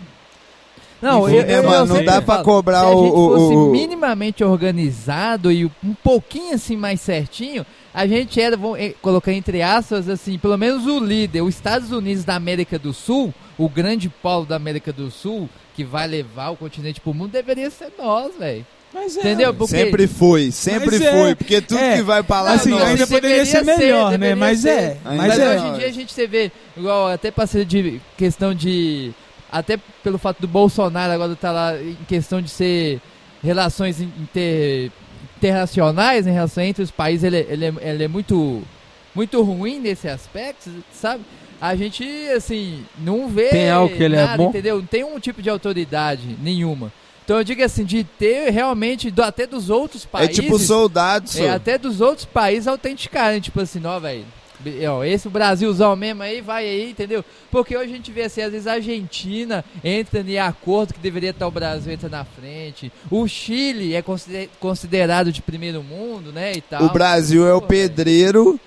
[1.01, 3.03] Não, eu, né, eu, mano, eu não dá falo, cobrar se a o...
[3.03, 8.55] gente o- fosse o- minimamente organizado e um pouquinho assim mais certinho, a gente era,
[8.55, 12.77] vou eh, colocar entre aspas, assim, pelo menos o líder, os Estados Unidos da América
[12.77, 17.13] do Sul, o grande polo da América do Sul, que vai levar o continente pro
[17.13, 18.65] mundo, deveria ser nós, velho.
[18.93, 19.53] Mas é, Entendeu?
[19.53, 22.71] Porque Sempre foi, sempre Mas é, foi, porque tudo é, que vai pra lá assim,
[22.71, 22.83] nós.
[22.83, 24.17] ainda poderia ser ser, melhor, né?
[24.17, 24.69] deveria Mas ser.
[24.69, 25.55] é, mas Mas é.
[25.55, 29.13] hoje em dia a gente vê, igual até passei de questão de.
[29.51, 33.01] Até pelo fato do Bolsonaro agora tá lá em questão de ser
[33.43, 34.91] relações inter,
[35.37, 38.61] internacionais, em relação entre os países, ele, ele, é, ele é muito,
[39.13, 41.23] muito ruim nesse aspecto, sabe?
[41.59, 42.03] A gente,
[42.35, 44.49] assim, não vê Tem algo que ele é nada, bom?
[44.49, 44.77] entendeu?
[44.77, 46.91] Não tem um tipo de autoridade nenhuma.
[47.23, 50.35] Então eu digo assim, de ter realmente, do, até dos outros É países...
[50.35, 51.43] tipo soldado, só.
[51.43, 54.25] É, até dos outros países autenticarem, tipo assim, ó, velho.
[54.89, 57.23] Ó, Esse Brasilzão mesmo aí, vai aí, entendeu?
[57.49, 61.31] Porque hoje a gente vê assim, às vezes a Argentina entra em acordo que deveria
[61.31, 62.91] estar o Brasil entra na frente.
[63.09, 66.53] O Chile é consider- considerado de primeiro mundo, né?
[66.55, 66.83] E tal.
[66.83, 68.59] O Brasil é o pedreiro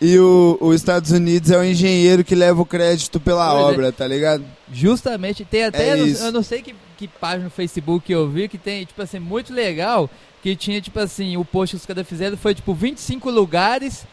[0.00, 3.64] e o, os Estados Unidos é o engenheiro que leva o crédito pela Pois é.
[3.74, 4.44] obra, tá ligado?
[4.72, 8.28] Justamente, tem até, É eu eu não sei que, que página no Facebook que eu
[8.28, 10.08] vi, que tem, tipo assim, muito legal,
[10.42, 14.04] que tinha, tipo assim, o post que os caras fizeram foi, tipo, 25 lugares,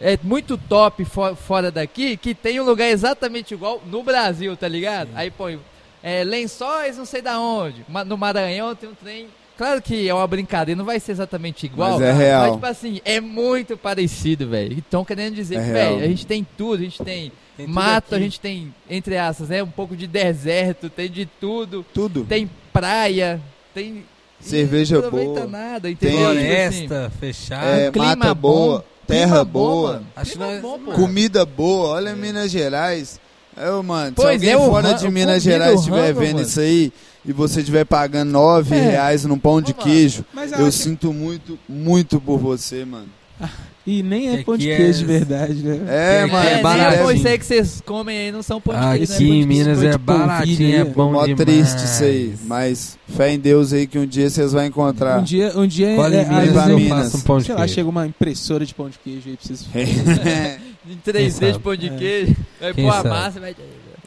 [0.00, 4.66] é muito top fo- fora daqui, que tem um lugar exatamente igual no Brasil, tá
[4.68, 5.10] ligado?
[5.14, 5.58] Aí põe,
[6.02, 9.26] é, lençóis não sei da onde, no Maranhão tem um trem...
[9.56, 11.92] Claro que é uma brincadeira, não vai ser exatamente igual.
[11.92, 12.42] Mas é real.
[12.42, 14.72] Mas, tipo assim, é muito parecido, velho.
[14.76, 17.72] Então, querendo dizer É que, velho, a gente tem tudo, a gente tem Tem tudo
[17.72, 19.62] mato, a gente tem, entre aspas, né?
[19.62, 21.86] Um pouco de deserto, tem de tudo.
[21.94, 22.24] Tudo.
[22.24, 23.40] Tem praia,
[23.72, 24.04] tem.
[24.40, 25.46] Cerveja não aproveita boa.
[25.46, 26.18] nada, Tem- entendeu?
[26.18, 27.76] Tipo assim, Floresta, fechada.
[27.80, 30.24] É, clima mata bom, boa, terra boa, mano.
[30.24, 31.88] Que nós- comida boa.
[31.90, 33.20] Olha Minas Gerais.
[33.56, 36.46] Eu, mano, se Pois alguém é, fora ran- de Minas Gerais estiver vendo mano.
[36.46, 36.92] isso aí
[37.24, 38.80] e você estiver pagando nove É.
[38.80, 40.24] reais num pão de Ô, mano, queijo,
[40.58, 43.06] eu acho- sinto muito, muito por você, mano.
[43.86, 45.80] E nem é Que pão de queijo de é- verdade, né?
[45.88, 46.48] É, É, mano.
[46.48, 47.10] É, é nem baratinho.
[47.12, 49.14] isso aí que vocês comem aí não são pão de queijo, né?
[49.16, 49.46] Aqui de em.
[49.46, 50.84] Minas é de baratinho, é é.
[50.84, 51.44] bom Mó demais.
[51.46, 55.20] triste isso aí, mas fé em Deus aí que um dia vocês vão encontrar.
[55.20, 56.98] Um dia, um dia Olha, é, em às Minas pra vezes, eu Minas.
[57.04, 59.46] faço um pão de sei lá, chega uma impressora de pão de queijo aí pra
[59.46, 59.66] vocês.
[60.88, 61.96] Em 3D de pão de É.
[61.96, 62.36] queijo.
[62.60, 63.54] Vai Quem pôr a massa, vai.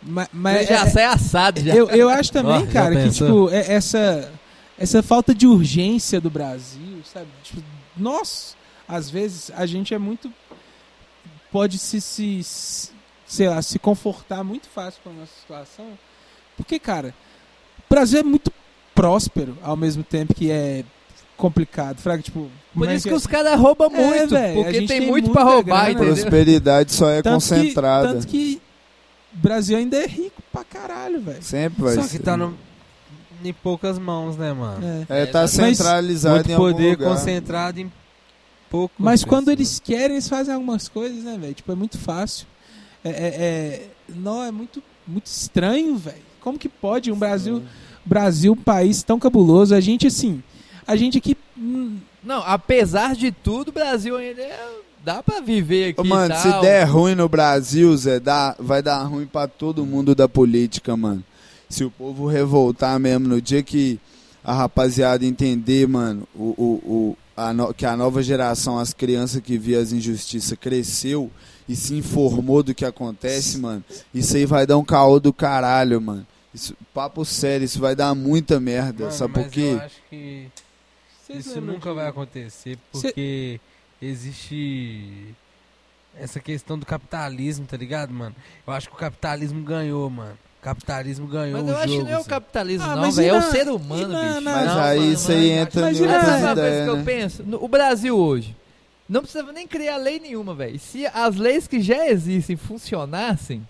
[0.04, 1.76] Mas, mas já é- sai assado já.
[1.76, 4.32] eu, eu acho também, cara, que tipo, é- essa,
[4.80, 7.28] essa falta de urgência do Brasil, sabe?
[7.44, 7.62] Tipo,
[7.96, 8.56] nós,
[8.88, 10.32] às vezes, a gente é muito.
[11.52, 12.90] Pode se, se, se-
[13.26, 15.86] sei lá, se confortar muito fácil com a nossa situação.
[16.56, 17.14] Porque, cara,
[17.80, 18.52] o Brasil é muito
[18.94, 20.84] próspero ao mesmo tempo que é
[21.38, 22.00] complicado.
[22.00, 23.18] Fraga, tipo, Por é isso que é?
[23.18, 24.30] os caras roubam É, muito.
[24.34, 25.92] velho, a porque tem, tem muito pra muita roubar, grana.
[25.92, 26.14] entendeu?
[26.16, 28.08] Prosperidade só é Tanto concentrada.
[28.08, 28.62] Que, tanto que
[29.34, 31.44] o Brasil ainda é rico pra caralho, velho.
[31.44, 32.18] Sempre vai Só ser.
[32.18, 32.58] que tá no,
[33.44, 35.06] em poucas mãos, né, mano?
[35.10, 35.22] É.
[35.24, 37.10] É, tá centralizado Muito em algum poder lugar.
[37.10, 37.92] concentrado em
[38.70, 38.94] pouco.
[38.98, 41.54] Mas quando eles querem, eles fazem algumas coisas, né, velho?
[41.54, 42.46] Tipo, é muito fácil.
[43.04, 46.22] É, é, é- não, é muito, muito estranho, velho.
[46.42, 47.62] Como que pode um Brasil,
[48.06, 49.76] Brasil, um país tão cabuloso?
[49.76, 50.42] A gente, assim,
[50.88, 51.36] a gente aqui.
[51.58, 54.70] hum, Não, apesar de tudo, o Brasil ainda é-
[55.04, 59.02] dá pra viver aqui Ô, mano, se der ruim no Brasil, Zé, dá, vai dar
[59.04, 61.24] ruim pra todo mundo da política, mano.
[61.70, 64.00] Se o povo revoltar mesmo no dia que
[64.44, 69.40] a rapaziada entender, mano, o, o, o, a no- que a nova geração, as crianças
[69.42, 71.32] que via as injustiças, cresceu
[71.70, 73.84] e se informou do que acontece, mano,
[74.14, 76.26] isso aí vai dar um caô do caralho, mano.
[76.54, 79.04] Isso, papo sério, isso vai dar muita merda.
[79.06, 79.60] Mano, sabe por quê?
[79.62, 80.48] Eu acho que
[81.28, 83.60] vocês isso nunca de- vai acontecer Cê- porque
[84.02, 85.36] existe
[86.20, 88.36] essa questão do capitalismo, tá ligado, mano?
[88.66, 90.38] Eu acho que o capitalismo ganhou, mano.
[90.68, 92.00] O capitalismo ganhou Mas o eu acho jogo.
[92.06, 93.36] que não é o capitalismo, Ah, não, mas velho.
[93.36, 94.42] É o ser humano, na- bicho.
[94.42, 95.62] Mas Não, aí mano, isso aí mano.
[95.62, 97.04] entra Mas em na- outras Essa é uma coisa ideias, que eu né?
[97.06, 97.44] penso.
[97.44, 98.56] No- O Brasil hoje
[99.08, 100.78] não precisa nem criar lei nenhuma, velho.
[100.78, 103.66] Se as leis que já existem funcionassem,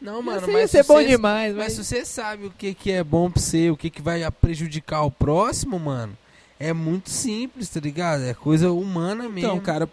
[0.00, 2.74] Não, mano, mas ser se bom você- demais, Mas mas se você sabe o que,
[2.74, 6.14] que é bom pra você, o que, que vai prejudicar o próximo, mano,
[6.60, 8.22] é muito simples, tá ligado?
[8.22, 9.38] É coisa humana mesmo.
[9.38, 9.88] Então, cara,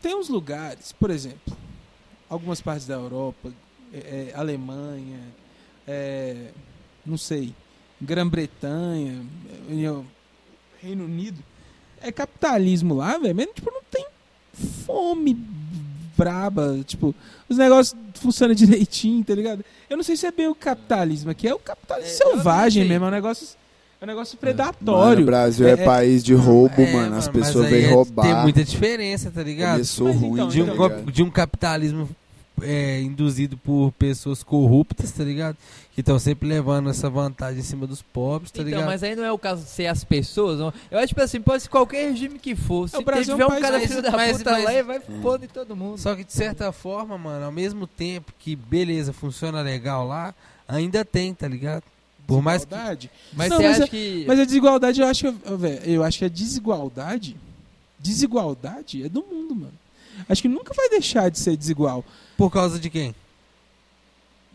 [0.00, 1.56] tem uns lugares, por exemplo,
[2.30, 3.50] algumas partes da Europa,
[3.92, 5.18] é, é, Alemanha,
[5.86, 6.48] é,
[7.06, 7.54] não sei,
[8.00, 9.20] Grã-Bretanha,
[9.68, 10.04] União-
[10.82, 11.42] Reino Unido,
[12.00, 14.06] é capitalismo lá, velho, mas tipo, não tem
[14.84, 15.34] fome
[16.16, 17.14] braba, tipo,
[17.48, 19.64] os negócios funcionam direitinho, tá ligado?
[19.88, 23.04] Eu não sei se é bem o capitalismo aqui, é o capitalismo É, selvagem mesmo,
[23.04, 23.48] é um negócio,
[24.00, 25.22] é um negócio Mano, predatório.
[25.22, 27.16] o Brasil é, É- país de roubo, É, mano.
[27.16, 28.22] As mas pessoas vêm é- roubar.
[28.22, 29.72] Tem muita diferença, tá ligado?
[29.74, 31.12] Começou Mas ruim, então, de, um, tá então- ligado?
[31.12, 32.08] de um capitalismo
[32.62, 35.56] é, induzido por pessoas corruptas, tá ligado?
[35.94, 38.86] Que estão sempre levando essa vantagem em cima dos pobres, tá Então, ligado?
[38.86, 40.58] mas aí não é o caso de ser as pessoas.
[40.60, 40.72] não.
[40.90, 42.88] Eu acho tipo assim, pode ser qualquer regime que for.
[42.88, 44.82] Se o Brasil tiver é um um país- cara filho da mas- puta mas- lá,
[44.82, 45.98] vai foder todo mundo.
[45.98, 50.34] Só que de certa forma, mano, ao mesmo tempo que beleza, funciona legal lá,
[50.68, 51.82] ainda tem, tá ligado?
[52.26, 52.74] Por mais que.
[53.32, 54.24] Mas Não, você mas acha é- que.
[54.28, 57.34] Mas a desigualdade, eu acho que, velho, eu acho que a desigualdade,
[57.98, 59.72] desigualdade é do mundo, mano.
[60.28, 62.04] Acho que nunca vai deixar de ser desigual
[62.38, 63.14] Por causa de quem?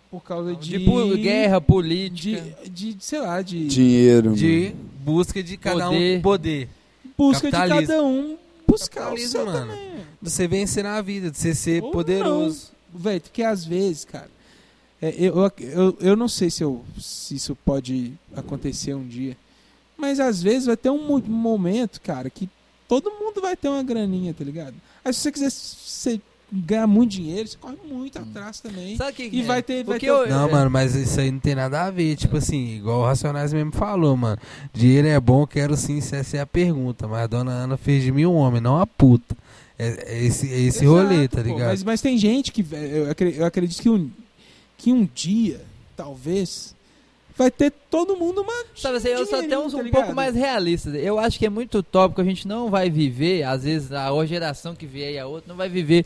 [0.10, 2.40] por causa de, de guerra política.
[2.64, 4.90] de, de, sei lá, de Dinheiro, De mano.
[5.04, 6.18] busca de cada Poder.
[6.20, 6.70] um poder.
[7.18, 8.38] busca de cada um
[8.68, 9.60] buscar o seu mano.
[9.72, 9.96] também.
[10.22, 12.72] De você vencer na vida, de você ser Ou poderoso.
[12.94, 14.30] Velho, porque às vezes, cara,
[15.02, 19.36] é, eu, eu, eu não sei se, eu, se isso pode acontecer um dia,
[19.98, 22.48] mas às vezes vai ter um mo- momento, cara, que
[22.88, 24.76] todo mundo vai ter uma graninha, tá ligado?
[25.04, 26.22] Aí se você quiser você
[26.56, 28.96] ganhar muito dinheiro, você corre muito atrás também.
[28.96, 29.44] Sabe o que E é?
[29.44, 31.90] vai ter- vai ter- eu- Não, é- mano, mas isso aí não tem nada a
[31.92, 32.16] ver.
[32.16, 34.38] Tipo assim, igual o Racionais mesmo falou, mano.
[34.72, 37.08] Dinheiro é bom, quero sim, se essa é a pergunta.
[37.08, 39.36] Mas a dona Ana fez de mim um homem, não a puta.
[39.80, 41.70] É, é esse, é esse Exato, rolê, tá pô, ligado?
[41.70, 44.10] Mas, mas tem gente que, velho, eu eu acredito que um,
[44.78, 45.60] que um dia,
[45.98, 46.76] talvez,
[47.36, 48.54] vai ter todo mundo uma.
[48.76, 50.90] Sabe assim, eu sou até um, tá um pouco mais realista.
[50.92, 54.76] Eu acho que é muito tópico, a gente não vai viver, às vezes a geração
[54.76, 56.06] que vier e a outra não vai viver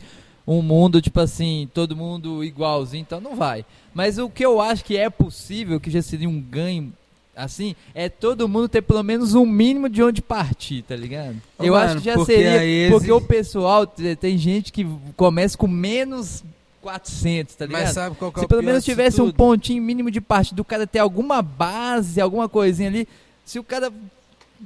[0.50, 3.66] um mundo, tipo assim, todo mundo igualzinho, então não vai.
[3.92, 6.90] Mas o que eu acho que é possível, que já seria um ganho,
[7.36, 11.36] assim, é todo mundo ter pelo menos um mínimo de onde partir, tá ligado?
[11.58, 14.72] Ô, eu mano, acho que já porque seria, aí porque o pessoal, te- tem gente
[14.72, 16.42] que começa com menos
[16.80, 17.82] 400, tá ligado?
[17.82, 20.64] Mas sabe qual que é Se pelo menos tivesse um pontinho mínimo de parte do
[20.64, 23.06] cara ter alguma base, alguma coisinha ali,
[23.44, 23.92] se o cara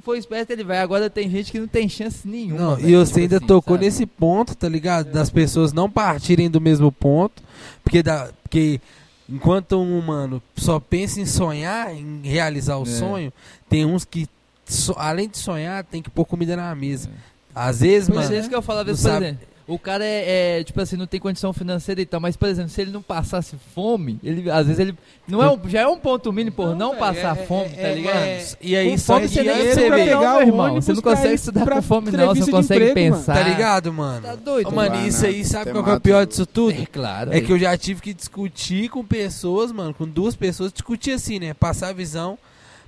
[0.01, 0.79] for esperto, ele vai.
[0.79, 2.59] Agora tem gente que não tem chance nenhuma.
[2.59, 3.85] Não, velho, e você tipo ainda assim, tocou sabe?
[3.85, 5.11] nesse ponto, tá ligado?
[5.11, 7.43] Das pessoas não partirem do mesmo ponto.
[7.83, 8.81] Porque, da, porque
[9.29, 12.85] enquanto um humano só pensa em sonhar, em realizar o É.
[12.85, 13.33] sonho,
[13.69, 14.27] tem uns que,
[14.65, 17.09] so- além de sonhar, tem que pôr comida na mesa.
[17.53, 18.35] Às vezes, Mas mano.
[18.35, 20.79] é isso que eu falo, às vezes, por sabe- exemplo, o cara é, é, tipo
[20.81, 24.19] assim, não tem condição financeira e tal, mas, por exemplo, se ele não passasse fome,
[24.23, 24.93] ele, às vezes ele.
[25.27, 27.81] Não é um- já é um ponto mínimo por não, Não, passar é- fome, é-
[27.81, 28.15] tá é- ligado?
[28.17, 30.65] é- E aí Com só fome você nem você vê, pegar irmão.
[30.65, 32.27] ônibus Você não consegue estudar pra com fome, não.
[32.35, 33.23] Você não consegue emprego, mano.
[33.23, 33.33] pensar.
[33.35, 34.21] Tá ligado, mano?
[34.21, 36.81] Tá doido, Ô, mano, Vai isso aí, sabe qual que é o pior disso tudo?
[36.81, 37.33] É claro.
[37.33, 41.39] É que eu já tive que discutir com pessoas, mano, com duas pessoas, discutir assim,
[41.39, 41.53] né?
[41.53, 42.37] Passar a visão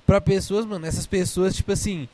[0.06, 0.84] pra pessoas, mano.
[0.86, 2.06] Essas pessoas, tipo assim,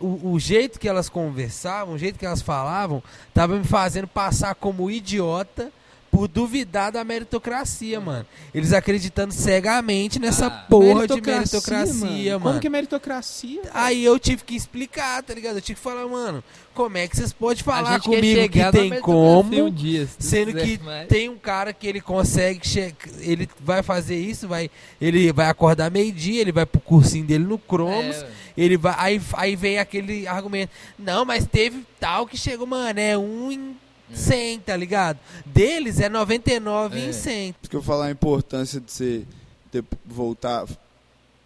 [0.00, 3.02] o, o jeito que elas conversavam, o jeito que elas falavam,
[3.34, 5.70] tava me fazendo passar como idiota
[6.10, 8.24] por duvidar da meritocracia, mano.
[8.54, 12.40] Eles acreditando cegamente nessa Ah, porra de meritocracia, mano.
[12.50, 13.60] Como que é meritocracia?
[13.74, 15.56] Aí eu tive que explicar, tá ligado?
[15.56, 16.42] Eu tive que falar, mano,
[16.74, 20.64] como é que vocês podem falar comigo que tem meritocracia como um dia, sendo quiser,
[20.78, 25.30] que mas- tem um cara que ele consegue, che- ele vai fazer isso, vai, ele
[25.30, 28.26] vai acordar meio-dia, ele vai pro cursinho dele no Cromos, É,
[28.62, 33.16] ele vai, aí, aí vem aquele argumento, não, mas teve tal que chegou, mano, é
[33.16, 33.76] um em
[34.12, 35.18] 100, tá ligado?
[35.44, 37.08] Deles é 99 É.
[37.08, 37.52] em 100.
[37.52, 39.24] Por isso que eu falar a importância de você
[39.70, 40.66] ter- voltar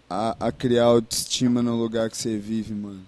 [0.09, 3.03] a, a criar autoestima no lugar que você vive, mano.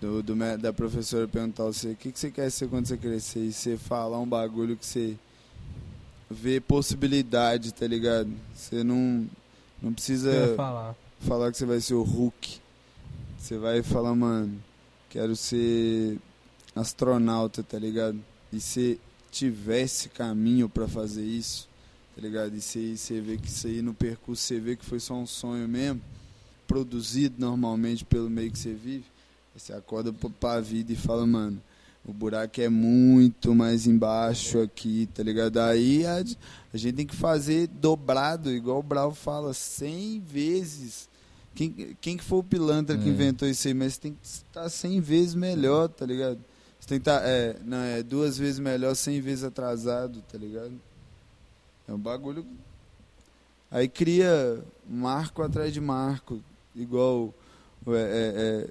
[0.00, 3.40] Do, do da professora perguntar você o que, que você quer ser quando você crescer
[3.40, 5.16] e você falar um bagulho que você
[6.30, 8.30] vê possibilidade, tá ligado?
[8.54, 9.26] Você não,
[9.82, 10.94] não precisa falar.
[11.20, 12.60] falar que você vai ser o Hulk.
[13.46, 14.60] Você vai falar, mano,
[15.08, 16.18] quero ser
[16.74, 18.18] astronauta, tá ligado?
[18.52, 18.98] E se
[19.30, 21.68] tivesse caminho pra fazer isso,
[22.16, 22.56] tá ligado?
[22.56, 25.28] E você, você vê que isso aí no percurso, você vê que foi só um
[25.28, 26.02] sonho mesmo,
[26.66, 29.04] produzido normalmente pelo meio que você vive,
[29.56, 31.62] você acorda pra- vida e fala, mano,
[32.04, 35.58] o buraco é muito mais embaixo aqui, tá ligado?
[35.58, 36.16] Aí a,
[36.74, 41.08] a gente tem que fazer dobrado, igual o Brau fala, 100 vezes.
[41.56, 43.08] Quem, quem que foi o pilantra que É.
[43.08, 43.74] inventou isso aí?
[43.74, 46.38] Mas você tem que estar 100 vezes melhor, tá ligado?
[46.78, 50.72] Você tem que estar, é, não, é duas vezes melhor, 100 vezes atrasado, tá ligado?
[51.88, 52.46] É um bagulho.
[53.70, 56.40] Aí cria marco atrás de marco,
[56.74, 57.34] igual
[57.88, 57.90] é,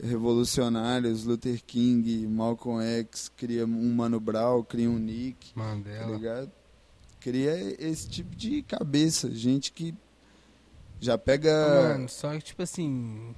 [0.04, 5.60] é, é, revolucionários, Luther King, Malcolm X, cria um Mano Brown, cria um Nick, tá.
[5.60, 6.16] Mandela.
[6.16, 6.52] ligado?
[7.20, 7.52] Cria
[7.84, 9.94] esse tipo de cabeça, gente que
[11.00, 11.52] Já pega.
[11.94, 13.34] Mano, só que, tipo assim,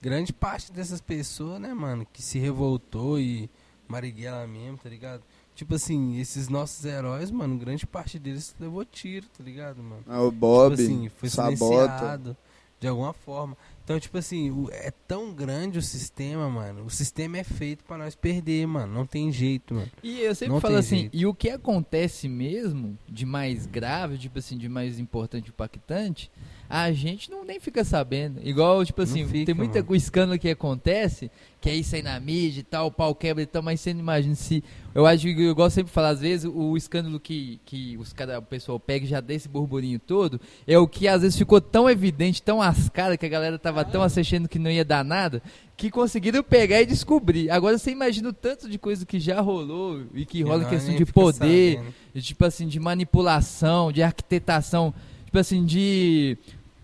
[0.00, 3.50] grande parte dessas pessoas, né, mano, que se revoltou e
[3.86, 5.22] Marighella mesmo, tá ligado?
[5.54, 10.04] Tipo assim, esses nossos heróis, mano, grande parte deles levou tiro, tá ligado, mano?
[10.06, 11.56] Ah, o Bob, tipo assim, foi Sabota.
[11.56, 12.36] silenciado
[12.78, 13.56] de alguma forma.
[13.82, 16.84] Então, tipo assim, o- é tão grande o sistema, mano.
[16.84, 18.92] O sistema é feito pra nós perder, mano.
[18.94, 19.90] Não tem jeito, mano.
[20.00, 21.16] E eu sempre Não falo assim, jeito.
[21.16, 26.30] e o que acontece mesmo de mais grave, tipo assim, de mais importante, impactante,
[26.68, 28.40] a gente não nem fica sabendo.
[28.42, 29.96] Igual, tipo assim, fica, tem muita mano.
[29.96, 31.30] escândalo que acontece,
[31.60, 33.94] que é isso aí na mídia e tal, o pau quebra e tal, mas você
[33.94, 34.62] não imagina se.
[34.94, 38.12] Eu acho que eu gosto sempre de falar, às vezes, o escândalo que, que os
[38.12, 41.38] cara, o pessoal pega e já dá esse burburinho todo, é o que às vezes
[41.38, 45.04] ficou tão evidente, tão ascado, que a galera tava tão assistindo que não ia dar
[45.04, 45.42] nada,
[45.76, 47.50] que conseguiram pegar e descobrir.
[47.50, 50.94] Agora você imagina o tanto de coisa que já rolou e que rola em questão
[50.94, 51.80] de poder,
[52.12, 54.92] de, tipo assim, de manipulação, de arquitetação,
[55.24, 56.36] tipo assim, de.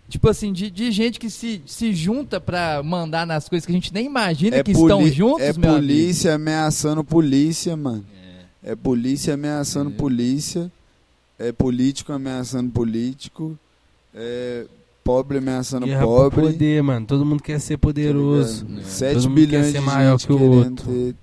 [0.09, 3.74] Tipo assim, de, de gente que se, se junta pra mandar nas coisas que a
[3.74, 5.86] gente nem imagina que estão juntos, é meu amigo.
[5.86, 8.05] polícia ameaçando polícia, mano.
[8.62, 9.94] É polícia ameaçando É.
[9.94, 10.70] polícia.
[11.39, 13.59] É político ameaçando político.
[14.14, 14.66] É
[15.02, 16.40] pobre ameaçando Guerra pro pobre.
[16.52, 17.06] poder, mano.
[17.06, 18.66] Todo mundo quer ser tá poderoso.
[18.78, 18.82] É.
[18.82, 20.86] 7 Todo mundo bilhões quer ser de maior gente que o querendo outro.
[20.86, 21.14] ter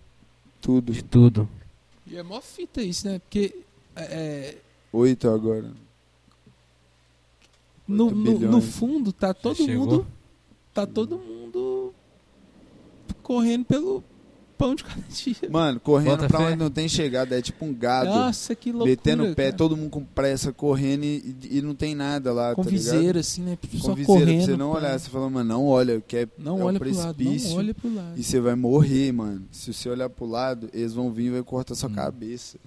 [0.59, 0.91] tudo.
[0.93, 1.49] De tudo.
[2.05, 3.19] E é mó fita isso, né?
[3.19, 3.55] Porque
[3.95, 4.55] é,
[4.91, 5.71] 8 agora.
[7.91, 10.07] No, no, fundo tá todo mundo.
[10.73, 11.93] Tá todo mundo
[13.21, 14.03] correndo pelo
[14.57, 15.35] pão de cada dia.
[15.49, 16.45] Mano, correndo Bota pra fé.
[16.47, 17.37] onde não tem chegada.
[17.37, 18.09] É tipo um gado.
[18.09, 18.89] Nossa, que loucura.
[18.91, 19.57] metendo o pé, cara.
[19.57, 22.93] todo mundo com pressa, correndo e, e não tem nada lá, Com tá ligado?
[22.93, 23.57] viseira, assim, né?
[23.57, 24.37] Com Só viseira, correndo.
[24.37, 24.99] pra você não olhar.
[24.99, 27.49] Você fala, mano, não olha, que é, Não é olha um pro lado, precipício.
[27.49, 28.13] não olha pro lado.
[28.19, 29.43] E você vai morrer, mano.
[29.51, 31.93] Se você olhar pro lado, eles vão vir e vai cortar sua Hum.
[31.95, 32.57] cabeça.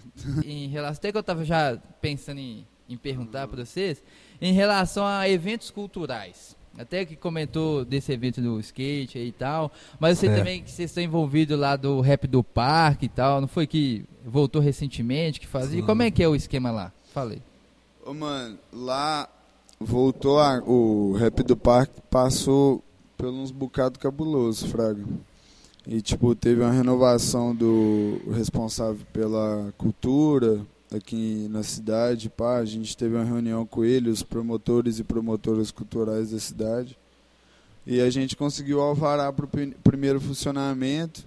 [0.44, 4.02] em relação, até que eu tava já pensando em, em perguntar pra vocês,
[4.44, 6.54] em relação a eventos culturais.
[6.76, 10.36] Até que comentou desse evento do skate aí e tal, mas eu sei É.
[10.38, 14.04] também que vocês estão envolvidos lá do rap do parque e tal, não foi que
[14.26, 15.80] voltou recentemente que fazia?
[15.80, 15.86] Sim.
[15.86, 16.92] Como é que é o esquema lá?
[17.12, 17.40] Falei.
[18.04, 19.28] Ô, mano, lá
[19.80, 22.82] voltou a- o rap do parque, passou
[23.16, 25.04] por uns bocados cabulosos, Fraga.
[25.86, 32.59] E, tipo, teve uma renovação do responsável pela cultura aqui na cidade, pá.
[32.59, 36.97] A gente teve uma reunião com ele, os promotores e promotoras culturais da cidade.
[37.86, 39.48] E a gente conseguiu alvará para o
[39.82, 41.24] primeiro funcionamento.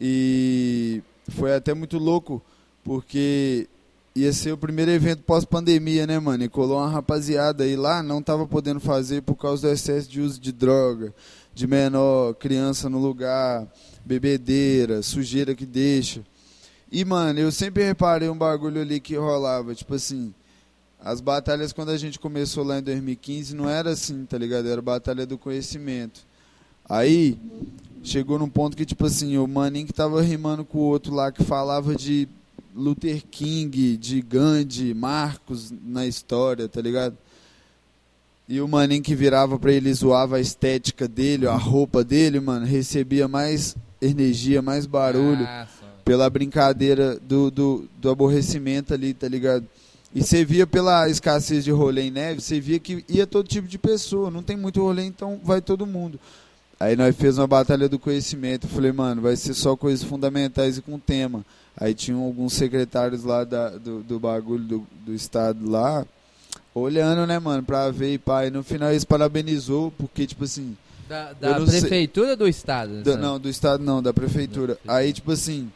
[0.00, 2.42] E foi até muito louco,
[2.82, 3.68] porque
[4.14, 6.42] ia ser o primeiro evento pós-pandemia, né, mano?
[6.42, 10.20] E colou uma rapaziada aí lá, não tava podendo fazer por causa do excesso de
[10.20, 11.14] uso de droga,
[11.54, 13.66] de menor, criança no lugar,
[14.04, 16.22] bebedeira, sujeira que deixa.
[16.90, 20.32] E, mano, eu sempre reparei um bagulho ali que rolava, tipo assim,
[21.00, 24.68] as batalhas quando a gente começou lá em 2015 não era assim, tá ligado?
[24.68, 26.20] Era batalha do conhecimento.
[26.88, 27.38] Aí,
[28.02, 31.30] chegou num ponto que, tipo assim, o maninho que tava rimando com o outro lá,
[31.30, 32.26] que falava de
[32.74, 37.16] Luther King, de Gandhi, Marcos na história, tá ligado?
[38.48, 42.64] E o maninho que virava pra ele zoava a estética dele, a roupa dele, mano,
[42.64, 45.46] recebia mais energia, mais barulho
[45.77, 45.77] só.
[46.08, 49.66] Pela brincadeira do, do, do aborrecimento ali, tá ligado?
[50.14, 53.68] E você via pela escassez de rolê em neve, você via que ia todo tipo
[53.68, 56.18] de pessoa, não tem muito rolê, então vai todo mundo.
[56.80, 60.82] Aí nós fez uma batalha do conhecimento, falei, mano, vai ser só coisas fundamentais e
[60.82, 61.44] com tema.
[61.76, 66.06] Aí tinham alguns secretários lá da, do, do bagulho do, do estado lá,
[66.74, 68.46] olhando, né, mano, pra ver e pá.
[68.46, 70.74] E no final eles parabenizou, porque, tipo assim,
[71.08, 73.04] Da, da sei- prefeitura ou do estado?
[73.04, 73.20] sabe?
[73.20, 74.74] não, do estado não, da prefeitura.
[74.74, 74.96] Da prefeitura.
[74.98, 75.70] Aí, tipo assim,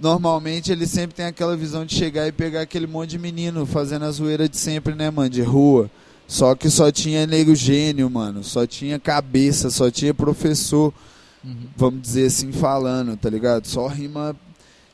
[0.00, 4.04] normalmente ele sempre tem aquela visão de chegar e pegar aquele monte de menino fazendo
[4.04, 5.90] a zoeira de sempre, né, mano, de rua.
[6.26, 8.44] Só que só tinha nego gênio, mano.
[8.44, 10.92] Só tinha cabeça, só tinha professor,
[11.44, 11.54] Uhum.
[11.76, 13.66] vamos dizer assim, falando, tá ligado?
[13.66, 14.36] Só rima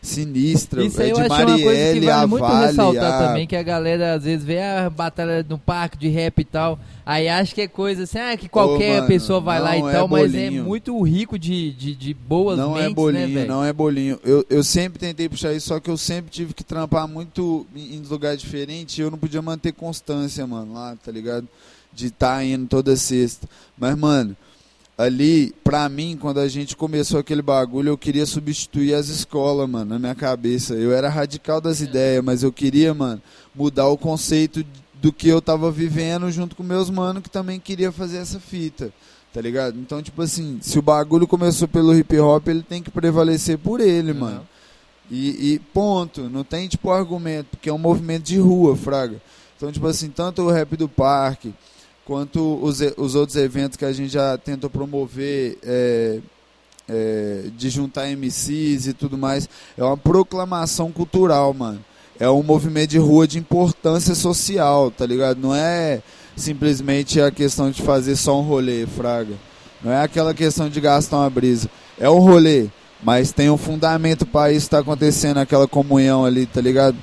[0.05, 0.85] sinistra.
[0.85, 3.13] Isso aí é eu de acho uma coisa que Marielle, vale a muito Vale, ressaltar
[3.13, 6.45] a- também, que a galera às vezes vê a batalha no parque de rap e
[6.45, 9.81] tal, aí acha que é coisa assim, ah, que qualquer mano, pessoa vai lá e
[9.83, 13.45] é tal, mas é muito rico de, de, de boas não mentes, é bolinho, né,
[13.47, 14.19] não é bolinho.
[14.23, 17.97] Eu, eu sempre tentei puxar isso, só que eu sempre tive que trampar muito em,
[17.97, 21.49] em lugar diferente e eu não podia manter constância, mano, lá, tá ligado?
[21.93, 23.49] De estar tá indo toda sexta.
[23.79, 24.37] Mas, mano,
[24.97, 29.87] ali, pra mim, quando a gente começou aquele bagulho, eu queria substituir as escolas, mano,
[29.95, 30.75] na minha cabeça.
[30.75, 33.21] Eu era radical das ideias, mas eu queria, mano,
[33.55, 34.65] mudar o conceito
[35.03, 38.93] do que eu tava vivendo junto com meus manos que também queria fazer essa fita.
[39.33, 39.77] Tá ligado?
[39.79, 43.81] Então, tipo assim, se o bagulho começou pelo hip hop, ele tem que prevalecer por
[43.81, 44.19] ele, Uhum.
[44.21, 44.49] mano.
[45.11, 46.31] E, e ponto.
[46.31, 49.21] Não tem, tipo, argumento, porque é um movimento de rua, fraga.
[49.57, 51.53] Então, tipo assim, tanto o rap do parque,
[52.05, 56.19] quanto os, os outros eventos que a gente já tentou promover, é,
[56.89, 59.49] é, de juntar MCs e tudo mais.
[59.77, 61.85] É uma proclamação cultural, mano.
[62.19, 65.39] É um movimento de rua de importância social, tá ligado?
[65.41, 66.01] Não é
[66.37, 69.35] simplesmente a questão de fazer só um rolê, fraga.
[69.83, 71.69] Não é aquela questão de gastar uma brisa.
[71.99, 72.69] É um rolê,
[73.03, 76.97] mas tem um fundamento para isso estar acontecendo, aquela comunhão ali, tá ligado?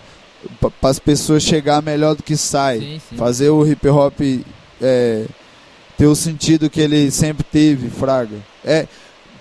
[0.60, 2.80] Para as pessoas chegar melhor do que sai.
[2.80, 3.16] Sim, sim.
[3.18, 4.20] Fazer o hip hop
[4.82, 5.26] é,
[5.98, 8.38] ter o sentido que ele sempre teve, fraga.
[8.66, 8.88] É,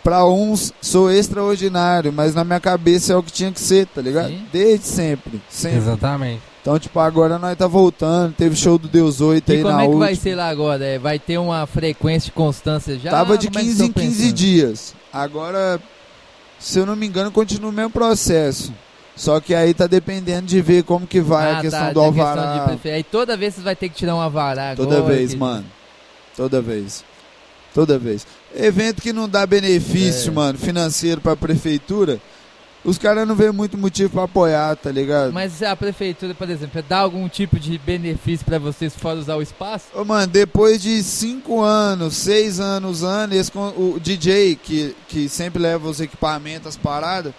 [0.02, 4.00] para uns sou extraordinário, mas na minha cabeça é o que tinha que ser, tá
[4.00, 4.28] ligado?
[4.28, 4.46] Sim.
[4.52, 5.78] Desde sempre, sempre.
[5.78, 6.42] Exatamente.
[6.62, 9.82] Então, tipo, agora nós tá voltando, teve show do Deus 8 E aí como na
[9.82, 10.22] é que vai última.
[10.22, 10.84] ser lá agora?
[10.84, 13.10] É, vai ter uma frequência de constância já?
[13.10, 14.34] Tava de Como é que 15 em estão 15 pensando?
[14.36, 14.94] dias.
[15.10, 15.80] Agora,
[16.58, 18.72] se eu não me engano, continua o mesmo processo.
[19.16, 22.00] Só que aí tá dependendo de ver como que vai Ah, a questão tá, do
[22.00, 22.74] tem a questão alvará.
[22.82, 25.36] de Aí toda vez você vai ter que tirar um alvará Toda agora, vez, que-
[25.36, 25.66] mano.
[26.36, 27.04] Toda vez.
[27.74, 28.26] Toda vez.
[28.54, 30.34] Evento que não dá benefício, É.
[30.34, 32.18] mano, financeiro pra prefeitura,
[32.84, 35.32] os caras não vê muito motivo pra apoiar, tá ligado?
[35.32, 39.42] Mas a prefeitura, por exemplo, dá algum tipo de benefício pra vocês fora usar o
[39.42, 39.84] espaço?
[39.94, 45.60] Ô, mano, depois de cinco anos, seis anos esse, con- o DJ, que, que sempre
[45.62, 47.32] leva os equipamentos, as paradas,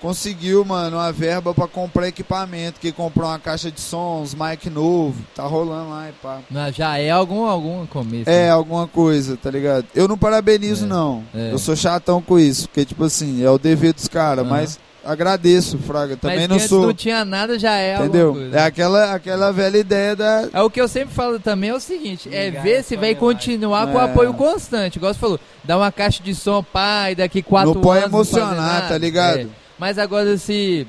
[0.00, 5.16] conseguiu, mano, uma verba pra comprar equipamento, que comprou uma caixa de sons, mic novo,
[5.34, 6.38] tá rolando lá e pá.
[6.50, 8.28] Não, já é algum, algum começo.
[8.30, 8.50] É, né?
[8.50, 9.86] alguma coisa, tá ligado?
[9.94, 11.24] Eu não parabenizo, É, não.
[11.34, 11.52] é.
[11.52, 14.50] Eu sou chatão com isso, porque, tipo assim, é o dever dos caras, Aham.
[14.50, 16.16] mas agradeço, Fraga.
[16.16, 16.86] Também Mas não sou.
[16.86, 18.28] não tinha nada, já é entendeu?
[18.28, 18.58] alguma coisa.
[18.58, 20.48] É aquela, aquela velha ideia da.
[20.52, 23.14] É o que eu sempre falo também é o seguinte, é Ligar ver se vai
[23.14, 24.04] continuar com É.
[24.04, 24.96] apoio constante.
[24.96, 28.24] Igual você falou, dá uma caixa de som, pai, daqui quatro não pode anos não
[28.24, 29.38] fazer emocionar, tá ligado?
[29.40, 29.46] É.
[29.78, 30.86] Mas agora se.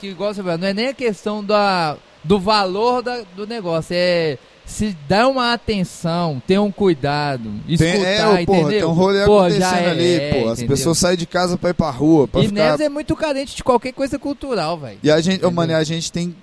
[0.00, 3.94] que igual você falou, não é nem a questão da, do valor da- do negócio,
[3.96, 8.68] é se dá uma atenção, ter um cuidado, escutar, Tem, é, porra, entendeu?
[8.80, 10.48] tem um rolê já acontecendo é, ali, é, pô.
[10.48, 10.76] As entendeu?
[10.76, 12.54] pessoas saem de casa pra ir pra rua, pra E ficar.
[12.64, 14.98] Neves é muito carente de qualquer coisa cultural, velho.
[15.04, 15.52] E a gente, Entendeu?
[15.52, 16.34] mano, a gente tem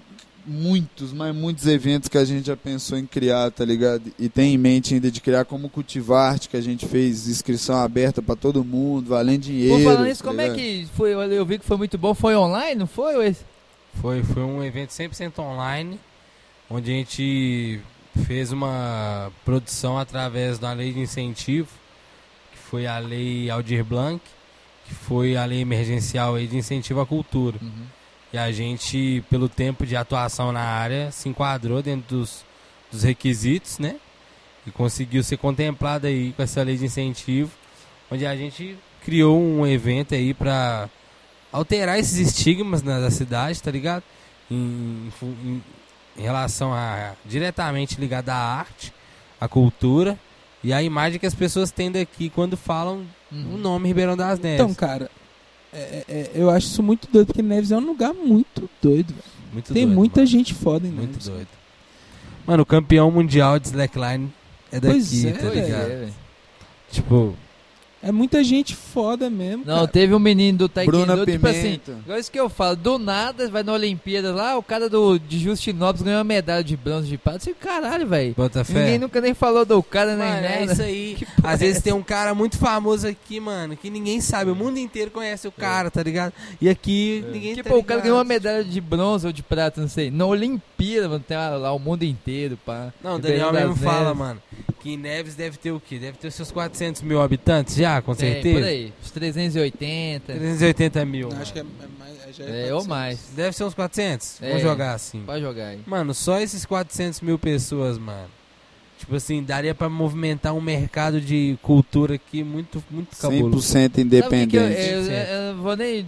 [0.45, 4.11] muitos, mas muitos eventos que a gente já pensou em criar, tá ligado?
[4.19, 8.21] E tem em mente ainda de criar como Cultivarte, que a gente fez inscrição aberta
[8.21, 9.75] pra todo mundo, valendo dinheiro.
[9.75, 11.13] Por falando nisso, tá como é que foi?
[11.13, 12.13] Eu vi que foi muito bom.
[12.13, 13.15] Foi online, não foi?
[13.15, 13.43] Ou esse?
[14.01, 15.99] Foi, foi um evento 100% online,
[16.69, 17.79] onde a gente
[18.25, 21.69] fez uma produção através da lei de incentivo,
[22.51, 24.21] que foi a lei Aldir Blanc,
[24.85, 27.57] que foi a lei emergencial aí de incentivo à cultura.
[28.33, 32.43] E a gente, pelo tempo de atuação na área, se enquadrou dentro dos,
[32.91, 33.95] dos requisitos, né?
[34.65, 37.51] E conseguiu ser contemplado aí com essa lei de incentivo,
[38.09, 40.89] onde a gente criou um evento aí para
[41.51, 44.03] alterar esses estigmas na, da cidade, tá ligado?
[44.49, 45.63] Em, em-
[46.17, 48.91] em relação a diretamente ligado à arte,
[49.39, 50.17] à cultura
[50.63, 53.55] e à imagem que as pessoas têm daqui quando falam Uhum.
[53.55, 54.59] o nome Ribeirão das Neves.
[54.61, 55.09] Então, cara,
[55.73, 59.09] é- é- é- eu acho isso muito doido, porque Neves é um lugar muito doido,
[59.13, 59.23] velho.
[59.51, 60.27] muito Tem doido, muita mano.
[60.27, 61.27] gente foda em Muito Neves.
[61.27, 61.47] doido.
[62.45, 64.29] Mano, o campeão mundial de slackline
[64.71, 65.89] é daqui, Pois é, tá Pois ligado?
[65.91, 66.09] é.
[66.91, 67.35] Tipo,
[68.03, 69.63] É muita gente foda mesmo.
[69.65, 69.87] Não, cara.
[69.87, 71.91] teve um menino do Taekwondo, Bruna tipo assim, Pimenta.
[72.03, 75.39] igual isso que eu falo, do nada vai na Olimpíada lá, o cara do, de
[75.39, 77.37] Justinópolis ganhou uma medalha de bronze de prata.
[77.37, 78.33] Assim, caralho, velho.
[78.35, 78.79] bota fé.
[78.79, 81.17] Ninguém nunca nem falou do cara, nem Mano, é isso aí.
[81.41, 84.51] Às é vezes tem um cara muito famoso aqui, mano, que ninguém sabe.
[84.51, 86.33] O mundo inteiro conhece o cara, tá ligado?
[86.59, 89.79] E aqui ninguém Tipo, tá o cara ganhou uma medalha de bronze ou de prata,
[89.79, 90.11] não sei.
[90.11, 90.72] Na Olimpíada,
[91.09, 92.93] mano, tem lá, lá o mundo inteiro, pá.
[93.03, 94.17] Não, o Daniel mesmo das fala, Neves.
[94.17, 94.41] mano,
[94.81, 95.97] que em Neves deve ter o quê?
[95.99, 98.59] Deve ter os seus 400 mil habitantes já, com Tem, certeza?
[98.59, 100.33] por aí, uns 380.
[100.33, 101.29] 380 mil.
[101.29, 101.63] Não, acho que é,
[101.97, 102.39] mais.
[102.39, 102.87] é- É, é ou 400.
[102.87, 103.19] mais.
[103.35, 104.41] Deve ser uns 400?
[104.41, 104.47] É.
[104.49, 105.21] Vamos jogar assim.
[105.25, 105.79] Pode jogar aí.
[105.85, 108.27] Mano, só esses 400 mil pessoas, mano.
[108.99, 113.59] Tipo assim, daria pra movimentar um mercado de cultura aqui muito, muito cabuloso.
[113.59, 114.55] 100% Sabe o que que eu, independente.
[114.55, 115.11] eu, eu-
[115.49, 116.05] eu vou nem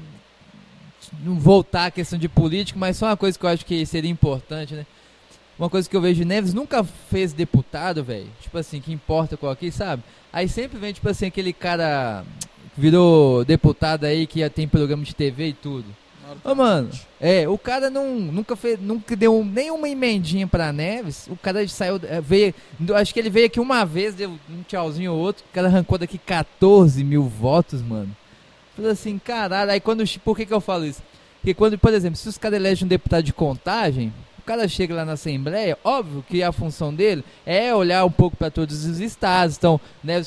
[1.24, 4.74] voltar à questão de político, mas só uma coisa que eu acho que seria importante,
[4.74, 4.86] né?
[5.58, 8.28] Uma coisa que eu vejo, Neves nunca fez deputado, velho.
[8.42, 10.04] Tipo assim, que importa qual aqui, sabe?
[10.32, 12.26] Aí sempre vem, tipo assim, aquele cara
[12.74, 15.86] que virou deputado aí, que já tem programa de TV e tudo.
[16.44, 16.90] Ô, mano,
[17.22, 21.28] é, o cara não, nunca fez, nunca deu nenhuma emendinha pra Neves.
[21.28, 22.54] O cara saiu, é, veio,
[22.96, 25.46] acho que ele veio aqui uma vez, deu um tchauzinho ou outro.
[25.50, 28.16] O cara arrancou daqui 14 mil votos, mano.
[28.76, 29.72] Falei assim, caralho.
[29.72, 31.02] Aí quando, por que que eu falo isso?
[31.42, 34.96] Porque quando, por exemplo, se os caras elegem um deputado de contagem, o cara chega
[34.96, 39.00] lá na Assembleia, óbvio que a função dele é olhar um pouco pra todos os
[39.00, 39.56] estados.
[39.58, 39.80] Então,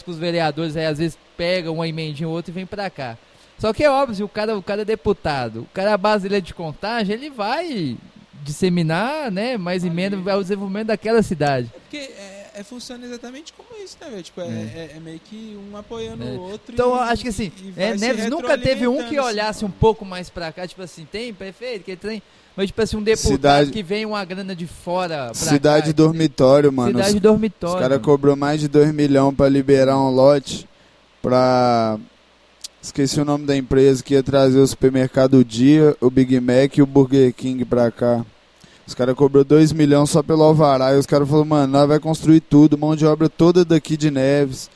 [0.05, 3.17] com os vereadores aí às vezes pega uma emendinha ou outra e vem pra cá.
[3.59, 6.37] Só que é óbvio, o cara, o cara é deputado, o cara a base dele
[6.37, 7.97] é de contagem, ele vai
[8.45, 11.69] disseminar, né, mais emenda ao desenvolvimento daquela cidade.
[11.75, 14.23] É porque é, é, funciona exatamente como isso, né, velho?
[14.23, 14.49] Tipo, é, É.
[14.49, 16.27] é- é meio que um apoiando É.
[16.33, 16.73] o outro.
[16.75, 19.67] Então, e- acho que assim, é, Neves nunca teve um que retroalimentando, olhasse assim.
[19.67, 22.23] um pouco mais pra cá, tipo assim, tem prefeito, que tem,
[22.57, 25.93] mas tipo assim, um deputado Cidade- que vem uma grana de fora pra Cidade cá,
[25.93, 26.91] dormitório, mano.
[26.93, 27.77] Cidade Os- dormitório.
[27.77, 30.69] Os caras cobrou mais de 2 milhões pra liberar um lote
[31.23, 31.99] pra.
[32.81, 36.83] Esqueci o nome da empresa que ia trazer o supermercado Dia, o Big Mac e
[36.83, 38.25] o Burger King pra cá.
[38.89, 40.95] Os caras cobrou 2 milhões só pelo alvará.
[40.95, 44.11] E os caras falaram, mano, nós vai construir tudo, mão de obra toda daqui de
[44.11, 44.71] Neves.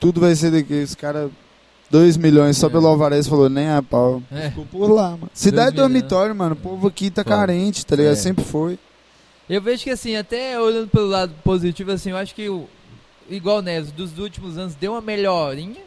[0.00, 0.82] Tudo vai ser daqui.
[0.82, 1.30] Os caras.
[1.90, 2.70] 2 milhões só É.
[2.70, 3.14] pelo alvará.
[3.16, 4.22] Eles falaram, nem a pau.
[4.32, 4.48] É.
[4.48, 5.28] Ficou por lá, mano.
[5.34, 5.92] Cidade milhões.
[5.92, 6.54] dormitório, mano.
[6.54, 8.12] O povo aqui tá carente, tá ligado?
[8.14, 8.16] É.
[8.16, 8.78] Sempre foi.
[9.50, 12.66] Eu vejo que assim, até olhando pelo lado positivo, assim, eu acho que o
[13.28, 15.82] igual Neves, dos últimos anos deu uma melhorinha,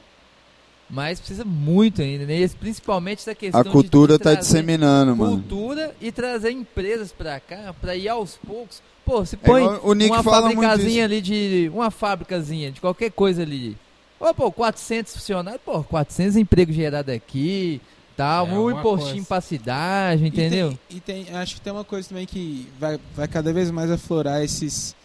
[0.90, 2.41] mas precisa muito ainda, né?
[2.41, 5.38] E Principalmente essa questão A cultura de tá trazer disseminando, mano.
[5.38, 8.82] cultura e trazer empresas pra cá, pra ir aos poucos.
[9.06, 9.64] Pô, se É põe
[9.95, 11.70] Nick uma fabricazinha ali de.
[11.74, 13.78] Uma fábricazinha de qualquer coisa ali.
[14.20, 17.80] Ô, pô, 400 funcionários, pô, 400 empregos gerados aqui,
[18.18, 20.70] tal, É, um impostinho pra cidade, E entendeu?
[20.70, 23.91] tem- E tem, acho que tem uma coisa também que vai, vai cada vez mais
[23.91, 24.95] aflorar esses,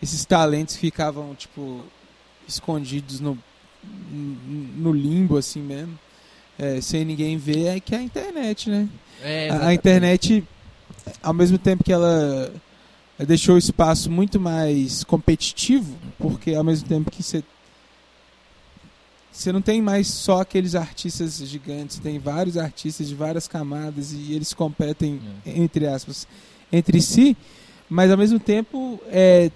[0.00, 1.80] esses talentos que ficavam, tipo,
[2.48, 3.36] escondidos no,
[4.12, 5.98] no limbo, assim mesmo,
[6.58, 8.88] é, sem ninguém ver, é que é a internet, né?
[9.22, 10.44] É, A- internet,
[11.22, 12.52] ao mesmo tempo que ela
[13.26, 17.42] deixou o espaço muito mais competitivo, porque ao mesmo tempo que você
[19.32, 24.32] você não tem mais só aqueles artistas gigantes, tem vários artistas de várias camadas e
[24.32, 25.58] eles competem É.
[25.58, 26.26] entre aspas
[26.72, 27.36] entre si,
[27.88, 29.50] mas ao mesmo tempo é,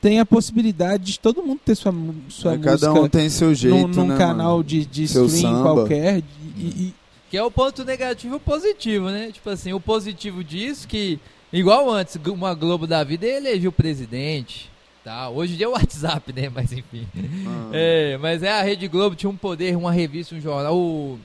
[0.00, 1.92] tem a possibilidade de todo mundo ter sua,
[2.28, 4.64] sua Cada música um tem seu jeito, num, num né, canal mano?
[4.64, 5.62] de, de Seu stream samba.
[5.74, 6.22] qualquer
[6.56, 6.94] e- e-
[7.30, 9.30] Que é o ponto negativo e o positivo, né?
[9.32, 11.18] Tipo assim, o positivo disso que,
[11.52, 14.70] igual antes, uma Globo da vida elegeu o presidente.
[15.04, 15.28] Tá?
[15.30, 16.48] Hoje em dia é o WhatsApp, né?
[16.54, 17.06] Mas enfim.
[17.46, 17.70] Ah.
[17.72, 20.76] É, mas é a Rede Globo tinha um poder, uma revista, um jornal.
[20.76, 21.18] O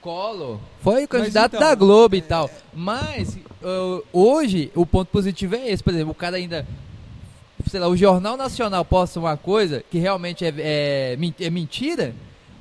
[0.00, 2.48] Collor foi o candidato então, da Globo e é- tal.
[2.72, 5.82] Mas uh, hoje o ponto positivo é esse.
[5.82, 6.66] Por exemplo, o cara ainda.
[7.68, 12.14] Sei lá, o Jornal Nacional posta uma coisa que realmente é, é, é mentira.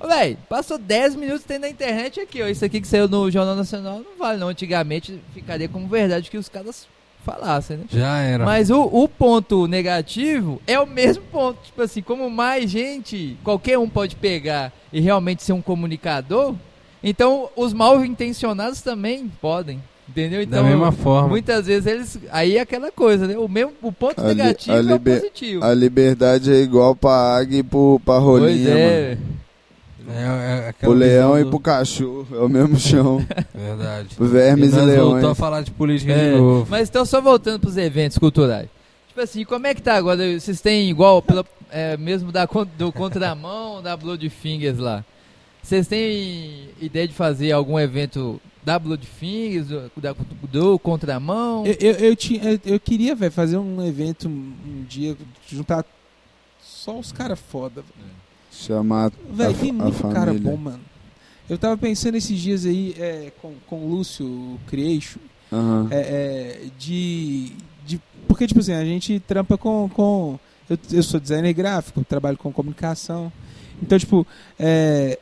[0.06, 2.48] Véi, passou 10 minutos tem na internet aqui, ó.
[2.48, 4.50] Isso aqui que saiu no Jornal Nacional não vale, não.
[4.50, 6.88] Antigamente ficaria como verdade que os caras
[7.24, 7.86] falassem, né?
[7.90, 8.44] Já era.
[8.44, 11.60] Mas o, o ponto negativo é o mesmo ponto.
[11.64, 16.54] Tipo assim, como mais gente, qualquer um pode pegar e realmente ser um comunicador,
[17.02, 19.82] então os mal intencionados também podem.
[20.10, 20.42] Entendeu?
[20.42, 21.30] Então, da mesma forma.
[21.30, 22.20] muitas vezes eles.
[22.32, 23.38] Aí é aquela coisa, né?
[23.38, 25.64] O, mesmo, o ponto A li- negativo a é o positivo.
[25.64, 28.80] A liberdade é igual pra águia e pro, pra pois rolinha, mano.
[28.80, 29.18] é.
[30.06, 32.28] É, é Pro aquela leão visão e do- pro cachorro.
[32.34, 33.26] É o mesmo chão.
[33.56, 34.10] Verdade.
[34.20, 35.38] Vermes e e, nós voltou a leões.
[35.38, 36.68] falar de política É, de novo.
[36.70, 38.68] Mas então, só voltando pros eventos culturais.
[39.08, 40.38] Tipo assim, como é que tá agora?
[40.40, 42.46] Vocês têm igual, pela- é, mesmo da,
[42.78, 45.06] do contramão, da Blood Fingers lá?
[45.62, 50.16] Vocês têm ideia de fazer algum evento da Blood Fingers, do, da-
[50.52, 51.66] do contramão?
[51.66, 55.16] Eu, eu, eu, tinha, eu, eu queria, velho, fazer um evento um, dia,
[55.50, 55.84] juntar
[56.62, 57.84] só os caras foda.
[58.52, 60.52] Chamar Velho, a, tem a muito cara família.
[60.52, 60.80] bom, mano.
[61.50, 65.20] Eu tava pensando esses dias aí é, com, com o Lúcio Creation,
[65.52, 65.88] Aham.
[65.92, 67.52] é, é, de,
[67.86, 68.00] de.
[68.28, 69.90] Porque, tipo assim, a gente trampa com.
[69.90, 73.32] com eu, eu sou designer gráfico, trabalho com comunicação.
[73.82, 74.26] Então, tipo,
[74.58, 75.20] é,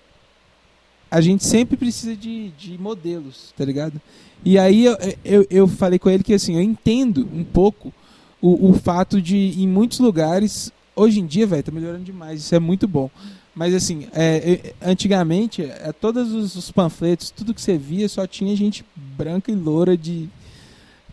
[1.11, 3.99] a gente sempre precisa de, de modelos, tá ligado?
[4.43, 7.93] E aí eu, eu, eu falei com ele que assim, eu entendo um pouco
[8.41, 12.55] o, o fato de, em muitos lugares, hoje em dia, velho, tá melhorando demais, isso
[12.55, 13.09] é muito bom.
[13.53, 18.25] Mas assim, é, é, antigamente, é, todos os, os panfletos, tudo que você via, só
[18.25, 20.29] tinha gente branca e loura de.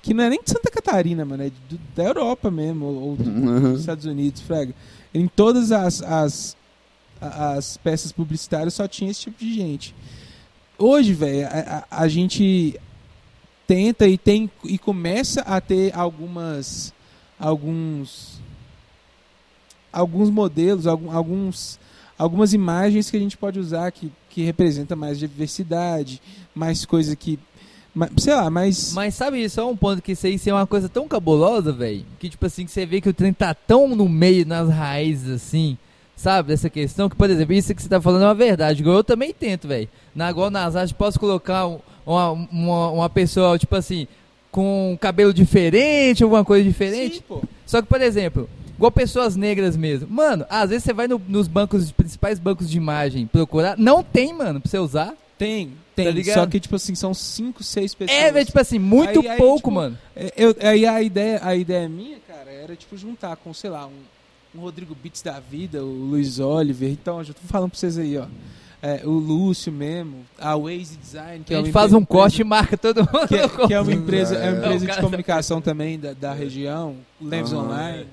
[0.01, 3.17] Que não é nem de Santa Catarina, mano, é do- da Europa mesmo, ou, ou
[3.17, 3.73] do- Uhum.
[3.73, 4.73] dos Estados Unidos, fraga.
[5.13, 6.57] Em todas as, as,
[7.21, 9.95] as peças publicitárias só tinha esse tipo de gente.
[10.79, 11.51] Hoje, velho, a,
[11.91, 12.79] a- a gente
[13.67, 16.93] tenta e tem e começa a ter algumas
[17.39, 18.41] alguns
[19.93, 21.79] alguns modelos, alguns
[22.19, 26.21] algumas imagens que a gente pode usar que, que representa mais diversidade,
[26.55, 27.39] mais coisa que
[28.17, 30.89] sei lá, mais Mas sabe isso, é um ponto que isso aí é uma coisa
[30.89, 34.09] tão cabulosa, velho, que tipo assim, que você vê que o trem tá tão no
[34.09, 35.77] meio, nas raízes, assim,
[36.19, 39.05] sabe, dessa questão, que, por exemplo, isso que você tá falando é uma verdade, eu
[39.05, 39.89] também tento, velho.
[40.15, 44.07] Na igual nas artes, posso colocar um- uma, uma, uma pessoa, tipo assim,
[44.51, 47.43] com cabelo diferente, alguma coisa diferente, Sim, pô.
[47.67, 50.09] só que, por exemplo, igual pessoas negras mesmo.
[50.11, 54.03] Mano, às vezes você vai no- nos bancos, os principais bancos de imagem procurar, não
[54.03, 55.15] tem, mano, pra você usar.
[55.39, 56.25] Tem, tem.
[56.25, 58.19] Tá só que, tipo assim, são cinco, seis pessoas.
[58.19, 59.97] É, tipo assim, muito Aí- aí, pouco, tipo, mano.
[60.17, 63.87] É, Eu, aí a ideia, a ideia minha, cara, era, tipo, juntar com, sei lá,
[63.87, 63.93] um,
[64.59, 66.91] um Rodrigo Beats da vida, o Luiz Oliver.
[66.91, 68.27] Então, eu já tô falando pra vocês aí, ó.
[68.81, 72.07] É, o Lúcio mesmo, a Waze Design, que a é gente uma faz um empresa-
[72.21, 73.27] corte e marca todo mundo.
[73.27, 74.59] que é, que é uma É, empresa, é uma é.
[74.61, 77.65] empresa O de comunicação também da, da região, Leves Aham.
[77.65, 78.07] Online,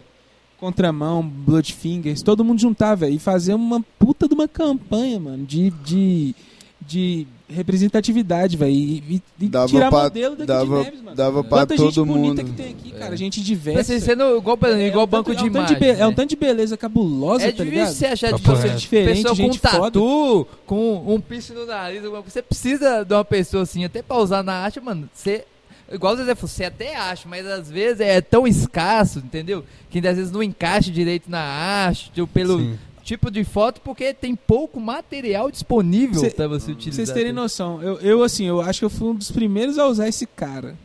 [0.59, 5.69] Contramão, Bloodfingers, todo mundo juntar, velho, e fazer uma puta de uma campanha, mano, de,
[5.84, 6.34] de,
[6.81, 11.15] de representatividade, velho, e, e- Dava tirar pra- modelo daqui dava, de Neves, mano.
[11.15, 12.52] dava pra Quanta gente todo bonita mundo.
[12.56, 12.99] que tem aqui, É.
[12.99, 13.93] cara, gente Mas diversa.
[13.93, 15.95] assim, sendo igual, É igual um banco tanto- de é um tanto imagem.
[15.95, 16.15] be- É um né?
[16.15, 17.93] tanto de beleza cabulosa, É tá difícil ligado?
[17.93, 18.80] você achar, tipo, assim, reto.
[18.80, 19.80] Diferente, pessoa com gente foda.
[19.81, 22.02] tatu, com um piercing no nariz.
[22.26, 25.43] Você precisa de uma pessoa assim, até pra usar na arte, mano, você...
[25.91, 29.64] Igual o Zezé falou, você até acha, mas às vezes é tão escasso, entendeu?
[29.88, 32.76] Que às vezes não encaixa direito na arte, tipo, pelo Sim.
[33.06, 37.06] Tipo de foto, porque tem pouco material disponível pra você Pra utilizar.
[37.06, 39.86] vocês terem noção, eu, eu, assim, eu acho que eu fui um dos primeiros a
[39.86, 40.76] usar esse cara.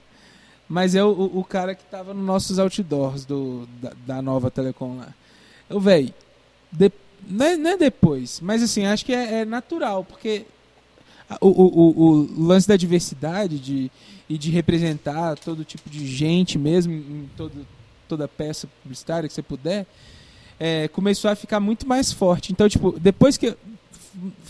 [0.69, 4.99] Mas é o, o, cara que tava nos nossos outdoors do, da, da nova Telecom
[4.99, 5.13] lá.
[5.69, 6.15] Eu, velho,
[7.29, 10.45] não, é, não é depois, mas assim, acho que é, é natural, porque
[11.41, 13.91] o, o, o lance da diversidade de,
[14.29, 17.67] e de representar todo tipo de gente mesmo em todo,
[18.09, 19.87] toda peça publicitária que você puder,
[20.61, 22.53] é, começou a ficar muito mais forte.
[22.53, 23.55] Então, tipo, depois que eu,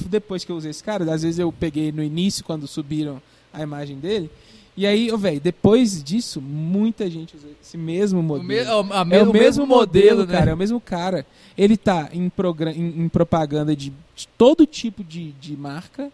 [0.06, 3.22] depois que eu usei esse cara, às vezes eu peguei no início quando subiram
[3.52, 4.28] a imagem dele.
[4.76, 8.48] E aí, ô, velho, depois disso, muita gente usa esse mesmo O, modelo.
[8.48, 10.32] me, a- a- É o mesmo modelo, né?
[10.32, 11.26] cara, é o mesmo cara.
[11.56, 12.30] Ele tá em,
[12.76, 16.10] em, em propaganda de, de todo tipo de, de marca.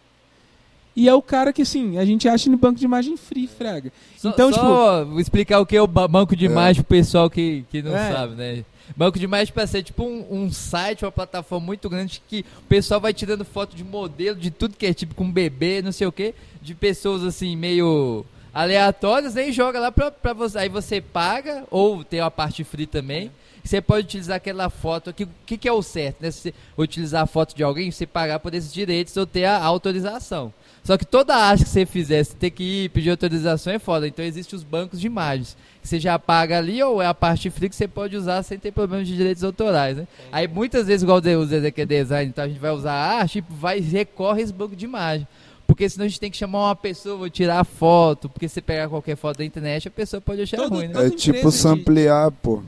[0.96, 3.92] E é o cara que, assim, a gente acha no banco de imagem free, fraga.
[4.16, 6.50] Só, Então, só vou explicar o que é o ba- banco de É.
[6.50, 8.12] imagem pro pessoal que, que não É.
[8.12, 8.64] sabe, né?
[8.94, 12.62] Banco de imagem para ser tipo um, um site, uma plataforma muito grande que o
[12.68, 16.06] pessoal vai tirando foto de modelo, de tudo que é tipo com bebê, não sei
[16.06, 18.24] o que, de pessoas assim meio
[18.56, 19.48] aleatórias, né?
[19.48, 20.58] E joga lá pra você.
[20.58, 23.30] Aí você paga, ou tem a parte free também.
[23.62, 25.10] Você pode utilizar aquela foto.
[25.10, 26.30] O que, que, que é o certo, né?
[26.30, 29.62] Se você utilizar a foto de alguém, você pagar por esses direitos ou ter a
[29.62, 30.54] autorização.
[30.86, 34.06] Só que toda arte que você fizer, você ter que ir pedir autorização é foda.
[34.06, 35.56] Então existem os bancos de imagens.
[35.82, 38.56] Que você já paga ali, ou é a parte free que você pode usar sem
[38.56, 40.06] ter problema de direitos autorais, né?
[40.30, 43.14] Aí muitas vezes, igual o Zezé que é design, então a gente vai usar a
[43.18, 45.26] arte e vai, recorre esse banco de imagem.
[45.66, 48.54] Porque senão a gente tem que chamar uma pessoa, vou tirar a foto, porque se
[48.54, 51.06] você pegar qualquer foto da internet, a pessoa pode achar Todo- ruim, né?
[51.06, 52.62] É tipo empresa de- samplear, pô.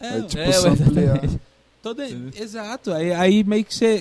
[0.00, 1.20] É, É tipo É, samplear.
[1.82, 2.92] toda, exato.
[2.92, 3.96] Aí, aí meio que você.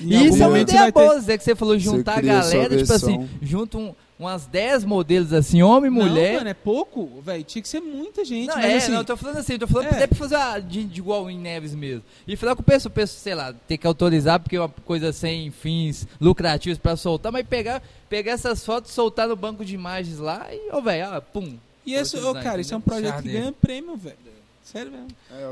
[0.00, 2.16] E algum isso é uma você ideia ter- boa, Zé, que você falou, juntar a
[2.18, 6.36] cria a galera, tipo assim, junta um- umas 10 modelos assim, homem e Não, mulher.
[6.38, 7.44] mano, é pouco, velho.
[7.44, 8.48] Tinha que ser muita gente.
[8.48, 9.90] Não, mas é, assim, não, eu tô falando assim, eu tô falando É.
[9.90, 12.02] até pra fazer a, de, de igual em Neves mesmo.
[12.26, 15.12] E falar com o pessoal, pessoal, sei lá, ter que autorizar porque é uma coisa
[15.12, 20.18] sem fins lucrativos pra soltar, mas pegar, pegar essas fotos, soltar no banco de imagens
[20.18, 21.54] lá e, ô, velho, ó, pum.
[21.84, 24.16] E esse, ô, cara, isso é um projeto que ganha prêmio, velho.
[24.64, 25.08] Sério mesmo.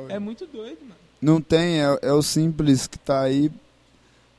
[0.09, 1.04] É, É muito doido, mano.
[1.25, 3.51] Não tem, é, é o simples que tá aí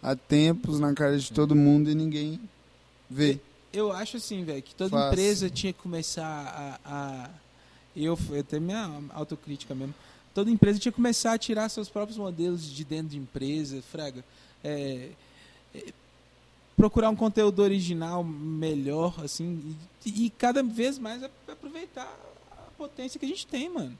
[0.03, 2.39] há tempos na cara de todo mundo e ninguém
[3.09, 3.39] vê.
[3.73, 5.07] Eu acho assim, velho, que toda Fácil.
[5.09, 7.25] empresa tinha que começar a.
[7.25, 7.29] a
[7.95, 9.95] eu, eu tenho minha autocrítica mesmo.
[10.31, 14.23] Toda empresa tinha que começar a tirar seus próprios modelos de dentro de empresa, fraga.
[14.63, 15.09] É,
[15.73, 15.85] é,
[16.77, 19.75] procurar um conteúdo original melhor, assim,
[20.05, 22.15] e, e cada vez mais aproveitar
[22.51, 23.97] a potência que a gente tem, mano.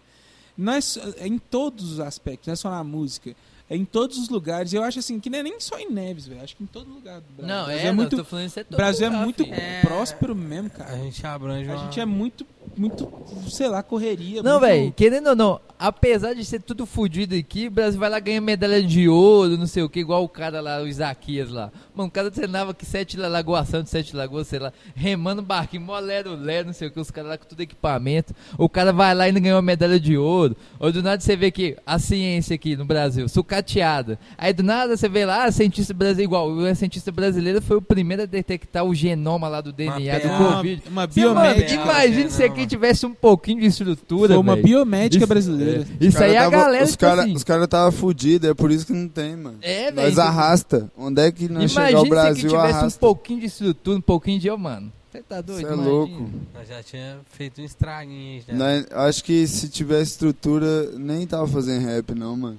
[0.57, 3.35] Não é, só- é em todos os aspectos, não é só na música.
[3.67, 4.73] É em todos os lugares.
[4.73, 6.41] Eu acho assim que não é nem só em Neves, velho.
[6.43, 7.47] Acho que em todo lugar do Brasil.
[7.55, 9.23] Não, O é, Brasil não, muito, tô falando isso é o todo Brasil é lugar,
[9.23, 9.55] muito filho.
[9.81, 10.93] próspero mesmo, cara.
[10.93, 11.83] A gente abrange A uma...
[11.85, 12.45] gente é muito,
[12.77, 13.07] muito,
[13.49, 14.41] sei lá, correria.
[14.43, 18.09] Não, muito- velho, querendo ou não, apesar de ser tudo fudido aqui, o Brasil vai
[18.09, 21.49] lá ganhar medalha de ouro, não sei o que, igual o cara lá, o Isaquias
[21.49, 21.71] lá.
[21.93, 25.97] Mano, o cara treinava aqui sete lagoação de sete lagoas, sei lá, remando barquinho, mó
[25.99, 28.33] lero, lero, não sei o que, os caras lá com tudo equipamento.
[28.57, 30.55] O cara vai lá e ainda ganhou uma medalha de ouro.
[30.79, 34.19] Ou do nada você vê que a ciência aqui no Brasil, sucateada.
[34.37, 37.81] Aí do nada você vê lá, a cientista brasileira, igual, o cientista brasileiro foi o
[37.81, 40.83] primeiro a detectar o genoma lá do DNA do uma, Covid.
[40.89, 41.73] uma biomédica.
[41.81, 44.67] imagina se aqui tivesse um pouquinho de estrutura, Foi uma velho.
[44.67, 45.87] biomédica Isso- brasileira.
[45.99, 48.53] Isso aí é a tava, galera, Os tipo caras assim, os cara tava fudidos, é
[48.53, 49.57] por isso que não tem, mano.
[49.61, 50.07] É, velho.
[50.09, 50.91] Nós arrasta.
[50.97, 52.99] Onde é que nós chegar Imagina o se Brasil aqui tivesse um arrasta?
[52.99, 54.49] pouquinho de estrutura, um pouquinho de...
[54.49, 55.59] Ô, mano, você tá doido?
[55.61, 55.89] Você é imagina.
[55.91, 56.29] louco.
[56.53, 58.53] Nós já tinha feito um estraguinho aí já.
[58.53, 62.57] Nós- acho que se tivesse estrutura, nem tava fazendo rap, não, mano.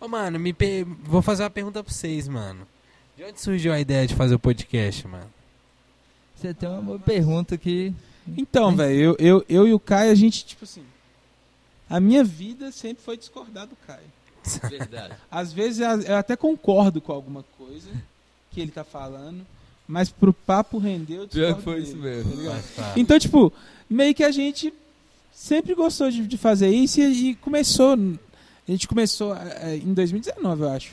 [0.00, 2.60] Ô, mano, me pe- vou fazer uma pergunta pra vocês, mano.
[3.16, 5.24] De onde surgiu a ideia de fazer o podcast, mano?
[6.36, 7.94] Você tem uma boa pergunta que...
[8.36, 10.84] Então, velho, eu, eu, eu e o Caio, a gente, tipo assim.
[11.88, 14.00] A minha vida sempre foi discordar do Caio.
[14.68, 15.14] Verdade.
[15.30, 17.90] Às vezes eu até concordo com alguma coisa
[18.50, 19.44] que ele tá falando,
[19.86, 22.44] mas pro papo render eu discordo que foi dele, isso mesmo.
[22.44, 22.92] tá tá.
[22.96, 23.52] Então, tipo,
[23.88, 24.72] meio que a gente
[25.32, 27.94] sempre gostou de, de fazer isso e, e começou.
[27.94, 30.92] A gente começou é, em 2019, eu acho.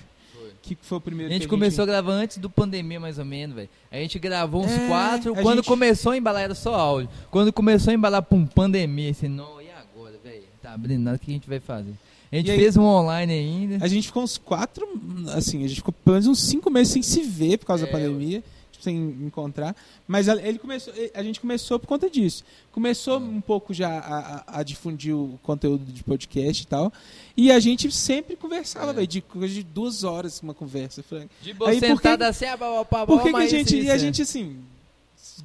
[0.61, 3.25] Que foi o A primeiro gente que começou a gravar antes do pandemia, mais ou
[3.25, 3.69] menos, velho.
[3.91, 5.33] A gente gravou uns É, quatro.
[5.33, 7.09] a Quando gente- começou a embalar era só áudio.
[7.31, 9.09] Quando começou a embalar, pum, pandemia.
[9.11, 10.43] Assim, não, e agora, velho?
[10.61, 11.93] Tá abrindo nada, o que a gente vai fazer?
[12.31, 13.83] A gente E aí- fez um online ainda.
[13.83, 14.87] A gente ficou uns quatro,
[15.35, 17.85] assim, a gente ficou pelo menos uns cinco meses sem se ver por causa É,
[17.87, 18.47] da pandemia, tipo,
[18.83, 19.75] sem encontrar.
[20.07, 22.43] Mas a- ele começou, a gente começou por conta disso.
[22.71, 23.17] Começou É.
[23.17, 26.91] um pouco já a, a- a difundir o conteúdo de podcast e tal.
[27.35, 28.93] E a gente sempre conversava, É.
[28.93, 31.01] velho, de coisa de duas horas uma conversa.
[31.03, 31.27] Frank.
[31.41, 33.87] De boa, Aí, por que- sentada assim, ah, blá, Por que, que a gente, isso,
[33.87, 33.99] e a é.
[33.99, 34.57] gente assim,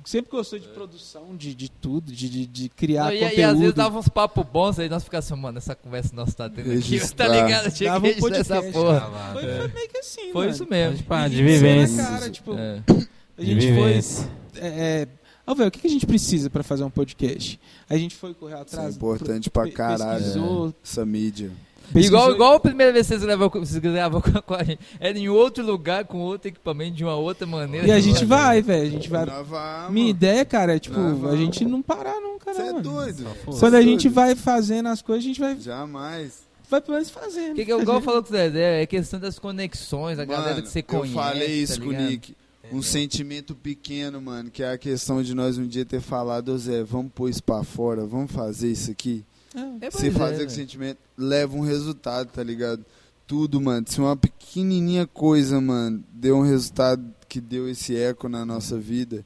[0.05, 3.39] sempre gostou de produção, de, de tudo, de, de, de criar Não, e, conteúdo.
[3.39, 6.33] e às vezes dava uns papos bons, aí nós ficávamos assim, mano, essa conversa nossa
[6.33, 7.27] tá tendo aqui, Registrar.
[7.29, 7.71] tá ligado?
[7.75, 8.73] Tinha Dava que um registrar essa podcast.
[8.79, 9.01] porra.
[9.01, 9.57] Gravado, Foi, é.
[9.59, 10.51] foi meio que assim, Foi mano.
[10.51, 11.03] isso mesmo.
[11.05, 12.05] Pá, E de vivência.
[12.05, 12.83] cara, tipo, É.
[13.39, 13.93] a gente foi
[14.61, 14.67] é,
[15.03, 15.09] é,
[15.47, 17.61] Ó, velho, o que, que a gente precisa pra fazer um podcast?
[17.89, 18.95] A gente foi correr Isso atrás.
[18.95, 20.25] é importante pro- pra caralho.
[20.25, 21.51] Pesquisou, Essa mídia.
[21.93, 24.65] pesquisou- Igual, igual a primeira vez que vocês gravaram, com- vocês gravaram com, com a
[24.65, 24.81] gente.
[24.99, 27.87] Era em outro lugar, com outro equipamento, de uma outra maneira.
[27.87, 28.89] E a gente vai, velho.
[28.89, 29.25] A gente vai.
[29.25, 29.93] Vamos.
[29.93, 31.39] Minha ideia, cara, é tipo, Não, a vamos.
[31.39, 32.69] gente não parar nunca, Você não.
[32.69, 32.83] é mano.
[32.83, 33.25] doido.
[33.45, 33.59] foda.
[33.61, 36.43] Quando a é gente vai fazendo as coisas, a gente vai, Jamais.
[36.69, 37.53] vai pelo menos fazendo.
[37.53, 40.51] O que, que eu igual falou com o Zé, é questão das conexões, a galera
[40.55, 41.15] Mano, que você eu conhece.
[41.15, 41.93] falei isso tá com o?
[41.93, 42.35] Nick.
[42.73, 46.59] Um sentimento pequeno, mano, que é a questão de nós um dia ter falado, ô
[46.59, 49.25] Zé, vamos pôr isso pra fora, vamos fazer isso aqui.
[49.55, 49.87] É.
[49.87, 52.85] É, Se pois fazer é, com sentimento, leva um resultado, tá ligado?
[53.27, 53.87] Tudo, mano.
[53.89, 59.25] Se uma pequenininha coisa, mano, deu um resultado que deu esse eco na nossa vida.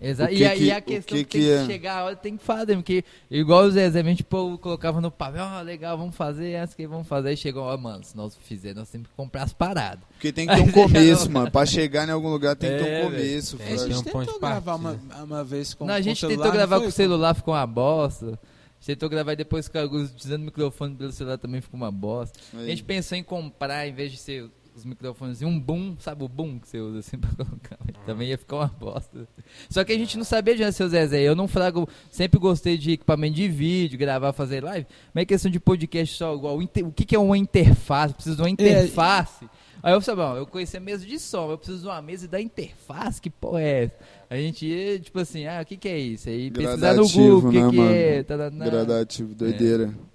[0.00, 0.32] Exato.
[0.32, 1.66] E, que a, e a questão que que, tem que que é?
[1.66, 4.98] chegar a hora tem que fazer, porque igual o Zé, Zé, a gente pô, colocava
[5.00, 8.16] no papel, ó, legal, vamos fazer, essa que vamos fazer, aí chegou, ó, mano, se
[8.16, 10.02] nós fizer, nós temos que comprar as paradas.
[10.12, 11.50] Porque tem que ter um começo, não- mano.
[11.50, 13.56] Pra chegar em algum lugar tem que ter É, um começo.
[13.58, 13.74] velho.
[13.74, 16.76] A gente um ponto tentou gravar uma, uma vez com Não, a gente tentou gravar
[16.76, 16.84] foi?
[16.84, 18.26] com o celular, ficou uma bosta.
[18.26, 18.30] A
[18.82, 22.38] gente tentou gravar e depois com- utilizando o microfone pelo celular também ficou uma bosta.
[22.54, 22.66] A Aí.
[22.68, 24.48] gente pensou em comprar, em vez de ser
[24.80, 27.78] os microfones, um boom, sabe o boom que você usa assim pra colocar?
[28.04, 29.28] Também ia ficar uma bosta.
[29.68, 31.22] Só que a gente não sabia de onde seu Zezé.
[31.22, 35.50] Eu não frago, sempre gostei de equipamento de vídeo, gravar, fazer live, mas é questão
[35.50, 36.58] de podcast só igual.
[36.58, 38.14] O, que, que é uma interface?
[38.14, 39.48] Preciso de uma interface.
[39.82, 42.40] Aí eu falei, bom, eu conhecia mesa de som, eu preciso de uma mesa da
[42.40, 43.94] interface, que porra é essa?
[44.28, 46.28] A gente ia, tipo assim, ah, o que que é isso?
[46.28, 48.22] Aí pesquisar no Google, o que né, que é?
[48.22, 48.64] Tá, tá, tá.
[48.64, 49.84] Gradativo, doideira.
[50.06, 50.09] É.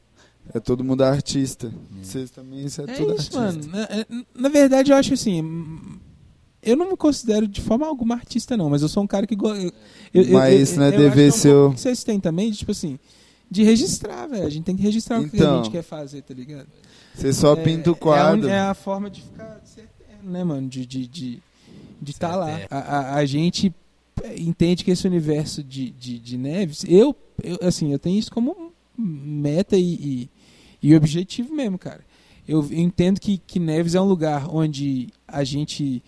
[0.63, 1.71] todo mundo artista.
[2.01, 3.39] Vocês também, isso é, É tudo isso, artista.
[3.41, 3.67] mano.
[3.67, 5.41] Na, é- na verdade, eu acho assim.
[5.41, 5.97] hum,
[6.67, 9.35] Eu não me considero de forma alguma artista, não, mas eu sou um cara que.
[9.35, 9.71] go- Eu,
[10.13, 12.97] eu- Mas eu- é que dever um seu- que vocês têm também, de, tipo assim,
[13.51, 14.47] de registrar, velho.
[14.47, 15.63] A gente tem que registrar o que a Então.
[15.63, 16.67] gente quer fazer, tá ligado?
[17.13, 18.49] Você só É- pinta o é a quadro.
[18.49, 20.67] É a, forma de ficar de ser eterno, né, mano?
[20.67, 21.39] De estar de, de,
[22.01, 22.59] de tá lá.
[22.71, 23.71] A, a, a gente
[24.35, 28.71] entende que esse universo de, de, de Neves, eu, eu, assim, eu tenho isso como
[28.97, 30.29] meta e, e,
[30.81, 32.05] e objetivo mesmo, cara.
[32.47, 36.03] Eu entendo que, que Neves é um lugar onde a gente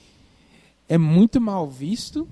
[0.88, 2.28] é muito mal visto,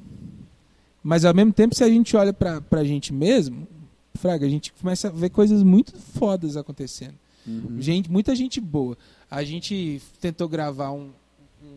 [1.03, 3.67] mas ao mesmo tempo, se a gente olha pra, pra gente mesmo,
[4.15, 7.15] Fraga, a gente começa a ver coisas muito fodas acontecendo.
[7.45, 7.79] Uhum.
[7.79, 8.97] Gente, muita gente boa.
[9.29, 11.11] A gente tentou gravar um,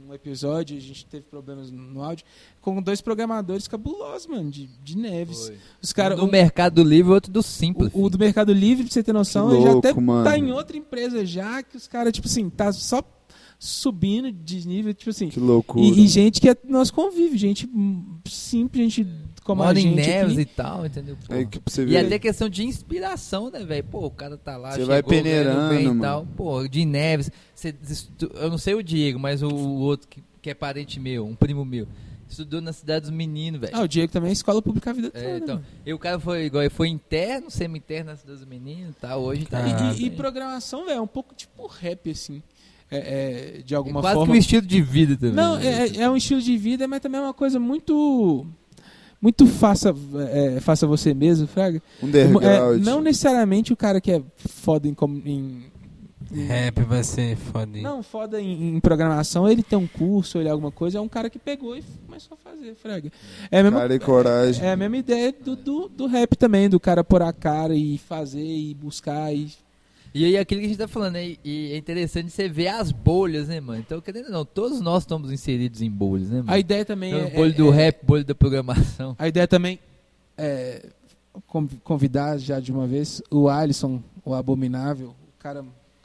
[0.09, 2.25] um episódio, a gente teve problemas no áudio,
[2.75, 5.47] com dois programadores cabulosos, mano, de, de Neves.
[5.49, 5.57] Foi.
[5.83, 6.19] Os caras.
[6.19, 7.91] um do Mercado do Livre e outro do Simples.
[7.95, 10.25] o, o do Mercado Livre, pra você ter noção, Que ele já louco, até mano.
[10.25, 13.03] tá em outra empresa já, que os caras, tipo assim, tá só
[13.59, 15.29] subindo de nível, tipo assim.
[15.29, 15.85] Que loucura.
[15.85, 17.69] E, e gente que é, nós convive, gente
[18.27, 19.07] simples, gente
[19.43, 20.41] como Mora a em gente Neves aqui.
[20.43, 21.17] e tal, entendeu?
[21.31, 21.97] É que você E ver.
[22.07, 23.83] até questão de inspiração, né, velho?
[23.85, 26.01] Pô, o cara tá lá, Você chegou, vai peneirando, bem e mano.
[26.03, 26.27] tal.
[26.37, 27.75] Pô, de Neves, você
[28.35, 31.35] eu não sei o Diego, mas o, o outro que, que é parente meu, um
[31.35, 31.89] primo meu,
[32.29, 33.73] estudou na cidade dos meninos, velho.
[33.75, 35.25] Ah, o Diego também é escola pública a vida toda.
[35.25, 35.67] É, então, mano.
[35.87, 39.23] e o cara foi igual, ele foi interno, semi-interno na cidade dos meninos e tal,
[39.23, 39.59] hoje tá...
[39.65, 40.17] Ah, E- e, e bem.
[40.19, 42.43] programação, velho, é um pouco tipo rap, assim.
[42.91, 44.33] É, é, de alguma Quase forma.
[44.33, 45.35] que um estilo de vida também.
[45.35, 45.89] Não, né?
[45.89, 48.47] é, é um estilo de vida, mas também é uma coisa muito.
[49.21, 49.93] Muito faça,
[50.31, 51.83] é, faça você mesmo, Fraga.
[52.01, 52.85] É, Underground.
[52.85, 54.97] não necessariamente o cara que é foda em-
[55.27, 55.65] em-
[56.35, 57.79] Rap vai ser foda.
[57.81, 61.09] não, foda em, em programação, ele tem um curso, ele é alguma coisa, é um
[61.09, 63.11] cara que pegou e começou a fazer, Fraga.
[63.51, 64.65] É a mesma, Cara e coragem.
[64.65, 67.97] é a mesma ideia do, do, do rap também, do cara pôr a cara e
[67.99, 69.51] fazer e buscar e.
[70.15, 71.37] E aí aquilo que a gente tá falando, né?
[71.45, 73.79] E é interessante você ver as bolhas, né, mano?
[73.79, 76.51] Então, querendo ou não, todos nós estamos inseridos em bolhas, né, mano?
[76.51, 77.31] A ideia também Então, é.
[77.31, 79.15] bolha é- do é- rap, bolha da programação.
[79.19, 79.79] A ideia também
[80.37, 80.87] é
[81.47, 85.63] con- convidar já de uma vez o Alisson, o abominável, o cara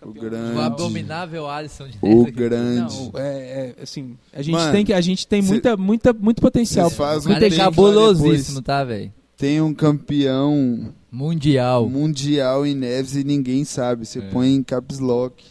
[0.08, 0.58] campeão grande.
[0.58, 2.32] O abominável Alisson de O Neves aqui.
[2.32, 2.96] grande.
[3.14, 6.14] Não, é, é, assim, a gente Mano, tem que a gente tem cê- muita muita
[6.14, 6.90] muito potencial.
[6.90, 9.12] faz O um é tempo cabulosíssimo, tá, velho?
[9.38, 11.90] Tem um campeão Mundial.
[11.90, 14.06] mundial em Neves e ninguém sabe.
[14.06, 14.22] Você É.
[14.30, 15.44] põe em caps lock.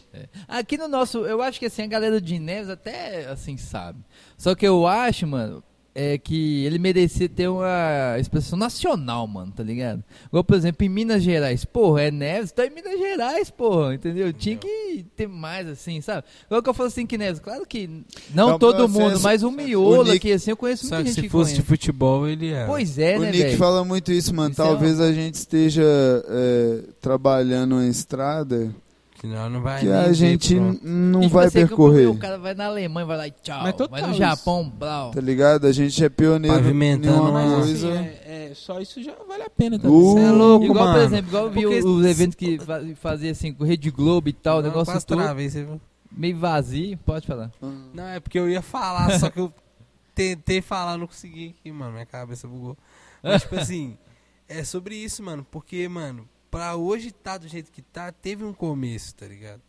[0.49, 3.99] Aqui no nosso, eu acho que assim, a galera de Neves até assim sabe.
[4.39, 5.63] Só que eu acho, mano,
[5.95, 10.03] é que ele merecia ter uma expressão nacional, mano, tá ligado?
[10.29, 14.33] Igual, por exemplo, em Minas Gerais, porra, é Neves, tá em Minas Gerais, porra, entendeu?
[14.33, 16.27] Tinha que ter mais assim, sabe?
[16.47, 17.89] Igual que eu falo assim que Neves, claro que
[18.35, 18.99] não É um todo processo.
[19.01, 21.55] mundo, mas o miolo O Nick- aqui, assim, eu conheço muita que gente se fosse
[21.55, 22.65] de futebol, ele é.
[22.65, 23.59] Pois é, o né, Nick velho?
[23.59, 24.53] fala muito isso, mano.
[24.53, 28.75] Isso é Talvez a gente esteja é, trabalhando uma estrada
[29.23, 30.81] Senão não vai que a gente pronto.
[30.85, 32.09] não vai percorrer.
[32.09, 33.63] O cara vai na Alemanha, vai lá e tchau.
[33.63, 34.15] Mas Vai no.
[34.15, 35.13] Japão, blau.
[35.13, 35.65] Tá ligado?
[35.69, 37.89] A gente é pioneiro Pavimentando uma coisa.
[37.93, 39.97] assim, é, é, só isso já vale a pena também.
[39.97, 40.99] Uh, Cê é louco, Igual, mano.
[40.99, 44.29] por exemplo, igual eu vi Porque os eventos que fa- fazia assim com Rede Globo
[44.29, 45.23] e tal, o Não, negócio todo
[46.11, 47.53] meio vazio, pode falar.
[47.95, 49.53] Não, é porque eu ia falar, só que eu
[50.17, 51.93] tentei falar, não consegui aqui, mano.
[51.93, 52.77] Minha cabeça bugou.
[53.23, 53.97] Mas, tipo assim,
[54.49, 55.47] é sobre isso, mano.
[55.49, 59.63] Porque, mano, pra hoje tá do jeito que tá, teve um começo, tá ligado?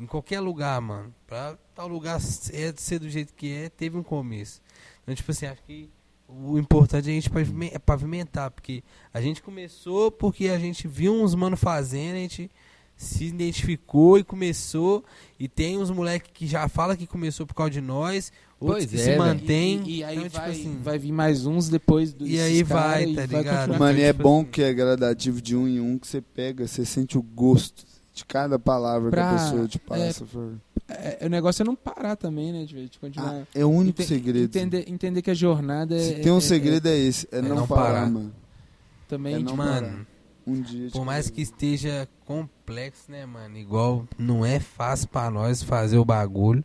[0.00, 1.14] Em qualquer lugar, mano.
[1.26, 4.62] Pra tal lugar é ser do jeito que é, teve um começo.
[5.02, 5.90] Então, tipo assim, acho que
[6.26, 7.30] o importante é a gente
[7.74, 8.50] é pavimentar.
[8.50, 8.82] Porque
[9.12, 12.50] a gente começou porque a gente viu uns mano fazendo, a gente
[12.96, 15.04] se identificou e começou.
[15.38, 18.90] E tem uns moleques que já fala que começou por causa de nós, outros Pois
[18.90, 19.82] que é, se mantém.
[19.86, 22.62] E, e aí Então, tipo vai, assim, vai vir mais uns depois do E aí
[22.62, 23.78] vai, tá ligado?
[23.78, 26.20] Mano, e é tipo bom assim- que é gradativo de um em um que você
[26.20, 30.26] pega, você sente o gosto de cada palavra que Pra- a pessoa te passa.
[30.26, 30.40] Fer.
[30.88, 32.64] É, o negócio é não parar também, né?
[32.64, 33.42] De, de continuar.
[33.42, 34.44] Ah, é o único Ente- segredo.
[34.46, 35.98] Entender, entender que a jornada é.
[36.00, 38.10] Se tem um é- segredo é, esse, é, é não, não parar, parar.
[38.10, 38.32] mano.
[38.34, 40.06] é- também, é não tipo, Mano,
[40.46, 40.88] Um dia.
[40.90, 43.56] por mais que esteja complexo, né, mano?
[43.58, 46.64] Igual não é fácil pra nós fazer o bagulho.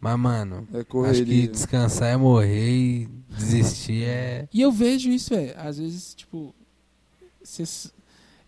[0.00, 4.48] Mas, mano, É acho que descansar é morrer e desistir é.
[4.52, 5.52] E eu vejo isso, velho.
[5.56, 6.54] Às vezes, tipo.
[7.42, 7.92] Vocês.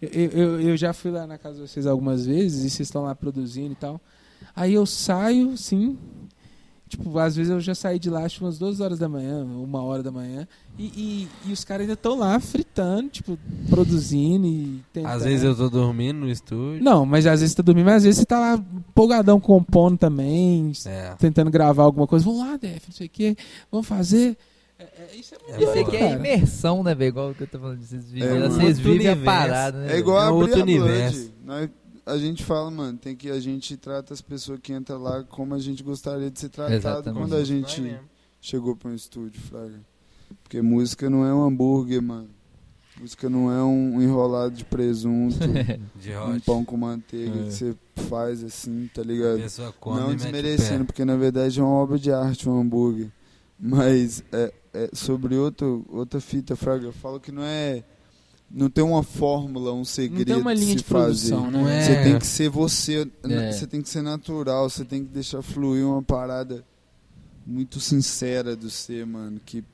[0.01, 3.03] Eu, eu, eu já fui lá na casa de vocês algumas vezes e vocês estão
[3.03, 4.01] lá produzindo e tal.
[4.57, 5.99] Aí eu saio, sim.
[6.93, 9.83] Tipo, às vezes eu já saí de lá, acho umas duas horas da manhã, uma
[9.83, 10.47] hora da manhã.
[10.79, 13.39] E, e, e os caras ainda estão lá fritando, tipo,
[13.71, 15.11] produzindo e tentando.
[15.11, 16.85] Às vezes eu tô dormindo no estúdio.
[16.85, 19.97] Não, mas às vezes você tá dormindo, mas às vezes você tá lá empolgadão compondo
[19.97, 21.15] também, É.
[21.19, 22.27] tentando gravar alguma coisa.
[22.27, 23.37] Vamos lá, Def, não sei o quê,
[23.71, 24.37] vamos fazer.
[24.79, 27.09] É, é, isso é muito É Isso aqui é imersão, né, velho?
[27.09, 28.29] Igual o que eu tô falando de vocês vivem.
[28.29, 29.95] É, vocês vivem a parada, né?
[29.95, 30.79] É igual É abrir outro a Blood.
[30.81, 31.31] universo.
[31.43, 31.71] Nós-
[32.05, 35.55] a gente fala, mano, tem que a gente trata as pessoas que entram lá como
[35.55, 37.21] a gente gostaria de ser tratado Exatamente.
[37.21, 37.97] quando a gente
[38.41, 39.81] chegou para um estúdio, Fraga.
[40.43, 42.29] Porque música não é um hambúrguer, mano.
[43.01, 45.37] Música não é um enrolado de presunto,
[45.97, 47.45] De um pão com manteiga É.
[47.45, 47.75] que você
[48.09, 49.39] faz assim, tá ligado?
[50.01, 53.11] Não desmerecendo, porque na verdade é uma obra de arte um hambúrguer.
[53.59, 56.85] Mas é, é sobre outro, outra fita, Fraga.
[56.87, 57.83] Eu falo que não é.
[58.55, 61.53] Não tem uma fórmula, um segredo Não tem uma linha se de produção, fazer.
[61.53, 61.63] né?
[61.63, 63.53] Não é- Você tem que ser você, É.
[63.53, 66.63] você tem que ser natural, você tem que deixar fluir uma parada
[67.47, 69.65] muito sincera do ser, mano, que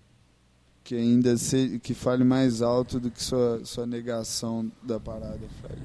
[0.84, 5.38] que ainda se, que fale mais alto do que sua, sua negação da parada.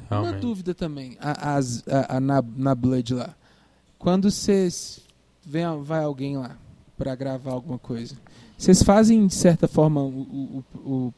[0.10, 3.36] Uma dúvida também, a, as- a- a- na, na Blood lá.
[4.00, 5.02] Quando vocês
[5.46, 6.58] vem, vai alguém lá
[6.98, 8.16] pra gravar alguma coisa,
[8.58, 11.14] vocês fazem de certa forma o, o, o,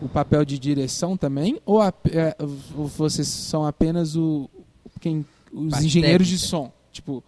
[0.00, 1.60] o papel de direção também?
[1.64, 4.48] Ou a- é, vocês são apenas o,
[5.00, 6.48] quem, os Parte engenheiros de técnica.
[6.50, 6.72] som?
[6.92, 7.24] Tipo,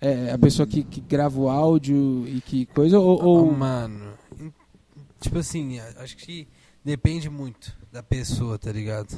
[0.00, 2.98] é, a pessoa que, que grava o áudio e que coisa?
[2.98, 4.12] Ou, ou- Ah, Mano,
[5.20, 6.46] tipo assim, acho que
[6.84, 9.14] depende muito da pessoa, tá ligado?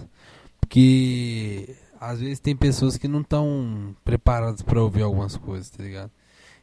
[0.61, 6.11] Porque às vezes tem pessoas que não estão preparadas pra ouvir algumas coisas, tá ligado?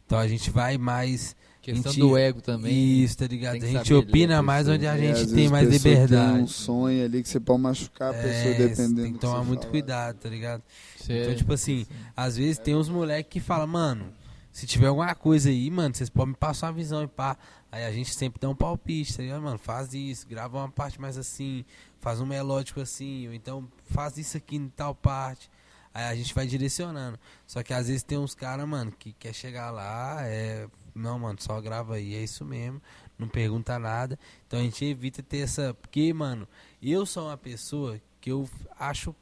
[0.08, 1.36] Então a gente vai mais.
[1.62, 3.04] Questão gente- do ego também.
[3.04, 3.60] Isso, tá ligado?
[3.60, 4.76] Que A gente ler opina mais pessoa.
[4.78, 6.40] onde a É, gente vezes tem mais pessoa Tem liberdade.
[6.40, 9.46] um sonho ali que você pode machucar a pessoa É, dependendo tem que tomar você
[9.48, 9.72] muito falar.
[9.72, 10.64] cuidado, tá ligado?
[10.98, 11.86] Cê- Então, tipo assim,
[12.16, 14.06] às vezes tem uns moleques que falam, mano,
[14.50, 17.38] se tiver alguma coisa aí, mano, vocês podem me passar uma visão e pá.
[17.70, 19.58] Aí a gente sempre dá um palpite, tá ligado, mano?
[19.58, 21.66] Faz isso, grava uma parte mais assim,
[22.00, 25.50] faz um melódico assim, ou então faz isso aqui em tal parte.
[25.98, 27.18] Aí a gente vai direcionando.
[27.48, 30.68] Só que às vezes tem uns caras, mano, que quer chegar lá, é.
[30.94, 32.80] Não, mano, só grava aí, é isso mesmo.
[33.18, 34.18] Não pergunta nada.
[34.46, 35.74] Então a gente evita ter essa.
[35.74, 36.48] Porque, mano,
[36.82, 38.48] eu sou uma pessoa que eu
[38.80, 39.16] acho,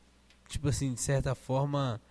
[0.50, 2.02] tipo assim, de certa forma,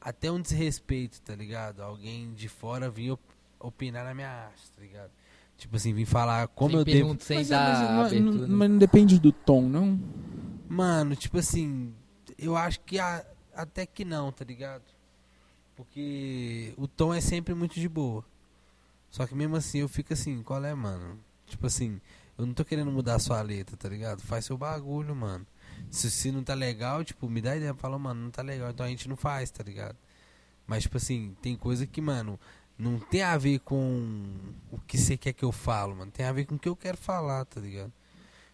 [0.00, 1.82] até um desrespeito, tá ligado?
[1.82, 3.20] Alguém de fora vir op-
[3.58, 5.10] opinar na minha arte, tá ligado?
[5.58, 7.16] Tipo assim, vir falar como sem eu devo.
[7.20, 8.32] sem Mas, é, dar mas não- abertura.
[8.32, 8.54] não, né?
[8.56, 10.00] mas não depende do tom, não?
[10.70, 11.92] Mano, tipo assim,
[12.38, 13.24] eu acho que a-
[13.54, 14.84] até que não, tá ligado?
[15.76, 18.24] Porque o tom é sempre muito de boa.
[19.10, 21.18] Só que mesmo assim eu fico assim, qual é, mano?
[21.46, 22.00] Tipo assim,
[22.38, 24.22] eu não tô querendo mudar a sua letra, tá ligado?
[24.22, 25.46] Faz seu bagulho, mano.
[25.90, 28.86] Se, se não tá legal, tipo, me dá ideia, fala, mano, não tá legal, então
[28.86, 29.96] a gente não faz, tá ligado?
[30.66, 32.38] Mas, tipo assim, tem coisa que, mano,
[32.78, 34.24] não tem a ver com
[34.70, 36.10] o que você quer que eu falo, mano.
[36.10, 37.92] Tem a ver com o que eu quero falar, tá ligado?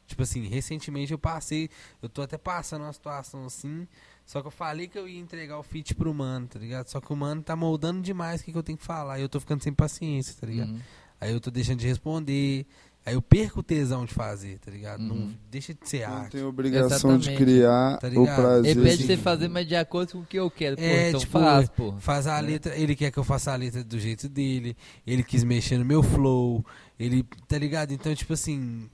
[0.06, 1.68] Tipo assim, recentemente eu passei,
[2.01, 3.86] eu tô até passando uma situação assim,
[4.27, 6.89] só que eu falei que eu ia entregar o feat pro mano, tá ligado?
[6.89, 9.23] Só que o mano tá moldando demais o que, que eu tenho que falar, e
[9.23, 10.70] eu tô ficando sem paciência, tá ligado?
[10.73, 10.81] Uhum.
[11.20, 12.66] Aí eu tô deixando de responder,
[13.07, 15.01] aí eu perco o tesão de fazer, tá ligado?
[15.03, 15.35] Não Uhum.
[15.51, 16.32] deixa de ser Não arte.
[16.32, 17.36] tem obrigação de Exatamente.
[17.39, 18.36] criar Tá o ligado?
[18.36, 18.70] prazer.
[18.77, 20.77] Ele pede de- você fazer, mas de acordo com o que eu quero.
[20.77, 21.94] Pô, É, então tipo, faz, pô.
[22.01, 22.43] Faz a É.
[22.43, 24.77] letra, ele quer que eu faça a letra do jeito dele,
[25.07, 26.62] ele quis mexer no meu flow,
[26.98, 27.93] ele, tá ligado?
[27.94, 28.90] Então, tipo assim,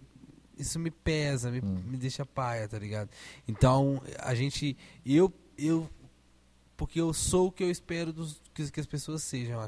[0.58, 1.82] isso me pesa, me, Hum.
[1.86, 3.10] me deixa paia, tá ligado?
[3.48, 5.88] Então, a gente, eu, eu,
[6.84, 9.60] porque eu sou o que eu espero dos, que, que as pessoas sejam,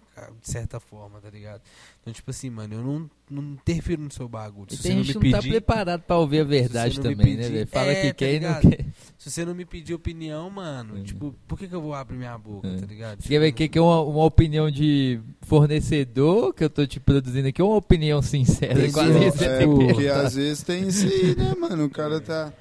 [0.43, 1.62] de certa forma, tá ligado?
[2.01, 4.66] Então, tipo assim, mano, eu não, não interfiro no seu bagulho.
[4.70, 7.36] Se você não gente me que não tá pedir, preparado pra ouvir a verdade também,
[7.36, 7.66] né, pedir- velho?
[7.69, 8.69] Fala É, que tá quer e não ligado?
[8.69, 8.86] quer.
[9.16, 11.03] se você não me pedir opinião, mano, É.
[11.03, 12.77] tipo, por que, que eu vou abrir minha boca, É.
[12.78, 13.23] tá ligado?
[13.23, 16.85] Você quer ver Tipo, que que é uma, uma opinião de fornecedor que eu tô
[16.85, 18.85] te produzindo aqui ou uma opinião sincera?
[18.85, 20.20] Isso É, que porque perguntar.
[20.27, 21.85] às vezes tem isso aí, né, mano?
[21.85, 22.53] O cara tá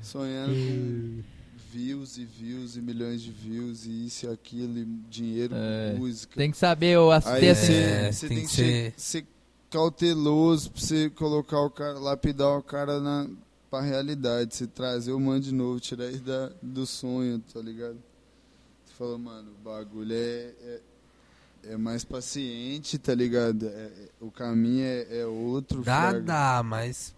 [0.00, 1.22] sonhando com
[1.72, 5.92] views e views e milhões de views e isso e aquilo, e dinheiro, É.
[5.94, 6.34] música.
[6.36, 9.26] Tem que saber o ter você É, você tem tem que ser, ser
[9.70, 13.28] cauteloso pra você colocar o cara, lapidar o cara na,
[13.70, 17.96] pra realidade, você trazer o mano de novo, tirar ele da, do sonho, tá ligado?
[18.84, 20.80] Você falou, mano, o bagulho é, é,
[21.72, 23.66] é mais paciente, tá ligado?
[23.68, 25.82] É- é- o caminho é, é outro.
[25.82, 26.20] Dá, fraga.
[26.20, 27.14] dá, mas.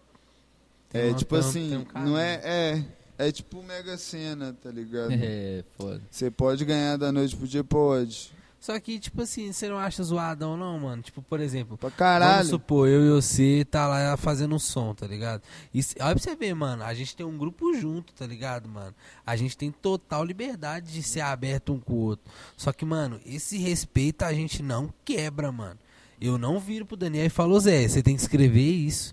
[0.91, 2.85] tem É uma- tipo tem assim, tem um não é, é.
[3.27, 5.11] É tipo Mega Sena, tá ligado?
[5.23, 6.01] É, foda.
[6.11, 8.33] Você pode ganhar da noite pro dia, pode.
[8.61, 11.03] Só que, tipo assim, você não acha zoadão, não, mano?
[11.03, 12.49] Tipo, por exemplo, Pra vamos caralho.
[12.49, 15.43] supor, eu e você tá lá fazendo um som, tá ligado?
[15.75, 18.95] E, olha pra você ver, mano, a gente tem um grupo junto, tá ligado, mano?
[19.27, 22.33] A gente tem total liberdade de ser aberto um com o outro.
[22.57, 25.79] Só que, mano, esse respeito a gente não quebra, mano.
[26.21, 29.13] Eu não viro pro Daniel e falo, Zé, você tem que escrever isso.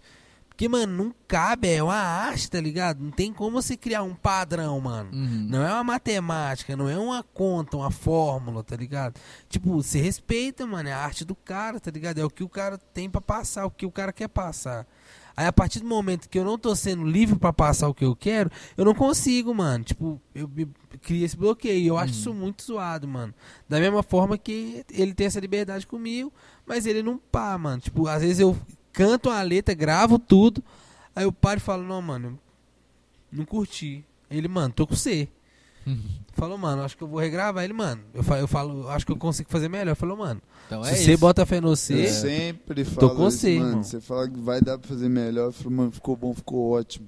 [0.60, 3.02] Porque, mano, não cabe, é uma arte, tá ligado?
[3.02, 5.10] Não tem como você criar um padrão, mano.
[5.14, 5.48] Uhum.
[5.50, 9.18] Não é uma matemática, não é uma conta, uma fórmula, tá ligado?
[9.48, 12.18] Tipo, você respeita, mano, é a arte do cara, tá ligado?
[12.20, 14.86] É o que o cara tem pra passar, o que o cara quer passar.
[15.34, 18.04] Aí a partir do momento que eu não tô sendo livre pra passar o que
[18.04, 19.86] eu quero, eu não consigo, mano.
[19.86, 20.52] Tipo, eu
[21.00, 21.88] crio esse bloqueio.
[21.88, 22.20] Eu acho Uhum.
[22.20, 23.34] isso muito zoado, mano.
[23.70, 26.34] Da mesma forma que ele tem essa liberdade comigo,
[26.68, 27.80] mas ele não pá, mano.
[27.80, 28.58] Tipo, às vezes eu
[28.94, 30.64] canto a letra, gravo tudo,
[31.16, 32.40] aí eu paro e falo, não, mano,
[33.32, 34.04] não curti.
[34.30, 35.28] Ele, mano, tô com você.
[36.34, 38.02] Falou, mano, acho que eu vou regravar ele, mano.
[38.14, 39.96] Eu falo, eu falo, acho que eu consigo fazer melhor.
[39.96, 41.20] Falou, mano, Então se é você isso.
[41.20, 43.84] bota fé no Eu você, sempre Tô falo com isso, você, mano.
[43.84, 45.46] Você fala que vai dar pra fazer melhor.
[45.48, 47.08] Eu falo, mano, ficou bom, ficou ótimo.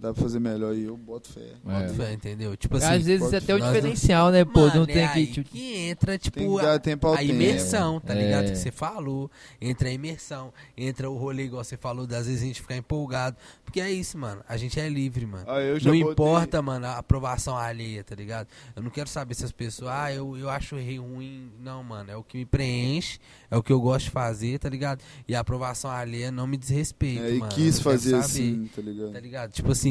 [0.00, 0.76] Dá pra fazer melhor.
[0.76, 1.40] E eu boto fé.
[1.40, 1.54] É.
[1.82, 2.56] bota fé, entendeu?
[2.56, 4.60] Tipo assim, Às vezes até o nós não- diferencial, né, pô?
[4.60, 5.32] mano, não é tem aí que.
[5.32, 7.32] Tipo, que entra, tipo, Tem que a- dar tempo ao a tempo.
[7.32, 8.18] imersão, tá É.
[8.24, 8.44] ligado?
[8.50, 9.28] Que você falou.
[9.60, 13.36] Entra a imersão, entra o rolê, igual você falou, das vezes a gente ficar empolgado.
[13.64, 14.40] Porque é isso, mano.
[14.48, 15.44] A gente é livre, mano.
[15.48, 18.46] Ah, eu já Não botei- importa, mano, a aprovação alheia, tá ligado?
[18.76, 21.50] Eu não quero saber se as pessoas, ah, eu, eu acho o rei ruim.
[21.60, 23.18] Não, mano, é o que me preenche,
[23.50, 25.02] é o que eu gosto de fazer, tá ligado?
[25.26, 27.52] E a aprovação alheia não me desrespeita, É, e mano.
[27.52, 29.12] quis fazer saber, assim, tá ligado?
[29.12, 29.50] Tá ligado?
[29.52, 29.87] Tipo assim,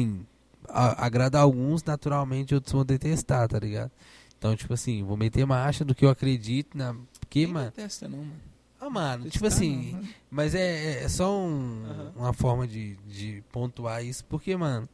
[0.68, 3.90] a- agrada alguns, naturalmente outros vão detestar, tá ligado?
[4.38, 6.94] Então, tipo assim, vou meter marcha do que eu acredito, na...
[7.20, 7.66] porque, Ninguém mano...
[7.74, 8.32] detesta, não, mano.
[8.80, 12.12] Ah, mano, tipo assim, não, mas é, é só um- Aham.
[12.14, 14.88] uma forma de, de pontuar isso, porque, mano,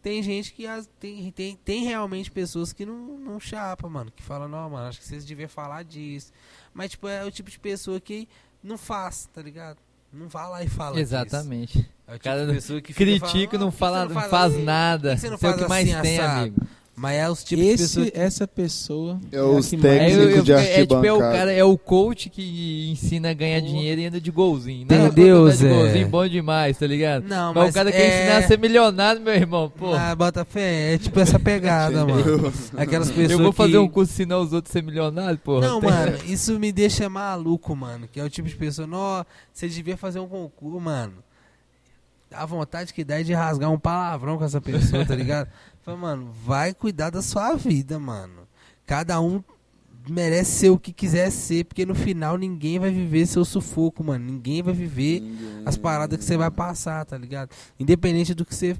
[0.00, 4.22] tem gente que as- tem, tem, tem realmente pessoas que não, não chapa, mano, que
[4.22, 6.32] falam, não, mano, acho que vocês deviam falar disso.
[6.72, 8.26] Mas, tipo, é o tipo de pessoa que
[8.62, 9.76] não faz, tá ligado?
[10.12, 11.02] Não vai lá e fala disso.
[11.14, 11.78] Exatamente.
[12.06, 14.54] É o tipo Cara, de pessoa que Critica, não "Ah, que fala, não faz faz
[14.54, 15.14] assim?" nada.
[15.14, 16.40] Que você não é o faz que mais assim, tem, assado?
[16.40, 16.60] amigo.
[16.98, 18.18] Mas é os tipos de Esse, pessoas que...
[18.18, 19.20] essa pessoa.
[19.30, 21.32] É a os que técnicos É, de é, tipo, é o arquibancada.
[21.38, 24.82] cara, é o coach que ensina a ganhar dinheiro e anda de golzinho.
[24.82, 25.68] Entendeu, Não, de Zé?
[25.68, 27.22] golzinho bom demais, tá ligado?
[27.28, 29.70] Não, mas, mas o cara é- quer ensinar a ser milionário, meu irmão.
[29.76, 32.52] Pô, Ah, bota fé, é tipo essa pegada, mano.
[32.76, 33.78] Aquelas pessoas eu vou fazer que...
[33.78, 35.60] um curso ensinar os outros a ser milionário, pô.
[35.60, 38.08] Não, mano, isso me deixa maluco, mano.
[38.10, 41.12] Que é o tipo de pessoa, nó, você devia fazer um concurso, mano.
[42.30, 45.48] A vontade que dá é de rasgar um palavrão com essa pessoa, tá ligado?
[45.88, 48.46] Fala, mano, vai cuidar da sua vida, mano.
[48.84, 49.42] Cada um
[50.06, 54.22] merece ser o que quiser ser, porque no final ninguém vai viver seu sufoco, mano.
[54.24, 57.50] Ninguém vai viver Ninguém- as paradas que você vai passar, tá ligado?
[57.80, 58.76] Independente do que você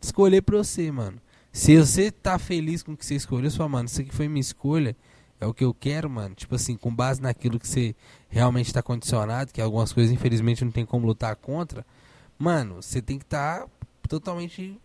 [0.00, 1.18] escolher pra você, mano.
[1.52, 4.40] Se você tá feliz com o que você escolheu, fala, mano, isso aqui foi minha
[4.40, 4.96] escolha,
[5.38, 6.34] é o que eu quero, mano.
[6.34, 7.94] Tipo assim, com base naquilo que você
[8.30, 11.84] realmente tá condicionado, que algumas coisas infelizmente não tem como lutar contra,
[12.38, 13.66] mano, você tem que estar
[14.08, 14.78] totalmente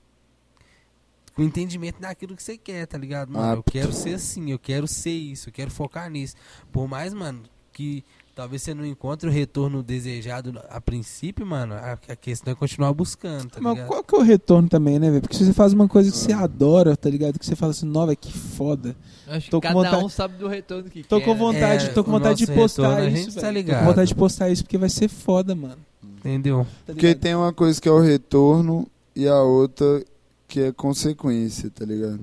[1.36, 3.32] com entendimento daquilo que você quer, tá ligado?
[3.32, 3.72] Mano, eu Apto.
[3.72, 6.36] quero ser assim, eu quero ser isso, eu quero focar nisso.
[6.72, 7.42] Por mais, mano,
[7.72, 8.04] que
[8.36, 12.92] talvez você não encontre o retorno desejado a princípio, mano, a, a questão é continuar
[12.94, 13.88] buscando, tá Mas ligado?
[13.88, 15.22] qual que é o retorno também, né, velho?
[15.22, 17.38] Porque se você faz uma coisa que você adora, tá ligado?
[17.40, 18.96] Que você fala assim, nova, que foda.
[19.28, 21.26] Acho Tô que com cada vontade- um sabe do retorno que Tô quer.
[21.26, 21.38] com né?
[21.40, 23.54] vontade, É, tô com o vontade de postar retorno, isso, tá velho.
[23.54, 23.80] Tô ligado.
[23.80, 25.78] com vontade de postar isso porque vai ser foda, mano.
[26.04, 26.66] Entendeu?
[26.86, 27.22] Tá Porque ligado?
[27.22, 30.04] tem uma coisa que é o retorno e a outra
[30.52, 32.20] que é consequência, tá ligado?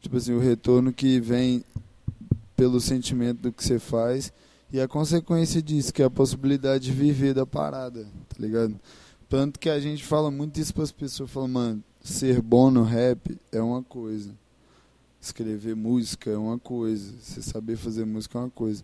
[0.00, 1.64] Tipo assim, o retorno que vem
[2.56, 4.32] pelo sentimento do que você faz
[4.72, 8.74] e a consequência disso, que é a possibilidade de viver da parada, tá ligado?
[9.28, 13.38] Tanto que a gente fala muito isso pras pessoas, fala, mano, ser bom no rap
[13.52, 14.34] é uma coisa.
[15.20, 18.82] Escrever música é uma coisa, você saber fazer música é uma coisa.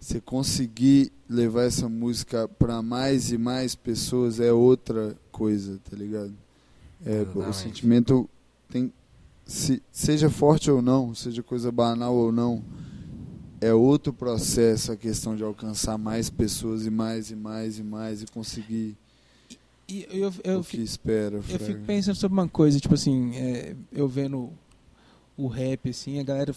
[0.00, 6.34] Você conseguir levar essa música para mais e mais pessoas é outra coisa, tá ligado?
[7.04, 8.28] É, o sentimento
[8.68, 8.92] tem
[9.44, 12.62] se, seja forte ou não, seja coisa banal ou não,
[13.60, 18.22] é outro processo a questão de alcançar mais pessoas e mais e mais e mais
[18.22, 18.96] e conseguir
[19.88, 21.36] E eu, eu, o que espera.
[21.36, 21.64] Eu fraga.
[21.64, 24.50] fico pensando sobre uma coisa, tipo assim, é, eu vendo
[25.36, 26.54] o rap, assim, a galera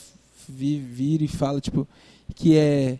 [0.50, 1.88] vira e fala, tipo,
[2.36, 3.00] que é.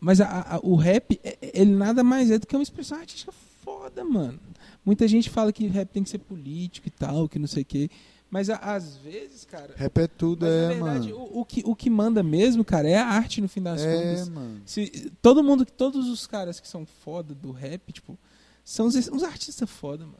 [0.00, 3.32] Mas a- a- o rap, é- ele nada mais é do que uma expressão artística
[3.62, 4.38] foda, mano.
[4.84, 7.66] Muita gente fala que rap tem que ser político e tal, que não sei o
[7.66, 7.88] quê.
[8.30, 9.74] Mas a- às vezes, cara.
[9.76, 11.24] Rap é tudo, Mas, é, verdade, mano.
[11.24, 13.94] o, o que, o que manda mesmo, cara, é a arte no fim das É,
[13.94, 14.28] contas.
[14.30, 14.62] mano.
[14.64, 18.18] Se, todo mundo, todos os caras que são foda do rap, tipo,
[18.64, 20.18] são uns artistas foda, mano.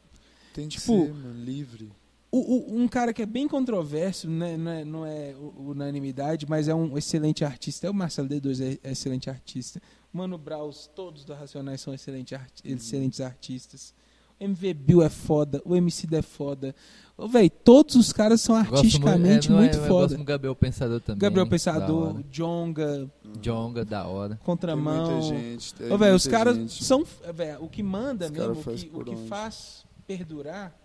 [0.53, 1.91] Tem que tipo, ser, mano, livre.
[2.31, 2.37] O-
[2.73, 6.75] o- um cara que é bem controverso, né, não é, não é unanimidade, mas é
[6.75, 7.87] um excelente artista.
[7.87, 9.81] É o Marcelo D2, é, é excelente artista.
[10.13, 12.75] Mano Braus, todos do Racionais são excelente arti- Uhum.
[12.75, 13.93] excelentes artistas.
[14.39, 16.75] O MV Bill é foda, o MC é foda.
[17.17, 20.07] Ô, Véi, todos os caras são artisticamente é, não é, muito Eu foda.
[20.07, 21.19] gosto do Gabriel Pensador também.
[21.19, 22.23] Gabriel da Pensador, hora.
[22.31, 23.11] Jonga,
[23.41, 24.35] Jonga, da hora.
[24.35, 25.11] Tem Contramão.
[25.11, 25.73] muita gente.
[25.75, 26.83] tem Ô, véi, os caras gente.
[26.83, 27.05] são.
[27.33, 30.75] véi, o que manda Os mesmo, o que, o que faz perdurar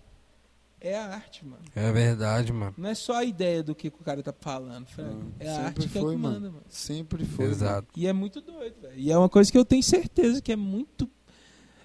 [0.81, 1.63] é a arte, mano.
[1.75, 2.75] É verdade, mano.
[2.79, 5.11] Não é só a ideia do que o cara tá falando, Frank.
[5.15, 6.35] Não, é a sempre arte que é o foi, que mano.
[6.35, 6.65] manda, mano.
[6.69, 7.45] Sempre foi.
[7.47, 7.57] mano.
[7.57, 7.89] Exato.
[7.97, 8.95] E é muito doido, velho.
[8.97, 11.09] E é uma coisa que eu tenho certeza que é muito.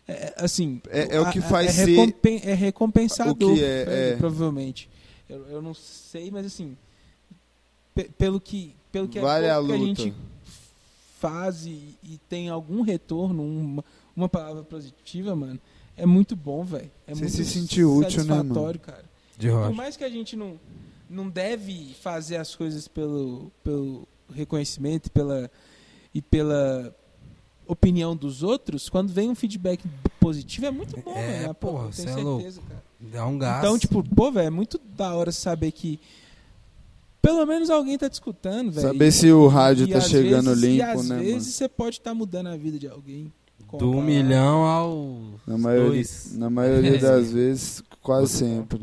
[0.08, 0.82] é, assim.
[0.90, 3.52] É- é o que a- faz é, ser- recompen- é recompensador.
[3.52, 4.16] O que é, é.
[4.18, 4.90] Provavelmente.
[5.30, 6.78] Eu, eu não sei, mas assim.
[7.96, 8.76] pe- pelo que.
[8.92, 10.02] Pelo que, Vale é a pouco que a luta.
[10.04, 10.14] gente
[11.20, 13.84] faz e, e tem algum retorno, uma,
[14.16, 15.60] uma palavra positiva, mano.
[15.96, 16.90] É muito bom, velho.
[17.08, 19.04] É Você muito se sentir útil, né, satisfatório, cara.
[19.38, 19.72] De Por rocha.
[19.76, 20.60] mais que a gente não,
[21.10, 25.50] não deve fazer as coisas pelo, pelo reconhecimento pela,
[26.14, 26.96] e pela
[27.68, 29.84] opinião dos outros, quando vem um feedback
[30.20, 31.54] positivo é muito bom, É, velho.
[31.56, 32.42] porra, eu cê tenho é louco.
[32.42, 32.84] certeza, cara.
[33.00, 33.60] Dá um gás.
[33.60, 36.00] Então, tipo, pô, velho, é muito da hora saber que
[37.22, 38.88] pelo menos alguém tá te escutando, velho.
[38.88, 41.70] Saber se o rádio E tá às chegando vezes- limpo, E às né, vezes você
[41.70, 43.32] pode estar mudando a vida de alguém.
[43.78, 45.18] Do um milhão ao
[45.48, 46.36] Na maioria, dois.
[46.38, 48.82] na maioria das vezes, quase Muito sempre.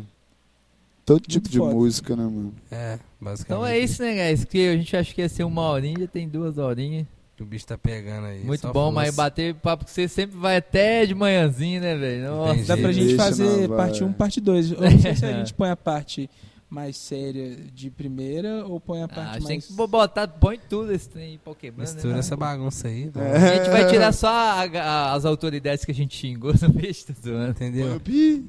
[1.05, 1.75] Todo tipo de foda.
[1.75, 2.55] música, né, mano?
[2.71, 3.43] É, basicamente.
[3.61, 4.45] Então é isso, né, guys?
[4.45, 7.07] Que a gente acha que ia ser uma horinha, já tem duas horinhas.
[7.41, 8.45] O bicho tá pegando aí.
[8.45, 8.95] Muito só bom, força.
[8.95, 12.27] mas bater papo com você sempre vai até de manhãzinho, né, velho?
[12.67, 14.09] Dá pra gente Deixa fazer na parte vai.
[14.11, 14.73] 1, parte 2.
[14.73, 16.29] Eu não sei se a gente põe a parte
[16.70, 19.66] mais séria de primeira ou põe a Ah, parte a gente tem mais...
[19.66, 21.78] que botar, põe tudo esse trem Pokémon.
[21.80, 22.18] Mistura né?
[22.20, 23.10] essa bagunça aí.
[23.16, 23.36] É.
[23.36, 27.06] A gente vai tirar só a- a- as autoridades que a gente xingou no peixe,
[27.06, 27.12] tá.
[27.51, 27.98] Entendeu?
[28.01, 28.44] Pi.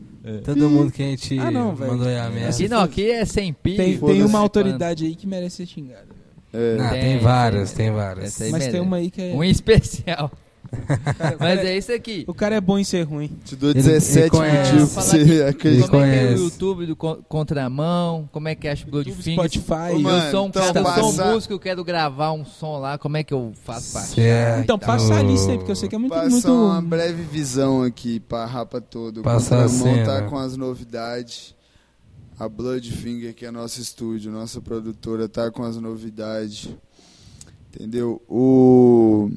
[0.46, 2.50] Todo mundo que a gente Ah, não, mandou aí a merda.
[2.50, 3.76] Aqui não, aqui é sem pi.
[3.76, 6.22] Tem, tem uma autoridade aí que merece ser xingada.
[6.54, 6.76] É.
[6.78, 7.86] Não, Tem, tem, várias, tem.
[7.88, 8.38] tem várias.
[8.40, 8.72] Mas merece.
[8.72, 9.34] tem uma aí que é...
[9.34, 10.32] Um especial.
[11.40, 12.24] Mas é isso aqui.
[12.28, 13.28] O cara é bom em ser ruim.
[13.44, 14.72] Te dou Ele- 17 ele conhece.
[14.72, 15.50] motivos pra Falar você Como acreditar.
[15.50, 16.44] é que é o conhece.
[16.44, 18.30] YouTube do Con- Contramão?
[18.32, 19.34] Como é que acha o YouTube, Bloodfinger?
[19.50, 19.96] Spotify.
[19.96, 22.32] Ô, mano, Eu sou um então cara, eu sou passa- um músico, eu quero gravar
[22.32, 24.14] um som lá, como é que eu faço pra achar?
[24.16, 24.64] Certo.
[24.64, 26.14] Então, passa a lista aí, porque eu sei que é muito...
[26.14, 26.52] Passar muito...
[26.52, 29.20] uma breve visão aqui pra Rapa todo.
[29.20, 30.30] O Passar a Contramão tá cena.
[30.30, 31.54] com as novidades.
[32.40, 36.70] A Bloodfinger, que é nosso estúdio, nossa produtora, tá com as novidades.
[37.74, 38.22] Entendeu?
[38.28, 39.30] O...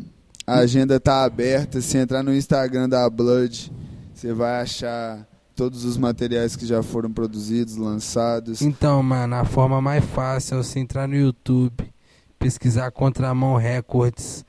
[0.46, 1.80] A agenda tá aberta.
[1.80, 3.72] Se entrar no Instagram da Blood,
[4.12, 8.60] você vai achar todos os materiais que já foram produzidos, lançados.
[8.60, 11.90] Então, mano, a forma mais fácil é você entrar no YouTube,
[12.38, 14.44] pesquisar Contramão Records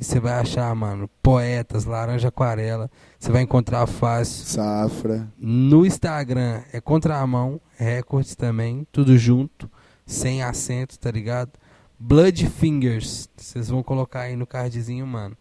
[0.00, 2.90] e você vai achar, mano, poetas, laranja aquarela.
[3.18, 4.46] Você vai encontrar fácil.
[4.46, 5.28] Safra.
[5.38, 9.70] No Instagram é Contramão Records também, tudo junto,
[10.06, 11.50] sem acento, tá ligado?
[12.02, 15.36] Blood Fingers, vocês vão colocar aí no cardzinho, mano.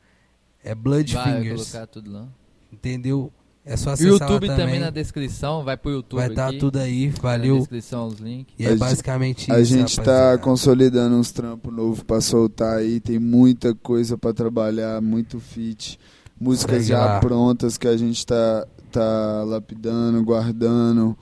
[0.63, 2.27] É Blood Vai Fingers, colocar tudo lá.
[2.71, 3.31] entendeu?
[3.65, 4.65] É só O acessar lá YouTube também.
[4.65, 7.57] também na descrição, vai pro YouTube Vai estar aqui, tudo aí, Na valeu.
[7.59, 8.53] descrição os links.
[8.57, 9.53] E A é gente- basicamente isso.
[9.53, 10.37] A gente tá rapaziada.
[10.39, 12.99] consolidando uns trampos novos pra soltar aí.
[12.99, 15.99] Tem muita coisa pra trabalhar, muito fit.
[16.39, 17.19] Músicas já lá.
[17.19, 21.15] prontas que a gente tá, tá lapidando, guardando.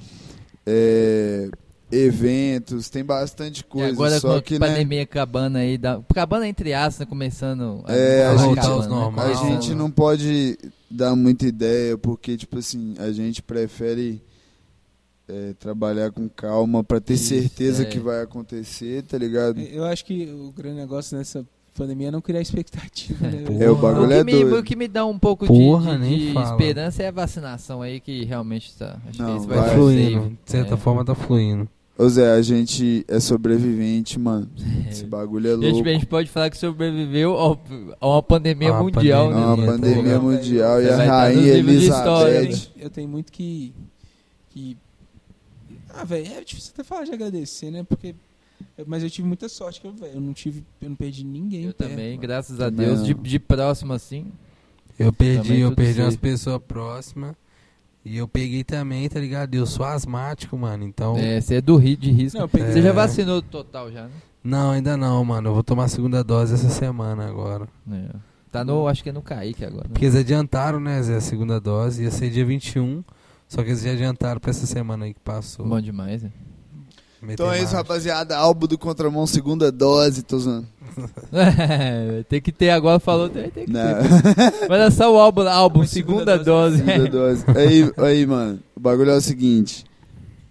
[0.65, 1.49] É,
[1.91, 3.89] eventos, tem bastante E coisa.
[3.93, 6.01] agora com só a que, né, pandemia acabando aí, da...
[6.09, 9.39] acabando entre aspas, né, começando É, a falar gente- Voltar aos normais.
[9.39, 10.57] a gente não pode
[10.89, 14.21] dar muita ideia, porque, tipo assim, a gente prefere
[15.29, 17.85] é, trabalhar com calma pra ter Isso, certeza é.
[17.85, 19.59] que vai acontecer, tá ligado?
[19.59, 21.45] Eu acho que o grande negócio nessa
[21.75, 23.43] pandemia é não criar expectativa, né?
[23.45, 23.63] Porra.
[23.63, 24.57] É, o O bagulho que, é me, doido.
[24.57, 26.49] o que me dá um pouco de- Porra, de, de fala.
[26.51, 28.97] esperança é a vacinação aí que realmente tá.
[29.07, 30.29] Acho Não, que isso vai vai Tá ser fluindo.
[30.45, 30.77] De certa É.
[30.77, 31.67] forma tá fluindo.
[31.97, 34.47] Ô Zé, a gente é sobrevivente, mano.
[34.85, 34.91] É.
[34.91, 35.89] Esse bagulho é Gente, louco.
[35.89, 37.59] a gente pode falar que sobreviveu ao-
[37.99, 39.65] a uma pandemia A mundial, É pandemia, uma né?
[39.65, 42.49] Pô, pandemia mundial e Você a vai estar nos rainha Elizabeth.
[42.49, 43.73] tenho, eu tenho muito que.
[44.51, 44.77] que...
[45.89, 47.83] Ah, velho, é difícil até falar de agradecer, né?
[47.83, 48.13] Porque.
[48.85, 50.63] Mas eu tive muita sorte que eu, velho, eu não tive.
[50.79, 51.63] Eu não perdi ninguém.
[51.65, 52.21] Eu perto, também, mano.
[52.21, 54.27] graças a Deus, de, de próximo assim.
[54.99, 57.35] Eu perdi, eu perdi umas pessoas próximas.
[58.07, 59.53] E eu peguei também, tá ligado?
[59.55, 60.83] Eu sou asmático, mano.
[60.83, 61.15] Então.
[61.17, 62.39] É, você é do ri, de risco.
[62.39, 62.93] Não, peguei- Você já É.
[62.93, 64.11] vacinou total já, né?
[64.43, 65.49] Não, ainda não, mano.
[65.49, 67.67] Eu vou tomar a segunda dose essa semana agora.
[67.91, 68.09] É.
[68.51, 69.83] Tá no, acho que é no Kaique agora.
[69.83, 69.89] né?
[69.91, 72.03] Porque eles adiantaram, né, Zé, a segunda dose.
[72.03, 73.03] Ia ser dia 21.
[73.49, 75.65] Só que eles já adiantaram pra essa semana aí que passou.
[75.67, 76.31] Bom demais, né?
[77.21, 77.77] Meter Então é isso, marcha.
[77.77, 78.37] rapaziada.
[78.37, 80.67] Álbum do Contramão, segunda dose, tô usando.
[82.29, 83.81] tem que ter agora, falou, tem, tem que Não.
[83.81, 84.67] ter.
[84.67, 86.77] Vai lançar o álbum, álbum segunda, segunda dose.
[86.77, 87.43] Segunda dose.
[87.55, 89.85] Aí, aí, mano, o bagulho é o seguinte.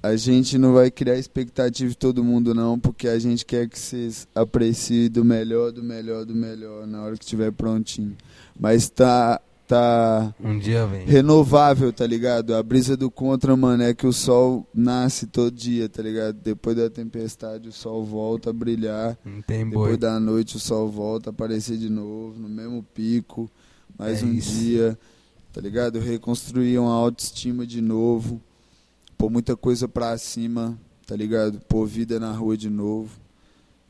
[0.02, 3.76] A gente não vai criar expectativa de todo mundo, não, porque a gente quer que
[3.78, 8.16] vocês apreciem do melhor, do melhor, do melhor, na hora que estiver prontinho.
[8.58, 11.04] Mas tá, tá Um dia vem.
[11.06, 12.54] renovável, tá ligado?
[12.54, 16.34] A brisa do contra, mano, é que o sol nasce todo dia, tá ligado?
[16.42, 19.18] Depois da tempestade, o sol volta a brilhar.
[19.24, 19.96] Não tem Depois boi.
[19.96, 23.50] da noite, o sol volta a aparecer de novo, no mesmo pico.
[23.98, 24.50] Mais É um isso.
[24.52, 24.98] dia,
[25.52, 25.98] tá ligado?
[25.98, 28.40] Reconstruir uma autoestima de novo.
[29.18, 31.60] Pôr muita coisa pra cima, tá ligado?
[31.68, 33.10] Pôr vida na rua de novo.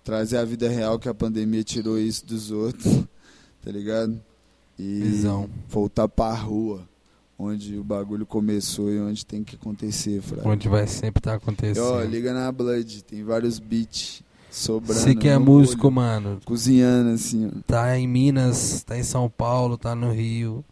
[0.04, 2.84] Trazer a vida real que a pandemia tirou isso dos outros,
[3.60, 4.20] tá ligado?
[4.78, 5.48] E Visão.
[5.68, 6.86] voltar pra rua,
[7.38, 10.48] onde o bagulho começou e onde tem que acontecer, fraco.
[10.48, 11.84] Onde vai sempre estar E, acontecendo.
[11.84, 15.00] ó, liga na Blood, tem vários beats sobrando.
[15.00, 17.60] Você que é músico, olho, mano, Cozinhando assim, ó.
[17.66, 20.64] tá em Minas, tá em São Paulo, tá no Rio.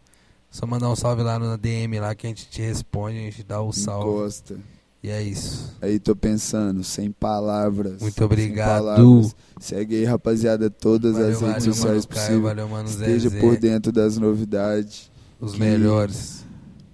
[0.51, 3.43] Só mandar um salve lá na DM lá que a gente te responde, a gente
[3.43, 4.09] dá o salve.
[4.09, 4.57] Encosta.
[5.05, 5.71] E é isso.
[5.81, 8.01] Aí tô pensando, sem palavras.
[8.01, 8.67] Muito sem obrigado.
[8.85, 9.35] palavras.
[9.59, 12.41] Segue aí, rapaziada, todas Valeu, as redes valeu, sociais mano Caio, possíveis.
[12.43, 13.39] valeu, mano Esteja Zezé.
[13.39, 15.11] por dentro das novidades.
[15.39, 16.43] Os que- melhores.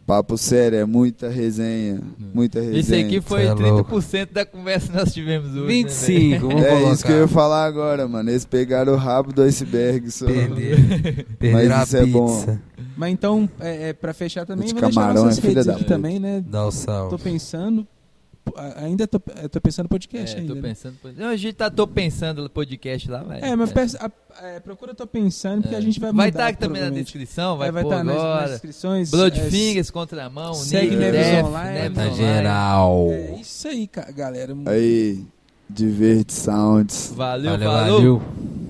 [0.06, 2.02] Papo sério, é muita resenha.
[2.34, 2.80] Muita resenha.
[2.82, 3.94] Isso aqui foi é louco.
[3.96, 5.68] 30% da conversa que nós tivemos hoje.
[5.68, 6.94] 25, vamos É colocar.
[6.94, 8.30] isso que eu ia falar agora, mano.
[8.30, 10.12] Eles pegaram o rabo do iceberg.
[10.12, 10.26] Só.
[10.26, 11.26] Perder.
[11.40, 12.58] Perder a isso é bom.
[12.98, 16.20] Mas então, é, é, pra fechar também, vou deixar nossas é filha redes aqui também,
[16.20, 16.44] né?
[16.46, 17.18] Dá o Tô salve.
[17.24, 17.88] pensando.
[18.78, 20.54] Ainda tô, eu tô pensando no podcast É, ainda.
[20.56, 20.68] tô né?
[20.70, 20.96] pensando.
[21.16, 23.40] Não, a gente tá tô pensando no podcast lá, vai.
[23.42, 25.78] É, mas peça- a- é, procura Tô Pensando, porque É.
[25.78, 26.24] a gente vai mudar.
[26.24, 28.50] Vai estar aqui também na descrição, vai, É, vai pôr estar nas, nas agora.
[28.50, 29.12] descrições.
[29.12, 31.80] Bloodfingers, Contramão, segue Neves Online.
[31.80, 32.18] Neves Tá Online.
[32.18, 33.08] geral.
[33.12, 34.56] É, é isso aí, galera.
[34.66, 35.24] Aí,
[35.70, 37.14] Diverte Sounds.
[37.16, 37.96] Valeu, Valeu, falou.
[37.98, 38.61] valeu.